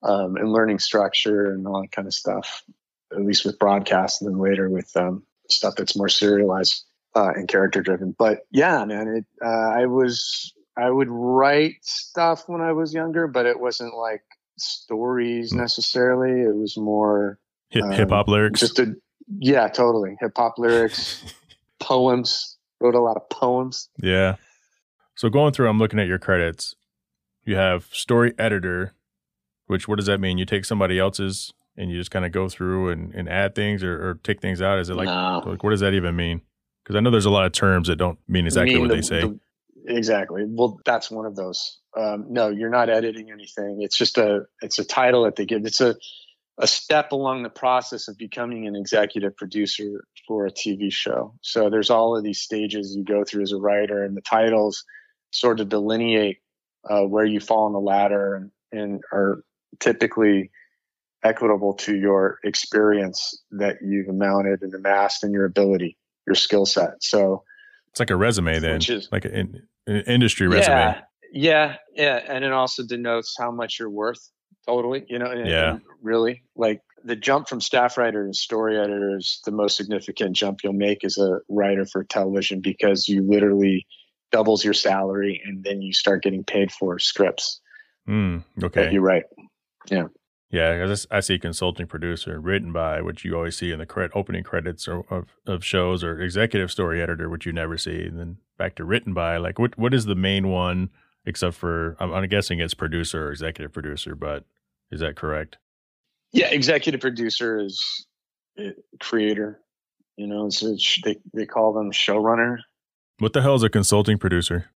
um, 0.03 0.35
and 0.35 0.51
learning 0.51 0.79
structure 0.79 1.51
and 1.51 1.65
all 1.65 1.81
that 1.81 1.91
kind 1.91 2.07
of 2.07 2.13
stuff. 2.13 2.63
At 3.11 3.25
least 3.25 3.43
with 3.43 3.57
broadcast, 3.57 4.21
and 4.21 4.29
then 4.29 4.39
later 4.39 4.69
with 4.69 4.95
um, 4.95 5.23
stuff 5.49 5.75
that's 5.75 5.97
more 5.97 6.09
serialized 6.09 6.85
uh, 7.15 7.31
and 7.35 7.47
character 7.47 7.81
driven. 7.81 8.15
But 8.17 8.39
yeah, 8.51 8.83
man, 8.85 9.07
it, 9.07 9.25
uh, 9.43 9.47
I 9.47 9.85
was 9.85 10.53
I 10.77 10.89
would 10.89 11.09
write 11.09 11.75
stuff 11.81 12.43
when 12.47 12.61
I 12.61 12.71
was 12.71 12.93
younger, 12.93 13.27
but 13.27 13.45
it 13.45 13.59
wasn't 13.59 13.95
like 13.95 14.23
stories 14.57 15.51
hmm. 15.51 15.59
necessarily. 15.59 16.41
It 16.41 16.55
was 16.55 16.77
more 16.77 17.39
um, 17.81 17.91
hip 17.91 18.09
hop 18.09 18.27
lyrics. 18.27 18.59
Just 18.59 18.79
a 18.79 18.95
yeah, 19.39 19.67
totally 19.67 20.15
hip 20.19 20.33
hop 20.35 20.57
lyrics, 20.57 21.23
poems. 21.79 22.57
Wrote 22.81 22.95
a 22.95 23.01
lot 23.01 23.17
of 23.17 23.27
poems. 23.29 23.89
Yeah. 24.01 24.35
So 25.15 25.27
going 25.27 25.51
through, 25.51 25.67
I'm 25.67 25.79
looking 25.79 25.99
at 25.99 26.07
your 26.07 26.17
credits. 26.17 26.75
You 27.43 27.57
have 27.57 27.89
story 27.91 28.33
editor, 28.39 28.93
which 29.67 29.85
what 29.85 29.97
does 29.97 30.05
that 30.05 30.21
mean? 30.21 30.37
You 30.37 30.45
take 30.45 30.63
somebody 30.63 30.97
else's 30.97 31.53
and 31.75 31.91
you 31.91 31.97
just 31.97 32.09
kind 32.09 32.25
of 32.25 32.31
go 32.31 32.47
through 32.47 32.89
and, 32.89 33.13
and 33.13 33.27
add 33.27 33.55
things 33.55 33.83
or, 33.83 34.11
or 34.11 34.13
take 34.23 34.39
things 34.39 34.61
out. 34.61 34.79
Is 34.79 34.89
it 34.89 34.95
like, 34.95 35.07
no. 35.07 35.43
like 35.45 35.61
what 35.61 35.71
does 35.71 35.81
that 35.81 35.93
even 35.93 36.15
mean? 36.15 36.41
Because 36.89 36.97
I 36.97 37.03
know 37.03 37.11
there's 37.11 37.27
a 37.27 37.29
lot 37.29 37.45
of 37.45 37.51
terms 37.51 37.87
that 37.87 37.97
don't 37.97 38.17
mean 38.27 38.47
exactly 38.47 38.73
mean 38.73 38.81
what 38.81 38.89
the, 38.89 38.95
they 38.95 39.01
say. 39.03 39.21
The, 39.21 39.39
exactly. 39.85 40.43
Well, 40.47 40.81
that's 40.85 41.11
one 41.11 41.27
of 41.27 41.35
those. 41.35 41.77
Um, 41.95 42.25
no, 42.29 42.49
you're 42.49 42.71
not 42.71 42.89
editing 42.89 43.29
anything. 43.29 43.83
It's 43.83 43.95
just 43.95 44.17
a 44.17 44.47
it's 44.63 44.79
a 44.79 44.83
title 44.83 45.25
that 45.25 45.35
they 45.35 45.45
give. 45.45 45.67
It's 45.67 45.81
a 45.81 45.95
a 46.57 46.65
step 46.65 47.11
along 47.11 47.43
the 47.43 47.49
process 47.51 48.07
of 48.07 48.17
becoming 48.17 48.65
an 48.65 48.75
executive 48.75 49.37
producer 49.37 50.03
for 50.27 50.47
a 50.47 50.51
TV 50.51 50.91
show. 50.91 51.35
So 51.41 51.69
there's 51.69 51.91
all 51.91 52.17
of 52.17 52.23
these 52.23 52.39
stages 52.39 52.95
you 52.95 53.03
go 53.03 53.23
through 53.23 53.43
as 53.43 53.51
a 53.51 53.57
writer, 53.57 54.03
and 54.03 54.17
the 54.17 54.21
titles 54.21 54.83
sort 55.29 55.59
of 55.59 55.69
delineate 55.69 56.39
uh, 56.89 57.03
where 57.03 57.25
you 57.25 57.39
fall 57.39 57.67
on 57.67 57.73
the 57.73 57.79
ladder 57.79 58.33
and, 58.33 58.51
and 58.71 59.01
are 59.13 59.43
typically 59.79 60.49
equitable 61.23 61.75
to 61.75 61.95
your 61.95 62.39
experience 62.43 63.39
that 63.51 63.77
you've 63.83 64.09
amounted 64.09 64.63
and 64.63 64.73
amassed 64.73 65.23
and 65.23 65.33
your 65.33 65.45
ability 65.45 65.98
your 66.29 66.35
skill 66.35 66.65
set. 66.65 67.01
So 67.01 67.43
it's 67.89 67.99
like 67.99 68.11
a 68.11 68.15
resume 68.15 68.59
then, 68.59 68.77
is, 68.77 69.09
like 69.11 69.25
an, 69.25 69.67
an 69.87 70.01
industry 70.01 70.47
resume. 70.47 70.75
Yeah, 70.75 71.01
yeah, 71.31 71.75
yeah, 71.95 72.21
and 72.27 72.45
it 72.45 72.53
also 72.53 72.85
denotes 72.85 73.35
how 73.37 73.51
much 73.51 73.79
you're 73.79 73.89
worth. 73.89 74.29
Totally, 74.67 75.05
you 75.09 75.17
know. 75.17 75.33
yeah. 75.33 75.79
really, 76.03 76.43
like 76.55 76.81
the 77.03 77.15
jump 77.15 77.49
from 77.49 77.61
staff 77.61 77.97
writer 77.97 78.27
to 78.27 78.33
story 78.33 78.77
editor 78.77 79.17
is 79.17 79.41
the 79.45 79.51
most 79.51 79.75
significant 79.75 80.35
jump 80.35 80.59
you'll 80.63 80.73
make 80.73 81.03
as 81.03 81.17
a 81.17 81.39
writer 81.49 81.85
for 81.85 82.03
television 82.03 82.61
because 82.61 83.07
you 83.07 83.23
literally 83.27 83.87
doubles 84.31 84.63
your 84.63 84.75
salary 84.75 85.41
and 85.43 85.63
then 85.63 85.81
you 85.81 85.93
start 85.93 86.21
getting 86.21 86.43
paid 86.43 86.71
for 86.71 86.99
scripts. 86.99 87.61
Mm, 88.07 88.43
okay. 88.63 88.91
you 88.91 89.01
write. 89.01 89.23
Yeah. 89.89 90.07
Yeah, 90.51 90.95
I 91.11 91.19
see 91.19 91.37
consulting 91.37 91.85
producer 91.85 92.39
written 92.39 92.71
by, 92.71 93.01
which 93.01 93.23
you 93.23 93.35
always 93.35 93.55
see 93.55 93.71
in 93.71 93.77
the 93.77 93.85
credit, 93.85 94.11
opening 94.15 94.43
credits 94.43 94.87
or, 94.87 95.05
of, 95.11 95.27
of 95.45 95.63
shows, 95.63 96.03
or 96.03 96.19
executive 96.19 96.71
story 96.71 97.03
editor, 97.03 97.29
which 97.29 97.45
you 97.45 97.53
never 97.53 97.77
see. 97.77 98.05
And 98.05 98.19
then 98.19 98.37
back 98.57 98.73
to 98.75 98.83
written 98.83 99.13
by, 99.13 99.37
like 99.37 99.59
what 99.59 99.77
what 99.77 99.93
is 99.93 100.05
the 100.05 100.15
main 100.15 100.47
one? 100.47 100.89
Except 101.25 101.55
for 101.55 101.95
I'm, 101.99 102.11
I'm 102.11 102.27
guessing 102.27 102.59
it's 102.59 102.73
producer 102.73 103.27
or 103.27 103.31
executive 103.31 103.71
producer, 103.71 104.15
but 104.15 104.43
is 104.91 105.01
that 105.01 105.15
correct? 105.15 105.57
Yeah, 106.31 106.47
executive 106.47 107.01
producer 107.01 107.59
is 107.59 108.07
eh, 108.57 108.71
creator. 108.99 109.59
You 110.17 110.27
know, 110.27 110.47
it's, 110.47 110.63
it's, 110.63 110.99
they 111.03 111.17
they 111.31 111.45
call 111.45 111.73
them 111.73 111.91
showrunner. 111.91 112.57
What 113.19 113.33
the 113.33 113.43
hell 113.43 113.55
is 113.55 113.63
a 113.63 113.69
consulting 113.69 114.17
producer? 114.17 114.71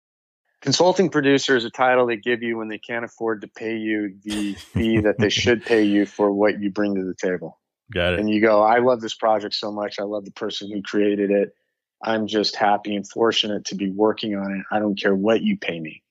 Consulting 0.64 1.10
producer 1.10 1.58
is 1.58 1.66
a 1.66 1.70
title 1.70 2.08
they 2.08 2.16
give 2.16 2.42
you 2.42 2.58
when 2.58 2.70
they 2.70 2.78
can't 2.78 3.04
afford 3.04 3.42
to 3.42 3.50
pay 3.50 3.76
you 3.76 4.16
the 4.24 4.54
fee 4.54 5.02
that 5.02 5.18
they 5.20 5.28
should 5.28 5.66
pay 5.66 5.84
you 5.84 6.06
for 6.06 6.32
what 6.32 6.62
you 6.62 6.72
bring 6.72 6.96
to 6.96 7.04
the 7.04 7.14
table. 7.14 7.60
Got 7.94 8.14
it. 8.14 8.22
And 8.22 8.30
you 8.30 8.40
go, 8.40 8.64
I 8.64 8.80
love 8.80 9.02
this 9.02 9.14
project 9.14 9.56
so 9.56 9.74
much. 9.74 10.00
I 10.00 10.04
love 10.04 10.24
the 10.24 10.32
person 10.32 10.72
who 10.72 10.82
created 10.82 11.32
it. 11.32 11.54
I'm 12.02 12.28
just 12.28 12.56
happy 12.56 12.96
and 12.96 13.06
fortunate 13.06 13.66
to 13.66 13.76
be 13.76 13.92
working 13.92 14.38
on 14.38 14.54
it. 14.54 14.66
I 14.72 14.80
don't 14.80 14.98
care 14.98 15.14
what 15.14 15.42
you 15.42 15.58
pay 15.58 15.78
me. 15.78 16.02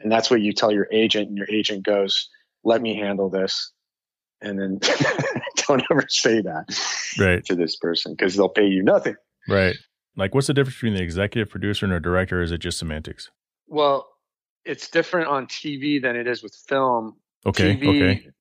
And 0.00 0.10
that's 0.10 0.28
what 0.28 0.40
you 0.40 0.52
tell 0.52 0.72
your 0.72 0.88
agent, 0.90 1.28
and 1.28 1.38
your 1.38 1.48
agent 1.48 1.86
goes, 1.86 2.28
Let 2.64 2.82
me 2.82 2.96
handle 2.96 3.30
this. 3.30 3.70
And 4.40 4.58
then 4.58 4.80
don't 5.68 5.84
ever 5.92 6.06
say 6.08 6.40
that 6.40 6.64
right. 7.20 7.44
to 7.44 7.54
this 7.54 7.76
person 7.76 8.14
because 8.14 8.34
they'll 8.34 8.48
pay 8.48 8.66
you 8.66 8.82
nothing. 8.82 9.14
Right. 9.48 9.76
Like, 10.16 10.34
what's 10.34 10.48
the 10.48 10.54
difference 10.54 10.74
between 10.74 10.94
the 10.94 11.02
executive 11.02 11.50
producer 11.50 11.86
and 11.86 11.94
a 11.94 12.00
director? 12.00 12.42
Is 12.42 12.50
it 12.50 12.58
just 12.58 12.78
semantics? 12.78 13.30
Well, 13.72 14.06
it's 14.66 14.90
different 14.90 15.28
on 15.28 15.46
TV 15.46 16.02
than 16.02 16.14
it 16.14 16.26
is 16.26 16.42
with 16.42 16.54
film. 16.68 17.16
Okay. 17.46 17.74
TV, 17.74 17.88
okay. 17.88 18.32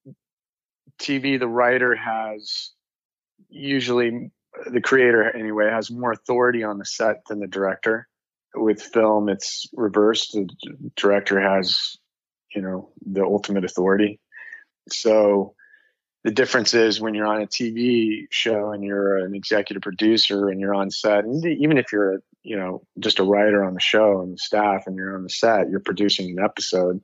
TV, 1.00 1.40
the 1.40 1.48
writer 1.48 1.96
has 1.96 2.72
usually 3.50 4.32
the 4.70 4.82
creator 4.82 5.24
anyway 5.34 5.70
has 5.70 5.90
more 5.90 6.12
authority 6.12 6.66
on 6.66 6.80
the 6.80 6.86
set 6.86 7.22
than 7.30 7.40
the 7.40 7.48
director. 7.48 8.10
With 8.54 8.82
film, 8.82 9.30
it's 9.30 9.70
reversed. 9.72 10.34
The 10.34 10.50
director 10.98 11.40
has, 11.40 11.96
you 12.54 12.62
know, 12.62 12.90
the 13.02 13.24
ultimate 13.24 13.64
authority. 13.64 14.20
So 14.90 15.56
the 16.26 16.32
difference 16.32 16.74
is 16.74 17.00
when 17.00 17.14
you're 17.14 17.26
on 17.26 17.42
a 17.42 17.48
TV 17.48 18.26
show 18.30 18.72
and 18.72 18.84
you're 18.84 19.20
an 19.26 19.34
executive 19.34 19.82
producer 19.82 20.50
and 20.50 20.60
you're 20.60 20.76
on 20.76 20.92
set, 20.92 21.24
and 21.24 21.46
even 21.46 21.78
if 21.78 21.94
you're 21.94 22.16
a 22.16 22.20
you 22.44 22.58
know 22.58 22.82
just 23.00 23.20
a 23.20 23.24
writer 23.24 23.64
on 23.64 23.74
the 23.74 23.80
show 23.80 24.22
and 24.22 24.34
the 24.34 24.38
staff 24.38 24.84
and 24.88 24.96
you're 24.96 25.16
on 25.16 25.24
the 25.24 25.30
set 25.30 25.70
you're 25.70 25.80
producing 25.80 26.38
an 26.38 26.44
episode 26.44 27.00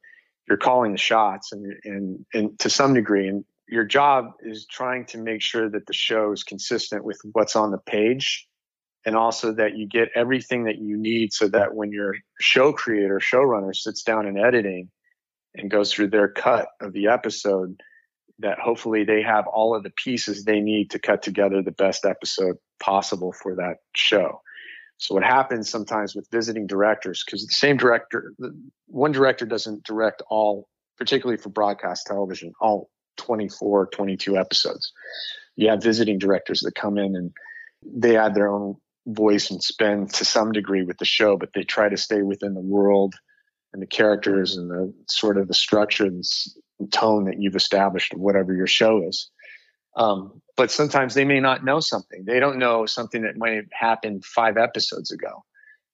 you're 0.48 0.58
calling 0.58 0.92
the 0.92 0.98
shots 0.98 1.52
and 1.52 1.74
and 1.84 2.26
and 2.34 2.60
to 2.60 2.70
some 2.70 2.94
degree 2.94 3.28
and 3.28 3.46
your 3.70 3.84
job 3.84 4.32
is 4.42 4.66
trying 4.66 5.06
to 5.06 5.18
make 5.18 5.42
sure 5.42 5.70
that 5.70 5.86
the 5.88 5.94
show 5.94 6.32
is 6.32 6.44
consistent 6.44 7.04
with 7.04 7.20
what's 7.34 7.56
on 7.56 7.72
the 7.72 7.78
page 7.78 8.48
and 9.06 9.16
also 9.16 9.54
that 9.54 9.78
you 9.78 9.88
get 9.88 10.10
everything 10.16 10.66
that 10.66 10.78
you 10.78 10.98
need 10.98 11.34
so 11.34 11.48
that 11.48 11.76
when 11.76 11.92
your 11.92 12.16
show 12.40 12.72
creator 12.72 13.20
showrunner 13.20 13.76
sits 13.76 14.04
down 14.04 14.26
in 14.26 14.38
editing 14.38 14.90
and 15.56 15.72
goes 15.72 15.92
through 15.92 16.10
their 16.10 16.30
cut 16.30 16.68
of 16.82 16.94
the 16.94 17.08
episode 17.08 17.82
that 18.40 18.60
hopefully 18.60 19.04
they 19.04 19.22
have 19.22 19.48
all 19.48 19.76
of 19.76 19.84
the 19.84 19.92
pieces 20.04 20.44
they 20.44 20.60
need 20.60 20.92
to 20.92 21.00
cut 21.00 21.22
together 21.22 21.62
the 21.62 21.72
best 21.72 22.06
episode 22.06 22.56
possible 22.80 23.34
for 23.34 23.56
that 23.56 23.78
show 23.96 24.42
so 24.98 25.14
what 25.14 25.24
happens 25.24 25.70
sometimes 25.70 26.16
with 26.16 26.28
visiting 26.32 26.66
directors, 26.66 27.24
because 27.26 27.46
the 27.46 27.54
same 27.54 27.78
director, 27.78 28.34
one 28.88 29.12
director 29.12 29.46
doesn't 29.46 29.84
direct 29.84 30.24
all, 30.30 30.68
particularly 30.98 31.38
for 31.38 31.50
broadcast 31.50 32.08
television, 32.08 32.54
all 32.60 32.90
24, 33.18 33.88
22 33.88 34.38
episodes. 34.38 34.92
You 35.56 35.70
have 35.70 35.84
visiting 35.84 36.18
directors 36.18 36.62
that 36.62 36.76
come 36.76 36.98
in 36.98 37.16
and 37.16 37.32
they 37.84 38.18
add 38.18 38.34
their 38.34 38.50
own 38.50 38.78
voice 39.06 39.52
and 39.52 39.64
spin 39.64 40.08
to 40.08 40.26
some 40.26 40.52
degree 40.52 40.84
with 40.84 40.98
the 40.98 41.06
show, 41.06 41.38
but 41.38 41.50
they 41.54 41.64
try 41.64 41.90
to 41.90 41.98
stay 41.98 42.24
within 42.24 42.54
the 42.54 42.60
world 42.60 43.16
and 43.74 43.82
the 43.82 43.88
characters 43.88 44.58
and 44.58 44.70
the 44.70 44.94
sort 45.08 45.38
of 45.38 45.48
the 45.48 45.54
structure 45.54 46.06
and 46.06 46.24
tone 46.92 47.26
that 47.26 47.40
you've 47.40 47.56
established 47.56 48.14
of 48.14 48.20
whatever 48.20 48.54
your 48.54 48.68
show 48.68 49.08
is. 49.08 49.30
Um, 49.96 50.42
but 50.58 50.72
sometimes 50.72 51.14
they 51.14 51.24
may 51.24 51.40
not 51.40 51.64
know 51.64 51.80
something. 51.80 52.26
They 52.26 52.40
don't 52.40 52.58
know 52.58 52.88
something 52.88 53.22
that 53.22 53.38
might 53.38 53.56
have 53.56 53.72
happened 53.72 54.26
five 54.26 54.58
episodes 54.58 55.12
ago 55.12 55.46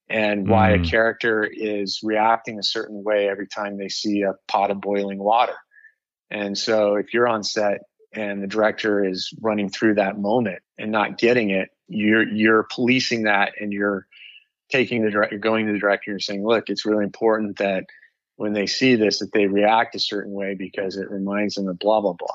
and 0.10 0.48
why 0.48 0.72
mm. 0.72 0.82
a 0.82 0.90
character 0.90 1.44
is 1.44 2.00
reacting 2.02 2.58
a 2.58 2.64
certain 2.64 3.04
way 3.04 3.30
every 3.30 3.48
time 3.48 3.78
they 3.78 3.90
see 3.90 4.22
a 4.22 4.34
pot 4.48 4.72
of 4.72 4.82
boiling 4.82 5.20
water. 5.20 5.56
And 6.32 6.58
so 6.58 6.96
if 6.96 7.14
you're 7.14 7.28
on 7.28 7.44
set 7.44 7.82
and 8.14 8.42
the 8.42 8.48
director 8.48 9.06
is 9.06 9.34
running 9.42 9.70
through 9.70 9.96
that 9.96 10.18
moment 10.18 10.60
and 10.78 10.92
not 10.92 11.18
getting 11.18 11.50
it, 11.50 11.70
you're 11.90 12.28
you're 12.28 12.64
policing 12.72 13.24
that 13.24 13.54
and 13.60 13.72
you're 13.74 14.08
taking 14.70 15.04
the 15.04 15.12
director, 15.12 15.36
you're 15.36 15.42
going 15.42 15.68
to 15.68 15.74
the 15.74 15.80
director 15.80 16.10
and 16.10 16.14
you're 16.14 16.20
saying, 16.20 16.46
look, 16.46 16.70
it's 16.70 16.86
really 16.86 17.04
important 17.04 17.58
that 17.58 17.86
when 18.38 18.54
they 18.54 18.66
see 18.66 18.96
this 18.96 19.20
that 19.20 19.32
they 19.34 19.46
react 19.46 19.94
a 19.96 20.00
certain 20.00 20.32
way 20.32 20.56
because 20.56 20.96
it 20.96 21.12
reminds 21.12 21.56
them 21.56 21.68
of 21.68 21.78
blah 21.80 22.02
blah 22.02 22.14
blah. 22.14 22.28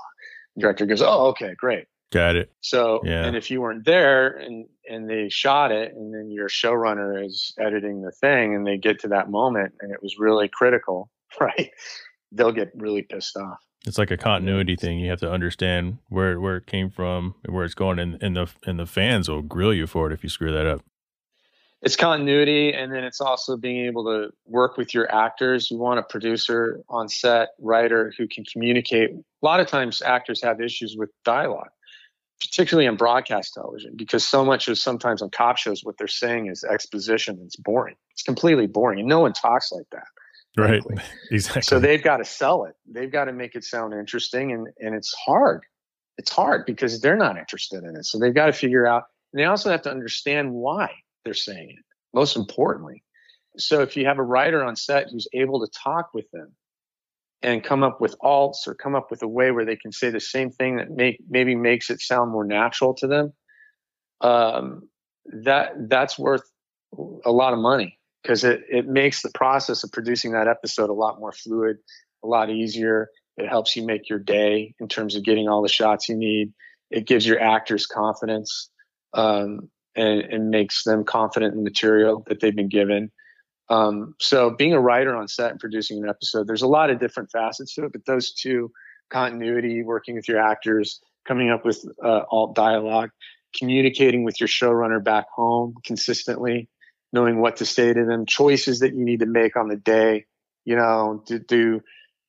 The 0.57 0.63
director 0.63 0.87
goes, 0.87 1.03
oh, 1.03 1.29
okay, 1.29 1.55
great. 1.57 1.87
Got 2.11 2.37
it. 2.37 2.51
So, 2.61 3.01
Yeah. 3.05 3.25
and 3.27 3.37
if 3.37 3.51
you 3.51 3.61
weren't 3.61 3.85
there 3.85 4.29
and 4.29 4.67
and 4.89 5.09
they 5.09 5.29
shot 5.29 5.71
it, 5.71 5.93
and 5.95 6.15
then 6.15 6.31
your 6.31 6.49
showrunner 6.49 7.23
is 7.25 7.53
editing 7.59 8.01
the 8.01 8.11
thing, 8.13 8.55
and 8.55 8.67
they 8.67 8.79
get 8.79 8.99
to 9.01 9.09
that 9.09 9.31
moment, 9.31 9.75
and 9.83 9.93
it 9.93 10.03
was 10.03 10.19
really 10.19 10.49
critical, 10.49 11.11
right? 11.41 11.71
They'll 12.33 12.53
get 12.53 12.73
really 12.75 13.03
pissed 13.03 13.37
off. 13.37 13.59
It's 13.87 13.99
like 13.99 14.11
a 14.11 14.17
continuity 14.17 14.77
thing. 14.77 14.99
You 14.99 15.11
have 15.11 15.21
to 15.21 15.31
understand 15.31 15.99
where 16.09 16.41
where 16.41 16.57
it 16.57 16.67
came 16.67 16.91
from 16.91 17.35
and 17.45 17.55
where 17.55 17.65
it's 17.65 17.75
going, 17.75 17.99
and, 17.99 18.23
and 18.23 18.37
the 18.37 18.47
and 18.67 18.79
the 18.79 18.87
fans 18.87 19.29
will 19.29 19.43
grill 19.43 19.75
you 19.75 19.87
for 19.87 20.07
it 20.11 20.13
if 20.15 20.23
you 20.23 20.31
screw 20.31 20.53
that 20.53 20.67
up. 20.67 20.83
It's 21.81 21.95
continuity, 21.95 22.73
and 22.73 22.93
then 22.93 23.05
it's 23.05 23.21
also 23.21 23.57
being 23.57 23.87
able 23.87 24.05
to 24.07 24.31
work 24.47 24.77
with 24.77 24.93
your 24.93 25.15
actors. 25.15 25.71
You 25.71 25.79
want 25.79 26.01
a 26.01 26.03
producer 26.03 26.81
on 26.89 27.09
set, 27.09 27.51
writer 27.61 28.13
who 28.19 28.27
can 28.27 28.45
communicate. 28.45 29.11
A 29.11 29.23
lot 29.47 29.61
of 29.61 29.69
times, 29.69 30.03
actors 30.03 30.43
have 30.43 30.61
issues 30.61 30.97
with 30.99 31.11
dialogue, 31.25 31.69
particularly 32.41 32.87
on 32.89 32.97
broadcast 32.97 33.55
television, 33.55 33.95
because 33.97 34.27
so 34.27 34.45
much 34.45 34.69
of 34.69 34.79
sometimes 34.79 35.23
on 35.23 35.31
cop 35.31 35.57
shows, 35.57 35.85
what 35.85 35.99
they're 35.99 36.07
saying 36.07 36.47
is 36.47 36.65
exposition. 36.65 37.41
It's 37.45 37.57
boring. 37.57 37.97
It's 38.13 38.23
completely 38.23 38.67
boring, 38.67 39.01
and 39.01 39.09
no 39.09 39.21
one 39.21 39.33
talks 39.33 39.73
like 39.73 39.87
that. 39.93 40.07
Right. 40.57 40.83
Frankly. 40.83 41.05
Exactly. 41.31 41.63
So 41.63 41.79
they've 41.79 42.03
got 42.03 42.19
to 42.19 42.25
sell 42.25 42.65
it. 42.65 42.75
They've 42.87 43.13
got 43.13 43.27
to 43.27 43.33
make 43.33 43.55
it 43.55 43.65
sound 43.65 43.93
interesting, 43.93 44.53
and 44.53 44.69
and 44.79 44.95
it's 44.95 45.15
hard. 45.15 45.63
It's 46.17 46.33
hard 46.33 46.67
because 46.67 47.01
they're 47.01 47.17
not 47.17 47.39
interested 47.39 47.85
in 47.85 47.97
it. 47.97 48.05
So 48.07 48.19
they've 48.19 48.35
got 48.35 48.47
to 48.47 48.53
figure 48.53 48.87
out. 48.87 49.05
And 49.33 49.41
they 49.41 49.45
also 49.45 49.71
have 49.71 49.83
to 49.83 49.91
understand 49.91 50.53
why 50.53 50.91
they're 51.25 51.35
saying 51.35 51.71
it. 51.71 51.85
Most 52.15 52.37
importantly, 52.37 53.05
so 53.59 53.83
if 53.83 53.97
you 53.97 54.07
have 54.07 54.19
a 54.19 54.23
writer 54.23 54.65
on 54.65 54.75
set 54.75 55.09
who's 55.11 55.29
able 55.35 55.61
to 55.67 55.73
talk 55.73 56.11
with 56.15 56.29
them 56.33 56.53
and 57.43 57.63
come 57.63 57.83
up 57.83 58.01
with 58.01 58.17
alts 58.21 58.67
or 58.67 58.75
come 58.75 58.95
up 58.95 59.11
with 59.11 59.23
a 59.23 59.29
way 59.29 59.51
where 59.51 59.65
they 59.65 59.77
can 59.77 59.93
say 59.93 60.11
the 60.11 60.21
same 60.21 60.51
thing 60.51 60.77
that 60.77 60.91
make 60.91 61.19
maybe 61.29 61.55
makes 61.55 61.91
it 61.91 62.01
sound 62.01 62.33
more 62.33 62.45
natural 62.45 62.95
to 62.95 63.07
them, 63.07 63.33
um, 64.21 64.89
that 65.45 65.73
that's 65.89 66.19
worth 66.19 66.43
a 67.25 67.31
lot 67.31 67.53
of 67.53 67.59
money 67.59 67.99
because 68.23 68.45
it, 68.45 68.63
it 68.69 68.87
makes 68.87 69.23
the 69.23 69.31
process 69.35 69.85
of 69.85 69.93
producing 69.93 70.33
that 70.33 70.49
episode 70.49 70.91
a 70.91 70.95
lot 70.95 71.21
more 71.21 71.33
fluid, 71.33 71.77
a 72.25 72.27
lot 72.27 72.51
easier. 72.51 73.09
It 73.37 73.49
helps 73.49 73.77
you 73.77 73.87
make 73.87 74.09
your 74.09 74.19
day 74.19 74.75
in 74.81 74.89
terms 74.89 75.15
of 75.15 75.25
getting 75.25 75.49
all 75.49 75.63
the 75.63 75.69
shots 75.69 76.09
you 76.09 76.17
need. 76.17 76.53
It 76.91 77.07
gives 77.07 77.27
your 77.27 77.41
actors 77.41 77.87
confidence 77.87 78.71
um, 79.15 79.71
and, 79.95 80.21
and 80.23 80.51
makes 80.51 80.83
them 80.83 81.05
confident 81.05 81.53
in 81.53 81.59
the 81.59 81.71
material 81.71 82.25
that 82.27 82.41
they've 82.41 82.55
been 82.55 82.69
given. 82.69 83.13
Um, 83.71 84.15
so 84.19 84.51
being 84.51 84.73
a 84.73 84.81
writer 84.81 85.15
on 85.15 85.29
set 85.29 85.51
and 85.51 85.61
producing 85.61 86.03
an 86.03 86.09
episode, 86.09 86.47
there's 86.47 86.63
a 86.63 86.69
lot 86.69 86.91
of 86.91 86.99
different 86.99 87.31
facets 87.31 87.75
to 87.75 87.85
it, 87.85 87.93
but 87.93 88.05
those 88.07 88.33
two 88.33 88.73
continuity, 89.11 89.83
working 89.83 90.15
with 90.15 90.29
your 90.29 90.41
actors, 90.41 91.01
coming 91.27 91.51
up 91.51 91.65
with 91.65 91.85
uh, 92.03 92.23
alt 92.31 92.55
dialogue, 92.55 93.11
communicating 93.57 94.25
with 94.25 94.41
your 94.41 94.49
showrunner 94.49 95.03
back 95.03 95.27
home 95.35 95.75
consistently, 95.85 96.69
knowing 97.13 97.41
what 97.41 97.57
to 97.57 97.67
say 97.67 97.93
to 97.93 98.05
them, 98.05 98.27
choices 98.27 98.81
that 98.81 98.95
you 98.95 99.05
need 99.05 99.21
to 99.21 99.27
make 99.27 99.57
on 99.57 99.69
the 99.69 99.77
day. 99.77 100.27
You 100.65 100.77
know, 100.77 101.23
do, 101.27 101.39
do 101.39 101.81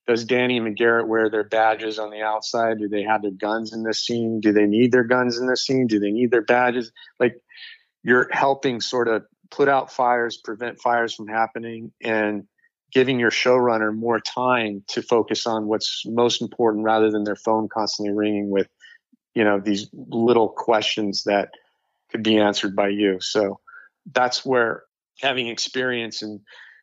does 0.08 0.26
Danny 0.26 0.58
and 0.58 0.76
McGarrett 0.76 1.08
wear 1.08 1.30
their 1.30 1.44
badges 1.44 2.00
on 2.00 2.10
the 2.10 2.22
outside? 2.22 2.80
Do 2.80 2.88
they 2.88 3.04
have 3.04 3.22
their 3.22 3.32
guns 3.32 3.74
in 3.74 3.84
this 3.84 4.04
scene? 4.04 4.40
Do 4.42 4.52
they 4.52 4.66
need 4.66 4.92
their 4.92 5.04
guns 5.04 5.38
in 5.38 5.48
this 5.48 5.66
scene? 5.66 5.88
Do 5.88 6.00
they 6.00 6.12
need 6.12 6.32
their 6.32 6.42
badges? 6.42 6.92
Like 7.20 7.40
you're 8.04 8.28
helping 8.32 8.82
sort 8.82 9.08
of 9.08 9.26
put 9.52 9.68
out 9.68 9.92
fires, 9.92 10.38
prevent 10.38 10.80
fires 10.80 11.14
from 11.14 11.28
happening, 11.28 11.92
and 12.04 12.48
giving 12.92 13.20
your 13.20 13.32
showrunner 13.32 13.96
more 13.96 14.20
time 14.20 14.84
to 14.88 15.02
focus 15.02 15.46
on 15.46 15.68
what's 15.68 16.04
most 16.06 16.42
important 16.42 16.84
rather 16.84 17.12
than 17.12 17.24
their 17.24 17.36
phone 17.36 17.70
constantly 17.70 18.14
ringing 18.14 18.50
with, 18.50 18.68
you 19.36 19.44
know, 19.44 19.60
these 19.60 19.90
little 19.94 20.50
questions 20.50 21.24
that 21.26 21.50
could 22.12 22.24
be 22.24 22.38
answered 22.38 22.76
by 22.76 22.88
you. 22.88 23.20
So 23.22 23.60
that's 24.12 24.46
where 24.46 24.84
having 25.22 25.48
experience 25.48 26.22
and 26.22 26.42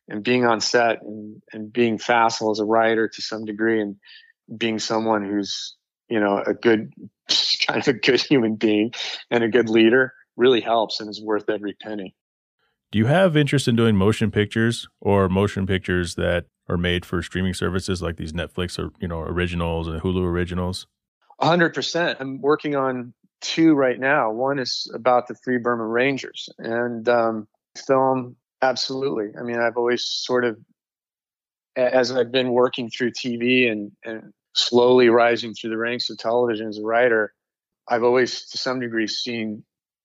and 0.09 0.23
being 0.23 0.45
on 0.45 0.61
set 0.61 1.03
and, 1.03 1.43
and 1.53 1.73
being 1.73 1.99
facile 1.99 2.53
as 2.53 2.61
a 2.61 2.65
writer 2.65 3.09
to 3.09 3.23
some 3.23 3.45
degree 3.45 3.81
and 3.81 3.97
being 4.57 4.79
someone 4.79 5.25
who's 5.25 5.75
you 6.09 6.21
know 6.21 6.43
a 6.47 6.55
good 6.55 6.93
kind 7.67 7.81
of 7.81 7.89
a 7.89 7.93
good 7.93 8.21
human 8.21 8.57
being 8.57 8.93
and 9.31 9.43
a 9.43 9.49
good 9.49 9.69
leader 9.69 10.13
really 10.37 10.61
helps 10.61 11.01
and 11.01 11.11
is 11.11 11.21
worth 11.21 11.49
every 11.49 11.75
penny 11.83 12.15
Do 12.93 12.99
you 12.99 13.07
have 13.07 13.37
interest 13.37 13.69
in 13.69 13.77
doing 13.77 13.97
motion 13.97 14.31
pictures 14.31 14.89
or 15.01 15.29
motion 15.29 15.67
pictures 15.67 16.15
that 16.15 16.47
are 16.69 16.77
made 16.77 17.05
for 17.05 17.23
streaming 17.23 17.55
services 17.55 18.03
like 18.03 18.17
these 18.17 18.33
Netflix 18.33 18.79
or 18.79 18.91
you 19.01 19.09
know 19.09 19.21
originals 19.21 19.89
and 19.89 20.01
Hulu 20.01 20.25
originals? 20.25 20.87
100% 21.41 22.17
i'm 22.19 22.41
working 22.41 22.77
on 22.77 23.13
two 23.43 23.75
right 23.75 24.01
now. 24.01 24.31
One 24.31 24.59
is 24.59 24.91
about 24.95 25.29
the 25.29 25.35
Free 25.35 25.59
Burma 25.59 25.87
Rangers 25.87 26.49
and 26.59 27.07
um, 27.09 27.47
film 27.87 28.37
absolutely. 28.63 29.33
I 29.39 29.43
mean 29.43 29.59
i've 29.59 29.77
always 29.77 30.05
sort 30.05 30.45
of 30.45 30.59
as 31.77 32.11
i've 32.11 32.33
been 32.33 32.53
working 32.53 32.89
through 32.89 33.13
tv 33.13 33.71
and, 33.71 33.93
and 34.05 34.33
slowly 34.55 35.11
rising 35.11 35.53
through 35.53 35.71
the 35.71 35.77
ranks 35.77 36.09
of 36.09 36.17
television 36.17 36.69
as 36.69 36.79
a 36.79 36.83
writer 36.83 37.35
i've 37.89 38.03
always 38.03 38.49
to 38.49 38.57
some 38.57 38.81
degree 38.81 39.07
seen 39.07 39.63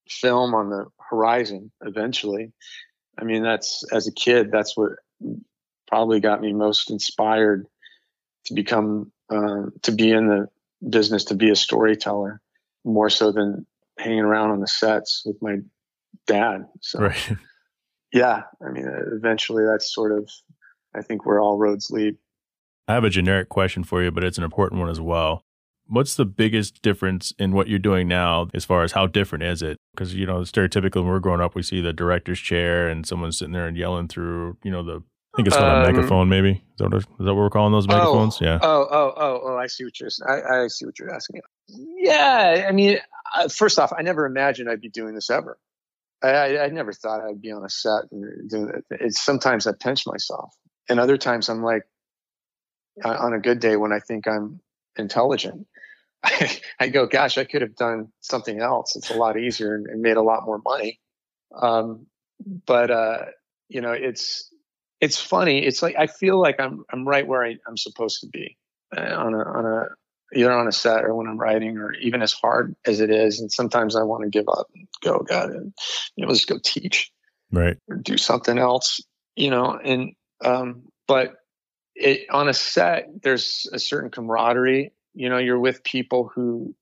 film 0.10 0.54
on 0.54 0.70
the 0.70 0.86
horizon 1.12 1.72
eventually 1.82 2.52
i 3.20 3.24
mean 3.24 3.44
that's 3.44 3.84
as 3.92 4.08
a 4.08 4.12
kid 4.12 4.52
that's 4.52 4.76
what 4.76 4.94
probably 5.88 6.20
got 6.20 6.42
me 6.42 6.54
most 6.54 6.90
inspired 6.90 7.68
to 8.46 8.54
become 8.54 9.12
um, 9.30 9.72
to 9.84 9.92
be 9.92 10.10
in 10.10 10.28
the 10.28 10.48
business 10.90 11.26
to 11.26 11.36
be 11.36 11.52
a 11.52 11.56
storyteller 11.56 12.42
more 12.84 13.10
so 13.10 13.32
than 13.32 13.68
hanging 14.00 14.22
around 14.22 14.50
on 14.50 14.62
the 14.62 14.68
sets 14.68 15.22
with 15.26 15.40
my 15.42 15.58
dad 16.26 16.66
so 16.80 17.00
Right. 17.00 17.38
yeah 18.12 18.44
i 18.66 18.72
mean 18.72 18.88
eventually 19.14 19.64
that's 19.66 19.94
sort 19.94 20.12
of 20.18 20.30
i 20.96 21.02
think 21.02 21.26
where 21.26 21.40
all 21.40 21.58
roads 21.60 21.92
lead 21.92 22.18
I 22.88 22.94
have 22.96 23.04
a 23.06 23.10
generic 23.10 23.48
question 23.48 23.86
for 23.86 24.04
you, 24.04 24.12
but 24.12 24.24
it's 24.24 24.38
an 24.38 24.44
important 24.44 24.82
one 24.82 24.90
as 24.90 25.00
well. 25.00 25.46
What's 25.92 26.16
the 26.16 26.24
biggest 26.26 26.82
difference 26.82 27.34
in 27.38 27.52
what 27.52 27.68
you're 27.68 27.78
doing 27.78 28.08
now 28.08 28.48
as 28.54 28.64
far 28.64 28.84
as 28.84 28.94
how 28.94 29.08
different 29.08 29.44
is 29.44 29.62
it? 29.62 29.78
Because, 29.94 30.16
you 30.16 30.26
know, 30.26 30.40
stereotypically 30.40 30.96
when 30.96 31.08
we're 31.08 31.20
growing 31.20 31.42
up, 31.42 31.54
we 31.54 31.64
see 31.64 31.82
the 31.82 31.92
director's 31.92 32.40
chair 32.40 32.88
and 32.88 33.06
someone 33.06 33.34
sitting 33.34 33.52
there 33.52 33.68
and 33.68 33.76
yelling 33.76 34.08
through, 34.08 34.56
you 34.64 34.72
know, 34.72 34.84
the, 34.84 35.04
I 35.34 35.38
think 35.38 35.48
it's 35.48 35.58
called 35.58 35.68
a 35.68 35.90
Um, 35.90 35.96
megaphone, 35.96 36.30
maybe. 36.30 36.52
Is 36.52 36.60
that, 36.78 36.92
what, 36.92 36.98
is 36.98 37.06
that 37.20 37.26
what 37.26 37.36
we're 37.36 37.50
calling 37.50 37.74
those 37.74 37.88
megaphones? 37.88 38.38
Oh, 38.42 38.46
yeah. 38.46 38.60
Oh, 38.62 38.88
oh, 38.90 39.14
oh, 39.16 39.42
oh! 39.46 39.58
I 39.58 39.68
see 39.68 39.84
what 39.86 40.00
you're. 40.00 40.10
I, 40.28 40.64
I 40.64 40.68
see 40.68 40.86
what 40.86 41.00
you're 41.00 41.14
asking. 41.14 41.42
Yeah, 41.68 42.66
I 42.68 42.72
mean, 42.74 42.98
uh, 43.36 43.48
first 43.48 43.80
off, 43.80 43.94
I 43.98 44.02
never 44.02 44.26
imagined 44.26 44.70
I'd 44.70 44.82
be 44.82 44.90
doing 44.90 45.14
this 45.16 45.30
ever. 45.30 45.58
I, 46.22 46.30
I, 46.30 46.64
I 46.66 46.68
never 46.68 46.92
thought 46.92 47.22
I'd 47.22 47.42
be 47.42 47.52
on 47.52 47.64
a 47.64 47.70
set 47.70 48.12
and 48.12 48.50
doing 48.50 48.72
it. 48.76 48.86
It's 48.92 49.24
sometimes 49.24 49.68
I 49.68 49.72
pinch 49.72 50.06
myself, 50.06 50.54
and 50.90 51.00
other 51.00 51.18
times 51.18 51.48
I'm 51.48 51.64
like, 51.64 51.84
uh, 53.04 53.16
on 53.18 53.34
a 53.34 53.40
good 53.40 53.60
day 53.62 53.78
when 53.78 53.94
I 53.94 54.00
think 54.00 54.28
I'm 54.28 54.60
intelligent, 54.98 55.66
I 56.80 56.90
go, 56.90 57.08
"Gosh, 57.08 57.38
I 57.38 57.44
could 57.44 57.62
have 57.62 57.76
done 57.76 58.12
something 58.20 58.60
else. 58.60 58.96
It's 58.96 59.10
a 59.10 59.16
lot 59.16 59.40
easier 59.40 59.76
and, 59.76 59.88
and 59.88 60.02
made 60.02 60.18
a 60.18 60.22
lot 60.22 60.46
more 60.46 60.62
money." 60.64 61.00
Um, 61.60 62.08
but 62.66 62.92
uh, 62.92 63.26
you 63.70 63.82
know, 63.82 63.92
it's 63.92 64.50
it's 65.00 65.20
funny. 65.20 65.66
It's 65.66 65.82
like 65.82 65.96
I 65.98 66.08
feel 66.08 66.40
like 66.40 66.60
I'm 66.60 66.84
I'm 66.92 67.08
right 67.08 67.28
where 67.28 67.44
I, 67.44 67.56
I'm 67.68 67.78
supposed 67.78 68.22
to 68.22 68.28
be 68.28 68.58
uh, 68.96 69.02
on 69.02 69.34
a 69.34 69.40
on 69.40 69.66
a 69.66 69.86
either 70.34 70.52
on 70.52 70.68
a 70.68 70.72
set 70.72 71.04
or 71.04 71.16
when 71.16 71.28
I'm 71.28 71.38
writing 71.38 71.78
or 71.78 71.94
even 71.94 72.22
as 72.22 72.32
hard 72.32 72.76
as 72.86 73.02
it 73.02 73.10
is. 73.10 73.42
And 73.42 73.52
sometimes 73.52 73.96
I 73.96 74.04
want 74.04 74.24
to 74.24 74.30
give 74.30 74.48
up 74.48 74.68
and 74.74 74.88
go, 75.04 75.20
God, 75.20 75.50
and 75.50 75.74
you 76.16 76.26
know, 76.26 76.32
just 76.32 76.48
go 76.48 76.58
teach 76.64 77.12
Right. 77.52 77.78
or 77.90 77.98
do 77.98 78.18
something 78.18 78.58
else, 78.58 79.02
you 79.36 79.50
know. 79.50 79.78
And 79.84 80.14
um, 80.44 80.84
but 81.08 81.34
it 81.96 82.30
on 82.30 82.48
a 82.48 82.54
set, 82.54 83.08
there's 83.24 83.68
a 83.74 83.80
certain 83.80 84.10
camaraderie. 84.10 84.94
You 85.14 85.30
know, 85.30 85.38
you're 85.38 85.60
with 85.60 85.84
people 85.84 86.32
who, 86.34 86.76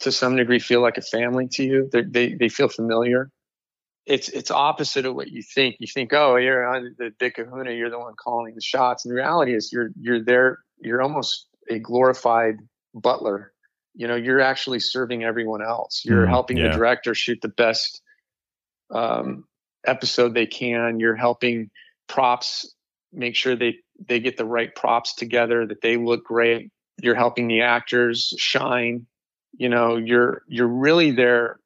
to 0.00 0.12
some 0.12 0.36
degree, 0.36 0.58
feel 0.58 0.80
like 0.80 0.98
a 0.98 1.02
family 1.02 1.48
to 1.52 1.64
you. 1.64 1.88
They're, 1.92 2.04
they 2.04 2.34
they 2.34 2.48
feel 2.48 2.68
familiar. 2.68 3.30
It's 4.06 4.28
it's 4.28 4.50
opposite 4.50 5.06
of 5.06 5.14
what 5.14 5.28
you 5.28 5.42
think. 5.42 5.76
You 5.78 5.86
think, 5.86 6.12
oh, 6.12 6.36
you're 6.36 6.66
on 6.66 6.94
the 6.98 7.12
big 7.18 7.34
Kahuna, 7.34 7.72
you're 7.72 7.90
the 7.90 7.98
one 7.98 8.14
calling 8.16 8.54
the 8.54 8.62
shots. 8.62 9.04
And 9.04 9.10
the 9.12 9.16
reality 9.16 9.54
is, 9.54 9.70
you're 9.72 9.90
you're 10.00 10.24
there. 10.24 10.58
You're 10.80 11.02
almost 11.02 11.46
a 11.68 11.78
glorified 11.78 12.56
butler. 12.94 13.52
You 13.94 14.08
know, 14.08 14.16
you're 14.16 14.40
actually 14.40 14.80
serving 14.80 15.24
everyone 15.24 15.62
else. 15.62 16.02
You're 16.04 16.26
Mm, 16.26 16.30
helping 16.30 16.56
yeah. 16.56 16.68
the 16.68 16.76
director 16.76 17.14
shoot 17.14 17.38
the 17.42 17.48
best 17.48 18.00
um, 18.90 19.44
episode 19.86 20.34
they 20.34 20.46
can. 20.46 20.98
You're 20.98 21.16
helping 21.16 21.70
props 22.08 22.74
make 23.12 23.36
sure 23.36 23.54
they 23.56 23.76
they 24.08 24.20
get 24.20 24.36
the 24.36 24.44
right 24.46 24.74
props 24.74 25.14
together, 25.14 25.66
that 25.66 25.82
they 25.82 25.96
look 25.96 26.24
great, 26.24 26.70
you're 27.02 27.14
helping 27.14 27.48
the 27.48 27.62
actors 27.62 28.34
shine. 28.38 29.06
You 29.56 29.68
know, 29.68 29.96
you're 29.96 30.42
you're 30.46 30.68
really 30.68 31.10
there 31.10 31.58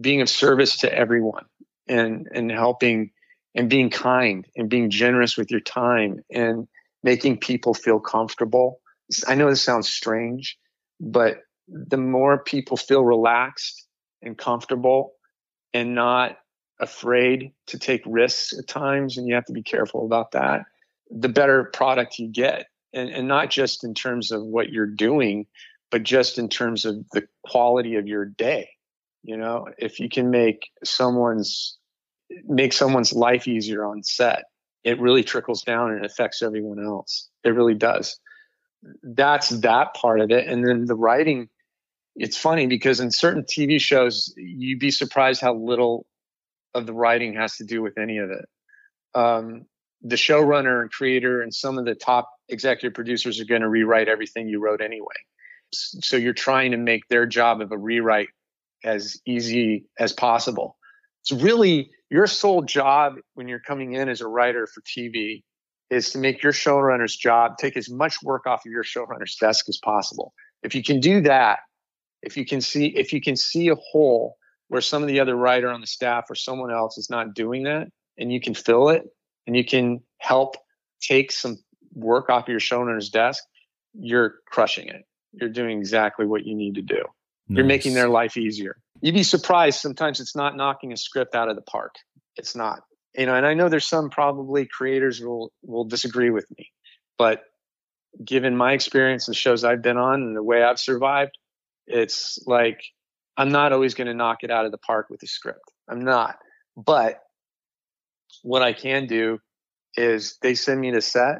being 0.00 0.20
of 0.20 0.28
service 0.28 0.76
to 0.78 0.92
everyone 0.92 1.46
and 1.88 2.28
and 2.32 2.50
helping 2.50 3.10
and 3.54 3.70
being 3.70 3.90
kind 3.90 4.46
and 4.56 4.68
being 4.68 4.90
generous 4.90 5.36
with 5.36 5.50
your 5.50 5.60
time 5.60 6.22
and 6.30 6.68
making 7.02 7.38
people 7.38 7.72
feel 7.72 8.00
comfortable. 8.00 8.80
I 9.26 9.34
know 9.34 9.48
this 9.48 9.62
sounds 9.62 9.88
strange, 9.88 10.58
but 11.00 11.38
the 11.68 11.96
more 11.96 12.38
people 12.38 12.76
feel 12.76 13.04
relaxed 13.04 13.86
and 14.22 14.36
comfortable 14.36 15.12
and 15.72 15.94
not 15.94 16.38
afraid 16.80 17.52
to 17.68 17.78
take 17.78 18.02
risks 18.04 18.56
at 18.58 18.66
times, 18.66 19.16
and 19.16 19.26
you 19.26 19.34
have 19.34 19.44
to 19.46 19.52
be 19.52 19.62
careful 19.62 20.04
about 20.04 20.32
that, 20.32 20.62
the 21.10 21.28
better 21.28 21.64
product 21.72 22.18
you 22.18 22.28
get. 22.28 22.66
And, 22.96 23.10
and 23.10 23.28
not 23.28 23.50
just 23.50 23.84
in 23.84 23.94
terms 23.94 24.32
of 24.32 24.42
what 24.42 24.70
you're 24.70 24.86
doing, 24.86 25.46
but 25.90 26.02
just 26.02 26.38
in 26.38 26.48
terms 26.48 26.84
of 26.84 26.96
the 27.12 27.28
quality 27.44 27.96
of 27.96 28.06
your 28.06 28.24
day. 28.24 28.70
You 29.22 29.36
know, 29.36 29.66
if 29.78 30.00
you 30.00 30.08
can 30.08 30.30
make 30.30 30.70
someone's 30.84 31.76
make 32.44 32.72
someone's 32.72 33.12
life 33.12 33.46
easier 33.46 33.84
on 33.84 34.02
set, 34.02 34.44
it 34.84 35.00
really 35.00 35.22
trickles 35.22 35.62
down 35.62 35.92
and 35.92 36.04
affects 36.04 36.42
everyone 36.42 36.84
else. 36.84 37.28
It 37.44 37.50
really 37.50 37.74
does. 37.74 38.18
That's 39.02 39.48
that 39.48 39.94
part 39.94 40.20
of 40.20 40.30
it. 40.30 40.46
And 40.46 40.66
then 40.66 40.86
the 40.86 40.94
writing, 40.94 41.48
it's 42.14 42.36
funny 42.36 42.66
because 42.66 43.00
in 43.00 43.10
certain 43.10 43.42
TV 43.42 43.80
shows, 43.80 44.32
you'd 44.36 44.78
be 44.78 44.90
surprised 44.90 45.40
how 45.40 45.54
little 45.54 46.06
of 46.74 46.86
the 46.86 46.92
writing 46.92 47.34
has 47.34 47.56
to 47.56 47.64
do 47.64 47.82
with 47.82 47.98
any 47.98 48.18
of 48.18 48.30
it. 48.30 48.46
Um, 49.14 49.66
the 50.02 50.16
showrunner 50.16 50.82
and 50.82 50.90
creator 50.90 51.42
and 51.42 51.52
some 51.52 51.78
of 51.78 51.84
the 51.84 51.94
top 51.94 52.30
executive 52.48 52.94
producers 52.94 53.40
are 53.40 53.44
going 53.44 53.62
to 53.62 53.68
rewrite 53.68 54.08
everything 54.08 54.48
you 54.48 54.62
wrote 54.62 54.80
anyway. 54.80 55.06
So 55.72 56.16
you're 56.16 56.32
trying 56.32 56.70
to 56.70 56.76
make 56.76 57.08
their 57.08 57.26
job 57.26 57.60
of 57.60 57.72
a 57.72 57.78
rewrite 57.78 58.28
as 58.84 59.20
easy 59.26 59.86
as 59.98 60.12
possible. 60.12 60.76
It's 61.22 61.32
really 61.32 61.90
your 62.10 62.26
sole 62.26 62.62
job 62.62 63.16
when 63.34 63.48
you're 63.48 63.60
coming 63.60 63.94
in 63.94 64.08
as 64.08 64.20
a 64.20 64.28
writer 64.28 64.66
for 64.66 64.80
TV 64.82 65.42
is 65.90 66.10
to 66.10 66.18
make 66.18 66.42
your 66.42 66.52
showrunner's 66.52 67.16
job 67.16 67.58
take 67.58 67.76
as 67.76 67.90
much 67.90 68.22
work 68.22 68.46
off 68.46 68.64
of 68.66 68.72
your 68.72 68.84
showrunner's 68.84 69.36
desk 69.36 69.68
as 69.68 69.78
possible. 69.78 70.32
If 70.62 70.74
you 70.74 70.82
can 70.82 71.00
do 71.00 71.20
that, 71.22 71.60
if 72.22 72.36
you 72.36 72.44
can 72.44 72.60
see 72.60 72.86
if 72.86 73.12
you 73.12 73.20
can 73.20 73.36
see 73.36 73.68
a 73.68 73.76
hole 73.76 74.36
where 74.68 74.80
some 74.80 75.02
of 75.02 75.08
the 75.08 75.20
other 75.20 75.36
writer 75.36 75.68
on 75.70 75.80
the 75.80 75.86
staff 75.86 76.24
or 76.28 76.34
someone 76.34 76.72
else 76.72 76.98
is 76.98 77.08
not 77.08 77.34
doing 77.34 77.64
that 77.64 77.88
and 78.18 78.32
you 78.32 78.40
can 78.40 78.54
fill 78.54 78.88
it 78.88 79.04
and 79.46 79.56
you 79.56 79.64
can 79.64 80.00
help 80.18 80.56
take 81.00 81.30
some 81.30 81.58
work 81.96 82.30
off 82.30 82.44
of 82.44 82.48
your 82.48 82.60
showrunner's 82.60 83.10
desk, 83.10 83.42
you're 83.94 84.34
crushing 84.46 84.88
it. 84.88 85.04
You're 85.32 85.48
doing 85.48 85.78
exactly 85.78 86.26
what 86.26 86.46
you 86.46 86.54
need 86.54 86.76
to 86.76 86.82
do. 86.82 87.02
Nice. 87.48 87.56
You're 87.56 87.66
making 87.66 87.94
their 87.94 88.08
life 88.08 88.36
easier. 88.36 88.76
You'd 89.00 89.14
be 89.14 89.22
surprised 89.22 89.80
sometimes 89.80 90.20
it's 90.20 90.36
not 90.36 90.56
knocking 90.56 90.92
a 90.92 90.96
script 90.96 91.34
out 91.34 91.48
of 91.48 91.56
the 91.56 91.62
park. 91.62 91.94
It's 92.36 92.54
not. 92.54 92.82
You 93.16 93.26
know, 93.26 93.34
and 93.34 93.46
I 93.46 93.54
know 93.54 93.68
there's 93.68 93.88
some 93.88 94.10
probably 94.10 94.66
creators 94.66 95.20
will 95.20 95.52
will 95.62 95.84
disagree 95.84 96.30
with 96.30 96.46
me, 96.56 96.70
but 97.16 97.42
given 98.22 98.56
my 98.56 98.72
experience 98.72 99.26
and 99.26 99.36
shows 99.36 99.64
I've 99.64 99.82
been 99.82 99.96
on 99.96 100.22
and 100.22 100.36
the 100.36 100.42
way 100.42 100.62
I've 100.62 100.78
survived, 100.78 101.38
it's 101.86 102.38
like 102.46 102.80
I'm 103.36 103.50
not 103.50 103.72
always 103.72 103.94
going 103.94 104.08
to 104.08 104.14
knock 104.14 104.38
it 104.42 104.50
out 104.50 104.66
of 104.66 104.72
the 104.72 104.78
park 104.78 105.08
with 105.08 105.22
a 105.22 105.26
script. 105.26 105.72
I'm 105.88 106.00
not. 106.00 106.36
But 106.76 107.20
what 108.42 108.62
I 108.62 108.72
can 108.72 109.06
do 109.06 109.38
is 109.96 110.36
they 110.42 110.54
send 110.54 110.80
me 110.80 110.92
to 110.92 111.00
set, 111.00 111.38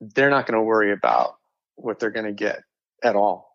they're 0.00 0.30
not 0.30 0.46
going 0.46 0.58
to 0.58 0.64
worry 0.64 0.92
about 0.92 1.36
what 1.76 1.98
they're 1.98 2.10
going 2.10 2.26
to 2.26 2.32
get 2.32 2.62
at 3.02 3.16
all 3.16 3.54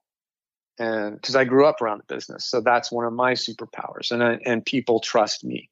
and 0.79 1.15
because 1.15 1.35
I 1.35 1.43
grew 1.43 1.65
up 1.65 1.81
around 1.81 2.01
the 2.07 2.15
business, 2.15 2.45
so 2.45 2.61
that's 2.61 2.91
one 2.91 3.05
of 3.05 3.13
my 3.13 3.33
superpowers, 3.33 4.11
and 4.11 4.23
I, 4.23 4.39
and 4.45 4.65
people 4.65 5.01
trust 5.01 5.43
me. 5.43 5.69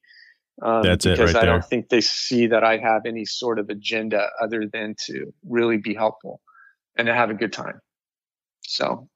Um, 0.61 0.83
that's 0.83 1.05
it, 1.05 1.11
because 1.11 1.33
right 1.33 1.43
I 1.43 1.45
there. 1.45 1.53
don't 1.53 1.65
think 1.65 1.89
they 1.89 2.01
see 2.01 2.47
that 2.47 2.63
I 2.63 2.77
have 2.77 3.05
any 3.05 3.25
sort 3.25 3.57
of 3.57 3.69
agenda 3.69 4.27
other 4.41 4.65
than 4.71 4.95
to 5.05 5.33
really 5.47 5.77
be 5.77 5.93
helpful 5.93 6.41
and 6.97 7.05
to 7.07 7.13
have 7.13 7.29
a 7.29 7.33
good 7.33 7.53
time. 7.53 7.79
So, 8.61 9.07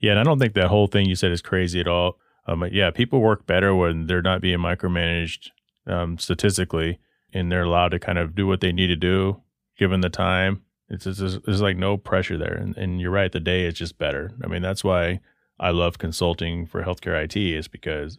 yeah, 0.00 0.10
and 0.12 0.20
I 0.20 0.22
don't 0.22 0.38
think 0.38 0.54
that 0.54 0.68
whole 0.68 0.86
thing 0.86 1.08
you 1.08 1.14
said 1.14 1.32
is 1.32 1.40
crazy 1.40 1.80
at 1.80 1.88
all. 1.88 2.18
Um, 2.46 2.64
yeah, 2.70 2.90
people 2.90 3.20
work 3.20 3.46
better 3.46 3.74
when 3.74 4.06
they're 4.06 4.22
not 4.22 4.42
being 4.42 4.58
micromanaged 4.58 5.48
um, 5.86 6.18
statistically, 6.18 6.98
and 7.32 7.50
they're 7.50 7.62
allowed 7.62 7.90
to 7.90 7.98
kind 7.98 8.18
of 8.18 8.34
do 8.34 8.46
what 8.46 8.60
they 8.60 8.72
need 8.72 8.88
to 8.88 8.96
do 8.96 9.40
given 9.78 10.02
the 10.02 10.10
time. 10.10 10.62
It's 10.90 11.04
just, 11.04 11.44
there's 11.44 11.60
like 11.60 11.76
no 11.76 11.96
pressure 11.96 12.38
there, 12.38 12.54
and, 12.54 12.76
and 12.76 13.00
you're 13.00 13.10
right. 13.10 13.30
The 13.30 13.40
day 13.40 13.66
is 13.66 13.74
just 13.74 13.98
better. 13.98 14.32
I 14.42 14.46
mean, 14.46 14.62
that's 14.62 14.82
why 14.82 15.20
I 15.60 15.70
love 15.70 15.98
consulting 15.98 16.66
for 16.66 16.82
healthcare 16.82 17.22
IT 17.22 17.36
is 17.36 17.68
because 17.68 18.18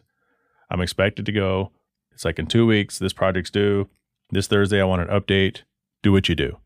I'm 0.70 0.80
expected 0.80 1.26
to 1.26 1.32
go. 1.32 1.72
It's 2.12 2.24
like 2.24 2.38
in 2.38 2.46
two 2.46 2.66
weeks, 2.66 2.98
this 2.98 3.12
project's 3.12 3.50
due. 3.50 3.88
This 4.30 4.46
Thursday, 4.46 4.80
I 4.80 4.84
want 4.84 5.02
an 5.02 5.08
update. 5.08 5.62
Do 6.02 6.12
what 6.12 6.28
you 6.28 6.34
do. 6.34 6.58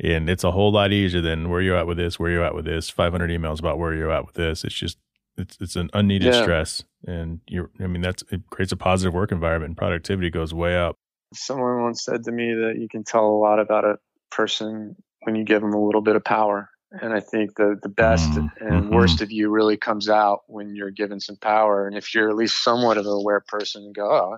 And 0.00 0.28
it's 0.28 0.44
a 0.44 0.50
whole 0.50 0.72
lot 0.72 0.92
easier 0.92 1.20
than 1.20 1.48
where 1.48 1.60
you're 1.60 1.76
at 1.76 1.86
with 1.86 1.96
this, 1.96 2.18
where 2.18 2.30
you're 2.30 2.44
at 2.44 2.54
with 2.54 2.64
this, 2.64 2.90
500 2.90 3.30
emails 3.30 3.58
about 3.58 3.78
where 3.78 3.94
you're 3.94 4.10
at 4.10 4.26
with 4.26 4.34
this. 4.34 4.64
It's 4.64 4.74
just, 4.74 4.98
it's, 5.36 5.56
it's 5.60 5.76
an 5.76 5.88
unneeded 5.94 6.34
yeah. 6.34 6.42
stress. 6.42 6.84
And 7.06 7.40
you're, 7.46 7.70
I 7.80 7.86
mean, 7.86 8.02
that's, 8.02 8.22
it 8.30 8.42
creates 8.50 8.72
a 8.72 8.76
positive 8.76 9.14
work 9.14 9.32
environment 9.32 9.70
and 9.70 9.76
productivity 9.76 10.30
goes 10.30 10.52
way 10.52 10.76
up. 10.76 10.96
Someone 11.32 11.82
once 11.82 12.04
said 12.04 12.24
to 12.24 12.32
me 12.32 12.52
that 12.52 12.74
you 12.78 12.88
can 12.88 13.04
tell 13.04 13.26
a 13.26 13.38
lot 13.38 13.58
about 13.58 13.84
a 13.84 13.96
person 14.30 14.96
when 15.22 15.34
you 15.34 15.44
give 15.44 15.62
them 15.62 15.74
a 15.74 15.84
little 15.84 16.02
bit 16.02 16.16
of 16.16 16.24
power 16.24 16.70
and 17.00 17.12
I 17.12 17.20
think 17.20 17.54
the 17.56 17.78
the 17.82 17.88
best 17.88 18.30
mm-hmm. 18.30 18.66
and 18.66 18.90
worst 18.90 19.22
of 19.22 19.32
you 19.32 19.48
really 19.48 19.76
comes 19.76 20.08
out 20.08 20.42
when 20.46 20.74
you're 20.74 20.90
given 20.90 21.20
some 21.20 21.36
power. 21.36 21.86
And 21.86 21.96
if 21.96 22.14
you're 22.14 22.28
at 22.28 22.36
least 22.36 22.62
somewhat 22.62 22.98
of 22.98 23.06
an 23.06 23.12
aware 23.12 23.40
person, 23.40 23.84
and 23.84 23.94
go, 23.94 24.10
oh, 24.10 24.36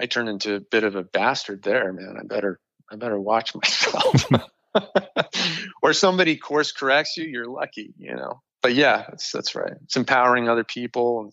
I 0.00 0.06
turned 0.06 0.28
into 0.28 0.54
a 0.54 0.60
bit 0.60 0.84
of 0.84 0.94
a 0.94 1.02
bastard 1.02 1.62
there, 1.62 1.92
man. 1.92 2.16
I 2.18 2.26
better 2.26 2.60
I 2.90 2.96
better 2.96 3.20
watch 3.20 3.54
myself. 3.54 4.26
or 5.82 5.92
somebody 5.92 6.36
course 6.36 6.72
corrects 6.72 7.16
you, 7.16 7.24
you're 7.24 7.50
lucky, 7.50 7.92
you 7.98 8.14
know. 8.14 8.40
But 8.62 8.74
yeah, 8.74 9.04
that's 9.08 9.30
that's 9.30 9.54
right. 9.54 9.74
It's 9.84 9.96
empowering 9.96 10.48
other 10.48 10.64
people 10.64 11.20
and 11.20 11.32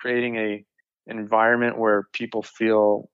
creating 0.00 0.36
a 0.36 0.64
an 1.06 1.18
environment 1.18 1.78
where 1.78 2.06
people 2.12 2.42
feel 2.42 3.08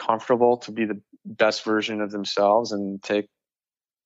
comfortable 0.00 0.58
to 0.58 0.72
be 0.72 0.84
the 0.84 1.00
best 1.24 1.64
version 1.64 2.00
of 2.00 2.10
themselves 2.10 2.72
and 2.72 3.02
take 3.02 3.28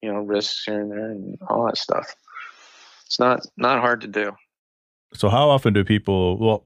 you 0.02 0.12
know 0.12 0.20
risks 0.20 0.64
here 0.64 0.80
and 0.80 0.90
there 0.90 1.10
and 1.10 1.38
all 1.48 1.66
that 1.66 1.78
stuff. 1.78 2.14
It's 3.06 3.18
not 3.18 3.46
not 3.56 3.80
hard 3.80 4.00
to 4.02 4.06
do. 4.06 4.32
So 5.14 5.28
how 5.28 5.50
often 5.50 5.72
do 5.72 5.84
people? 5.84 6.38
Well, 6.38 6.64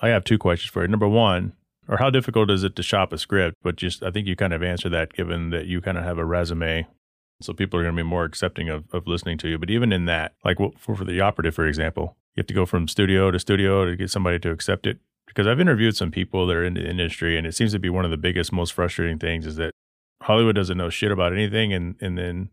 I 0.00 0.08
have 0.08 0.24
two 0.24 0.38
questions 0.38 0.70
for 0.70 0.82
you. 0.82 0.88
Number 0.88 1.08
one, 1.08 1.52
or 1.88 1.98
how 1.98 2.10
difficult 2.10 2.50
is 2.50 2.64
it 2.64 2.76
to 2.76 2.82
shop 2.82 3.12
a 3.12 3.18
script? 3.18 3.56
But 3.62 3.76
just 3.76 4.02
I 4.02 4.10
think 4.10 4.26
you 4.26 4.36
kind 4.36 4.52
of 4.52 4.62
answer 4.62 4.88
that, 4.88 5.12
given 5.12 5.50
that 5.50 5.66
you 5.66 5.80
kind 5.80 5.98
of 5.98 6.04
have 6.04 6.18
a 6.18 6.24
resume. 6.24 6.86
So 7.42 7.52
people 7.52 7.78
are 7.78 7.82
going 7.82 7.96
to 7.96 8.02
be 8.02 8.08
more 8.08 8.24
accepting 8.24 8.68
of, 8.68 8.84
of 8.92 9.06
listening 9.06 9.38
to 9.38 9.48
you. 9.48 9.58
But 9.58 9.68
even 9.68 9.92
in 9.92 10.04
that, 10.06 10.34
like 10.44 10.56
for, 10.78 10.94
for 10.96 11.04
the 11.04 11.20
operative, 11.20 11.54
for 11.54 11.66
example, 11.66 12.16
you 12.34 12.40
have 12.40 12.46
to 12.46 12.54
go 12.54 12.64
from 12.64 12.88
studio 12.88 13.30
to 13.30 13.38
studio 13.38 13.84
to 13.84 13.96
get 13.96 14.10
somebody 14.10 14.38
to 14.38 14.50
accept 14.50 14.86
it. 14.86 14.98
Because 15.26 15.46
I've 15.46 15.60
interviewed 15.60 15.96
some 15.96 16.12
people 16.12 16.46
that 16.46 16.56
are 16.56 16.64
in 16.64 16.74
the 16.74 16.88
industry, 16.88 17.36
and 17.36 17.46
it 17.46 17.54
seems 17.54 17.72
to 17.72 17.78
be 17.78 17.90
one 17.90 18.04
of 18.04 18.10
the 18.10 18.16
biggest, 18.16 18.52
most 18.52 18.72
frustrating 18.72 19.18
things 19.18 19.46
is 19.46 19.56
that 19.56 19.72
Hollywood 20.22 20.54
doesn't 20.54 20.78
know 20.78 20.90
shit 20.90 21.10
about 21.10 21.32
anything, 21.32 21.72
and 21.72 21.96
and 22.00 22.16
then 22.16 22.50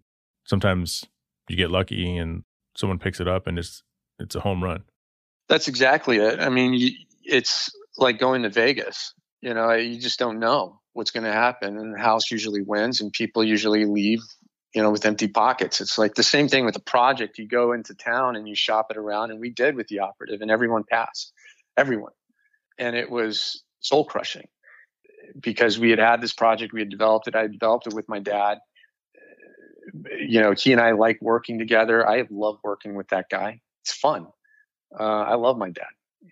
sometimes 0.52 1.06
you 1.48 1.56
get 1.56 1.72
lucky 1.72 2.18
and 2.18 2.44
someone 2.76 3.00
picks 3.00 3.22
it 3.22 3.28
up 3.28 3.48
and 3.48 3.58
it's 3.58 3.84
it's 4.20 4.36
a 4.36 4.42
home 4.42 4.62
run. 4.64 4.84
That's 5.48 5.68
exactly 5.68 6.18
it. 6.18 6.40
I 6.40 6.50
mean, 6.50 6.74
you, 6.74 6.92
it's 7.24 7.72
like 7.98 8.20
going 8.20 8.44
to 8.44 8.50
Vegas. 8.50 9.14
You 9.42 9.54
know, 9.56 9.72
you 9.72 10.00
just 10.00 10.20
don't 10.20 10.40
know 10.40 10.80
what's 10.94 11.10
going 11.10 11.24
to 11.24 11.32
happen, 11.32 11.78
and 11.78 11.96
the 11.96 12.00
house 12.00 12.30
usually 12.30 12.62
wins, 12.62 13.02
and 13.02 13.12
people 13.12 13.44
usually 13.44 13.86
leave. 13.86 14.22
You 14.76 14.82
know, 14.82 14.92
with 14.92 15.06
empty 15.06 15.28
pockets. 15.28 15.82
It's 15.82 15.98
like 15.98 16.16
the 16.16 16.24
same 16.24 16.48
thing 16.48 16.64
with 16.64 16.78
a 16.78 16.82
project. 16.82 17.38
You 17.38 17.46
go 17.46 17.74
into 17.74 17.94
town 17.94 18.38
and 18.38 18.48
you 18.48 18.56
shop 18.56 18.88
it 18.90 18.96
around, 18.96 19.32
and 19.32 19.40
we 19.40 19.50
did 19.50 19.76
with 19.76 19.88
the 19.88 20.00
operative, 20.00 20.42
and 20.42 20.50
everyone 20.50 20.84
passed, 20.90 21.34
everyone, 21.76 22.14
and 22.78 22.96
it 22.96 23.10
was 23.10 23.64
soul 23.82 24.06
crushing 24.06 24.48
because 25.40 25.78
we 25.80 25.90
had 25.90 26.00
had 26.00 26.22
this 26.22 26.34
project, 26.34 26.74
we 26.74 26.82
had 26.82 26.90
developed 26.90 27.28
it. 27.28 27.36
I 27.36 27.48
developed 27.48 27.88
it 27.88 27.94
with 27.94 28.08
my 28.08 28.20
dad 28.20 28.60
you 29.94 30.42
know, 30.42 30.54
he 30.54 30.72
and 30.72 30.82
I 30.82 30.92
like 30.92 31.22
working 31.22 31.60
together. 31.60 32.08
I 32.08 32.26
love 32.30 32.60
working 32.64 32.96
with 32.96 33.10
that 33.10 33.30
guy. 33.30 33.62
It's 33.84 33.94
fun. 33.94 34.28
Uh, 34.98 35.04
I 35.04 35.36
love 35.36 35.58
my 35.58 35.70
dad. 35.70 35.86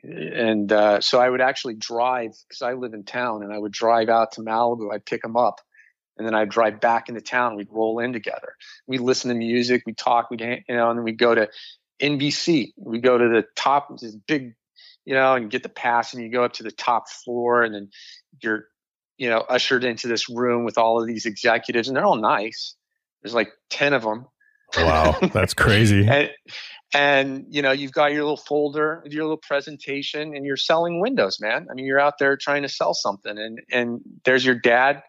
And 0.03 0.71
uh, 0.71 1.01
so 1.01 1.19
I 1.19 1.29
would 1.29 1.41
actually 1.41 1.73
drive 1.75 2.31
because 2.47 2.61
I 2.61 2.73
live 2.73 2.93
in 2.93 3.03
town 3.03 3.43
and 3.43 3.51
I 3.51 3.57
would 3.57 3.71
drive 3.71 4.09
out 4.09 4.33
to 4.33 4.41
Malibu. 4.41 4.93
I'd 4.93 5.05
pick 5.05 5.23
him 5.23 5.35
up 5.35 5.61
and 6.17 6.27
then 6.27 6.35
I'd 6.35 6.49
drive 6.49 6.79
back 6.79 7.09
into 7.09 7.21
town. 7.21 7.55
We'd 7.55 7.71
roll 7.71 7.99
in 7.99 8.13
together. 8.13 8.55
We'd 8.87 9.01
listen 9.01 9.29
to 9.29 9.35
music. 9.35 9.83
We'd 9.85 9.97
talk. 9.97 10.29
We'd, 10.29 10.41
you 10.41 10.63
know, 10.69 10.89
and 10.89 10.99
then 10.99 11.03
we'd 11.03 11.17
go 11.17 11.33
to 11.33 11.49
NBC. 12.01 12.73
We'd 12.77 13.03
go 13.03 13.17
to 13.17 13.29
the 13.29 13.45
top, 13.55 13.97
this 13.99 14.15
big, 14.15 14.53
you 15.05 15.15
know, 15.15 15.35
and 15.35 15.49
get 15.49 15.63
the 15.63 15.69
pass 15.69 16.13
and 16.13 16.21
you 16.21 16.29
go 16.29 16.43
up 16.43 16.53
to 16.53 16.63
the 16.63 16.71
top 16.71 17.09
floor 17.09 17.63
and 17.63 17.73
then 17.73 17.89
you're, 18.43 18.65
you 19.17 19.29
know, 19.29 19.39
ushered 19.39 19.83
into 19.83 20.07
this 20.07 20.29
room 20.29 20.65
with 20.65 20.77
all 20.77 21.01
of 21.01 21.07
these 21.07 21.25
executives 21.25 21.87
and 21.87 21.97
they're 21.97 22.05
all 22.05 22.15
nice 22.15 22.75
there's 23.21 23.33
like 23.33 23.51
10 23.69 23.93
of 23.93 24.03
them. 24.03 24.25
Wow, 24.77 25.17
that's 25.33 25.53
crazy. 25.53 26.07
and, 26.09 26.29
and 26.93 27.45
you 27.49 27.61
know 27.61 27.71
you've 27.71 27.91
got 27.91 28.11
your 28.11 28.23
little 28.23 28.37
folder 28.37 29.03
your 29.05 29.23
little 29.23 29.37
presentation 29.37 30.35
and 30.35 30.45
you're 30.45 30.57
selling 30.57 30.99
windows 30.99 31.39
man 31.39 31.67
i 31.69 31.73
mean 31.73 31.85
you're 31.85 31.99
out 31.99 32.17
there 32.19 32.35
trying 32.35 32.63
to 32.63 32.69
sell 32.69 32.93
something 32.93 33.37
and 33.37 33.59
and 33.71 34.01
there's 34.25 34.43
your 34.43 34.55
dad 34.55 35.01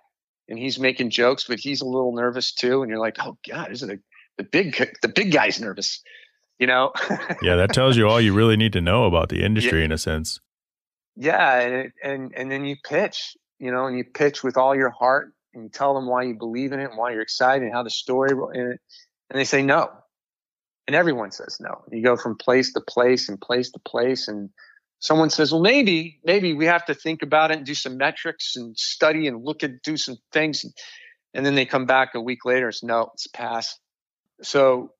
and 0.48 0.58
he's 0.58 0.78
making 0.78 1.10
jokes 1.10 1.44
but 1.48 1.58
he's 1.58 1.80
a 1.80 1.86
little 1.86 2.14
nervous 2.14 2.52
too 2.52 2.82
and 2.82 2.90
you're 2.90 3.00
like 3.00 3.16
oh 3.20 3.36
god 3.48 3.72
is 3.72 3.82
it 3.82 3.90
a, 3.90 3.98
the 4.36 4.44
big 4.44 4.76
the 5.02 5.08
big 5.08 5.32
guy's 5.32 5.60
nervous 5.60 6.02
you 6.58 6.66
know 6.66 6.92
yeah 7.42 7.56
that 7.56 7.72
tells 7.72 7.96
you 7.96 8.06
all 8.06 8.20
you 8.20 8.34
really 8.34 8.56
need 8.56 8.72
to 8.72 8.80
know 8.80 9.04
about 9.04 9.30
the 9.30 9.42
industry 9.42 9.78
yeah. 9.78 9.86
in 9.86 9.92
a 9.92 9.98
sense 9.98 10.40
yeah 11.16 11.60
and, 11.60 11.92
and 12.02 12.34
and 12.36 12.50
then 12.50 12.64
you 12.64 12.76
pitch 12.84 13.36
you 13.58 13.70
know 13.70 13.86
and 13.86 13.96
you 13.96 14.04
pitch 14.04 14.44
with 14.44 14.58
all 14.58 14.76
your 14.76 14.90
heart 14.90 15.32
and 15.54 15.72
tell 15.72 15.94
them 15.94 16.06
why 16.06 16.22
you 16.22 16.34
believe 16.34 16.72
in 16.72 16.80
it 16.80 16.90
and 16.90 16.98
why 16.98 17.12
you're 17.12 17.22
excited 17.22 17.64
and 17.64 17.72
how 17.72 17.82
the 17.82 17.90
story 17.90 18.30
and, 18.30 18.78
and 19.30 19.38
they 19.38 19.44
say 19.44 19.62
no 19.62 19.90
and 20.90 20.96
everyone 20.96 21.30
says 21.30 21.58
no. 21.60 21.84
You 21.92 22.02
go 22.02 22.16
from 22.16 22.36
place 22.36 22.72
to 22.72 22.80
place 22.80 23.28
and 23.28 23.40
place 23.40 23.70
to 23.70 23.78
place, 23.78 24.26
and 24.26 24.50
someone 24.98 25.30
says, 25.30 25.52
"Well, 25.52 25.60
maybe, 25.60 26.18
maybe 26.24 26.52
we 26.52 26.64
have 26.66 26.84
to 26.86 26.94
think 26.94 27.22
about 27.22 27.52
it 27.52 27.58
and 27.58 27.64
do 27.64 27.74
some 27.74 27.96
metrics 27.96 28.56
and 28.56 28.76
study 28.76 29.28
and 29.28 29.44
look 29.44 29.62
at 29.62 29.82
do 29.82 29.96
some 29.96 30.16
things," 30.32 30.64
and 31.32 31.46
then 31.46 31.54
they 31.54 31.64
come 31.64 31.86
back 31.86 32.16
a 32.16 32.20
week 32.20 32.44
later. 32.44 32.68
It's 32.68 32.82
no, 32.82 33.12
it's 33.14 33.28
pass. 33.28 33.78
So, 34.42 34.94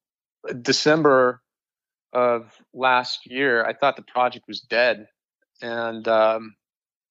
December 0.62 1.42
of 2.12 2.54
last 2.72 3.26
year, 3.26 3.64
I 3.64 3.72
thought 3.72 3.96
the 3.96 4.02
project 4.02 4.44
was 4.46 4.60
dead, 4.60 5.08
and 5.60 6.06
um, 6.06 6.54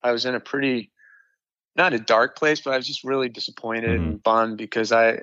I 0.02 0.14
was 0.14 0.26
in 0.26 0.36
a 0.36 0.40
pretty 0.40 0.94
not 1.80 1.94
a 1.94 2.00
dark 2.00 2.38
place, 2.38 2.62
but 2.62 2.74
I 2.74 2.78
was 2.78 2.86
just 2.86 3.04
really 3.04 3.30
disappointed 3.30 3.90
mm-hmm. 3.90 4.10
and 4.10 4.24
bummed 4.24 4.58
because 4.58 4.92
I 4.92 5.22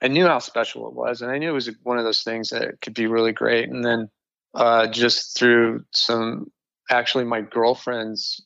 I 0.00 0.08
knew 0.08 0.26
how 0.26 0.38
special 0.38 0.86
it 0.88 0.94
was, 0.94 1.20
and 1.20 1.30
I 1.30 1.38
knew 1.38 1.50
it 1.50 1.54
was 1.54 1.70
one 1.82 1.98
of 1.98 2.04
those 2.04 2.22
things 2.22 2.50
that 2.50 2.80
could 2.80 2.94
be 2.94 3.06
really 3.06 3.32
great. 3.32 3.68
And 3.68 3.84
then 3.84 4.08
uh, 4.54 4.86
just 4.86 5.38
through 5.38 5.84
some, 5.92 6.50
actually, 6.90 7.24
my 7.24 7.40
girlfriend's 7.40 8.44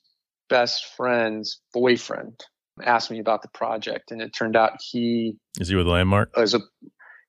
best 0.48 0.86
friend's 0.96 1.60
boyfriend 1.72 2.40
asked 2.82 3.10
me 3.10 3.20
about 3.20 3.42
the 3.42 3.48
project, 3.48 4.10
and 4.10 4.22
it 4.22 4.30
turned 4.30 4.56
out 4.56 4.80
he 4.80 5.36
is 5.60 5.68
he 5.68 5.76
with 5.76 5.86
Landmark? 5.86 6.36
Was 6.36 6.54
a 6.54 6.60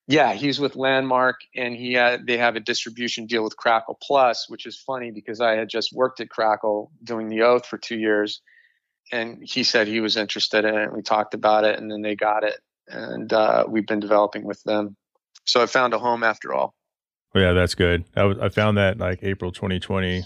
yeah, 0.07 0.33
he's 0.33 0.59
with 0.59 0.75
Landmark, 0.75 1.37
and 1.55 1.75
he 1.75 1.93
had, 1.93 2.27
they 2.27 2.37
have 2.37 2.55
a 2.55 2.59
distribution 2.59 3.27
deal 3.27 3.43
with 3.43 3.55
Crackle 3.55 3.97
Plus, 4.01 4.49
which 4.49 4.65
is 4.65 4.77
funny 4.77 5.11
because 5.11 5.39
I 5.39 5.53
had 5.53 5.69
just 5.69 5.93
worked 5.93 6.19
at 6.19 6.29
Crackle 6.29 6.91
doing 7.03 7.29
the 7.29 7.43
Oath 7.43 7.65
for 7.65 7.77
two 7.77 7.97
years, 7.97 8.41
and 9.11 9.41
he 9.41 9.63
said 9.63 9.87
he 9.87 9.99
was 9.99 10.17
interested 10.17 10.65
in 10.65 10.75
it. 10.75 10.93
We 10.93 11.01
talked 11.01 11.33
about 11.33 11.63
it, 11.63 11.79
and 11.79 11.91
then 11.91 12.01
they 12.01 12.15
got 12.15 12.43
it, 12.43 12.59
and 12.87 13.31
uh, 13.31 13.65
we've 13.67 13.87
been 13.87 13.99
developing 13.99 14.43
with 14.43 14.61
them. 14.63 14.95
So 15.45 15.61
I 15.61 15.65
found 15.65 15.93
a 15.93 15.99
home 15.99 16.23
after 16.23 16.53
all. 16.53 16.75
Well, 17.33 17.43
yeah, 17.43 17.53
that's 17.53 17.75
good. 17.75 18.05
I, 18.15 18.21
w- 18.21 18.41
I 18.41 18.49
found 18.49 18.77
that 18.77 18.97
like 18.97 19.23
April 19.23 19.51
2020. 19.51 20.23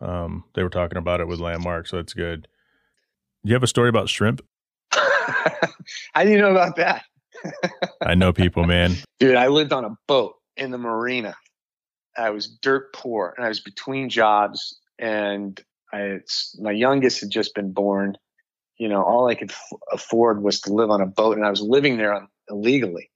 Um, 0.00 0.44
they 0.54 0.62
were 0.62 0.70
talking 0.70 0.98
about 0.98 1.20
it 1.20 1.28
with 1.28 1.40
Landmark, 1.40 1.86
so 1.86 1.96
that's 1.96 2.14
good. 2.14 2.48
Do 3.44 3.50
you 3.50 3.54
have 3.54 3.62
a 3.62 3.68
story 3.68 3.88
about 3.88 4.08
shrimp? 4.08 4.42
How 4.92 6.24
do 6.24 6.30
you 6.30 6.38
know 6.38 6.50
about 6.50 6.76
that? 6.76 7.04
I 8.00 8.14
know 8.14 8.32
people, 8.32 8.64
man. 8.64 8.94
Dude, 9.20 9.36
I 9.36 9.48
lived 9.48 9.72
on 9.72 9.84
a 9.84 9.96
boat 10.06 10.34
in 10.56 10.70
the 10.70 10.78
marina. 10.78 11.34
I 12.16 12.30
was 12.30 12.46
dirt 12.46 12.92
poor, 12.94 13.34
and 13.36 13.44
I 13.44 13.48
was 13.48 13.60
between 13.60 14.08
jobs, 14.08 14.78
and 14.98 15.60
I, 15.92 16.20
my 16.58 16.70
youngest 16.70 17.20
had 17.20 17.30
just 17.30 17.54
been 17.54 17.72
born, 17.72 18.16
you 18.78 18.88
know, 18.88 19.02
all 19.02 19.28
I 19.28 19.34
could 19.34 19.50
f- 19.50 19.72
afford 19.92 20.42
was 20.42 20.60
to 20.62 20.72
live 20.72 20.90
on 20.90 21.00
a 21.00 21.06
boat, 21.06 21.36
and 21.36 21.46
I 21.46 21.50
was 21.50 21.60
living 21.60 21.96
there 21.96 22.14
on, 22.14 22.28
illegally. 22.48 23.10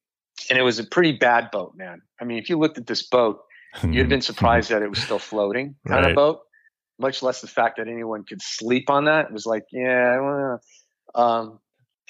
And 0.48 0.58
it 0.58 0.62
was 0.62 0.78
a 0.78 0.84
pretty 0.84 1.12
bad 1.12 1.50
boat, 1.50 1.74
man. 1.76 2.02
I 2.20 2.24
mean, 2.24 2.38
if 2.38 2.48
you 2.48 2.58
looked 2.58 2.78
at 2.78 2.86
this 2.86 3.02
boat, 3.02 3.40
you'd 3.82 3.98
have 3.98 4.08
been 4.08 4.20
surprised 4.20 4.70
that 4.70 4.82
it 4.82 4.90
was 4.90 5.00
still 5.00 5.18
floating 5.18 5.76
kind 5.86 6.02
right. 6.02 6.10
of 6.10 6.16
boat. 6.16 6.40
Much 7.00 7.22
less 7.22 7.40
the 7.40 7.46
fact 7.46 7.76
that 7.76 7.88
anyone 7.88 8.24
could 8.24 8.42
sleep 8.42 8.90
on 8.90 9.04
that. 9.04 9.26
It 9.26 9.32
was 9.32 9.46
like, 9.46 9.64
yeah. 9.72 10.20
Well, 10.20 10.60
um, 11.14 11.60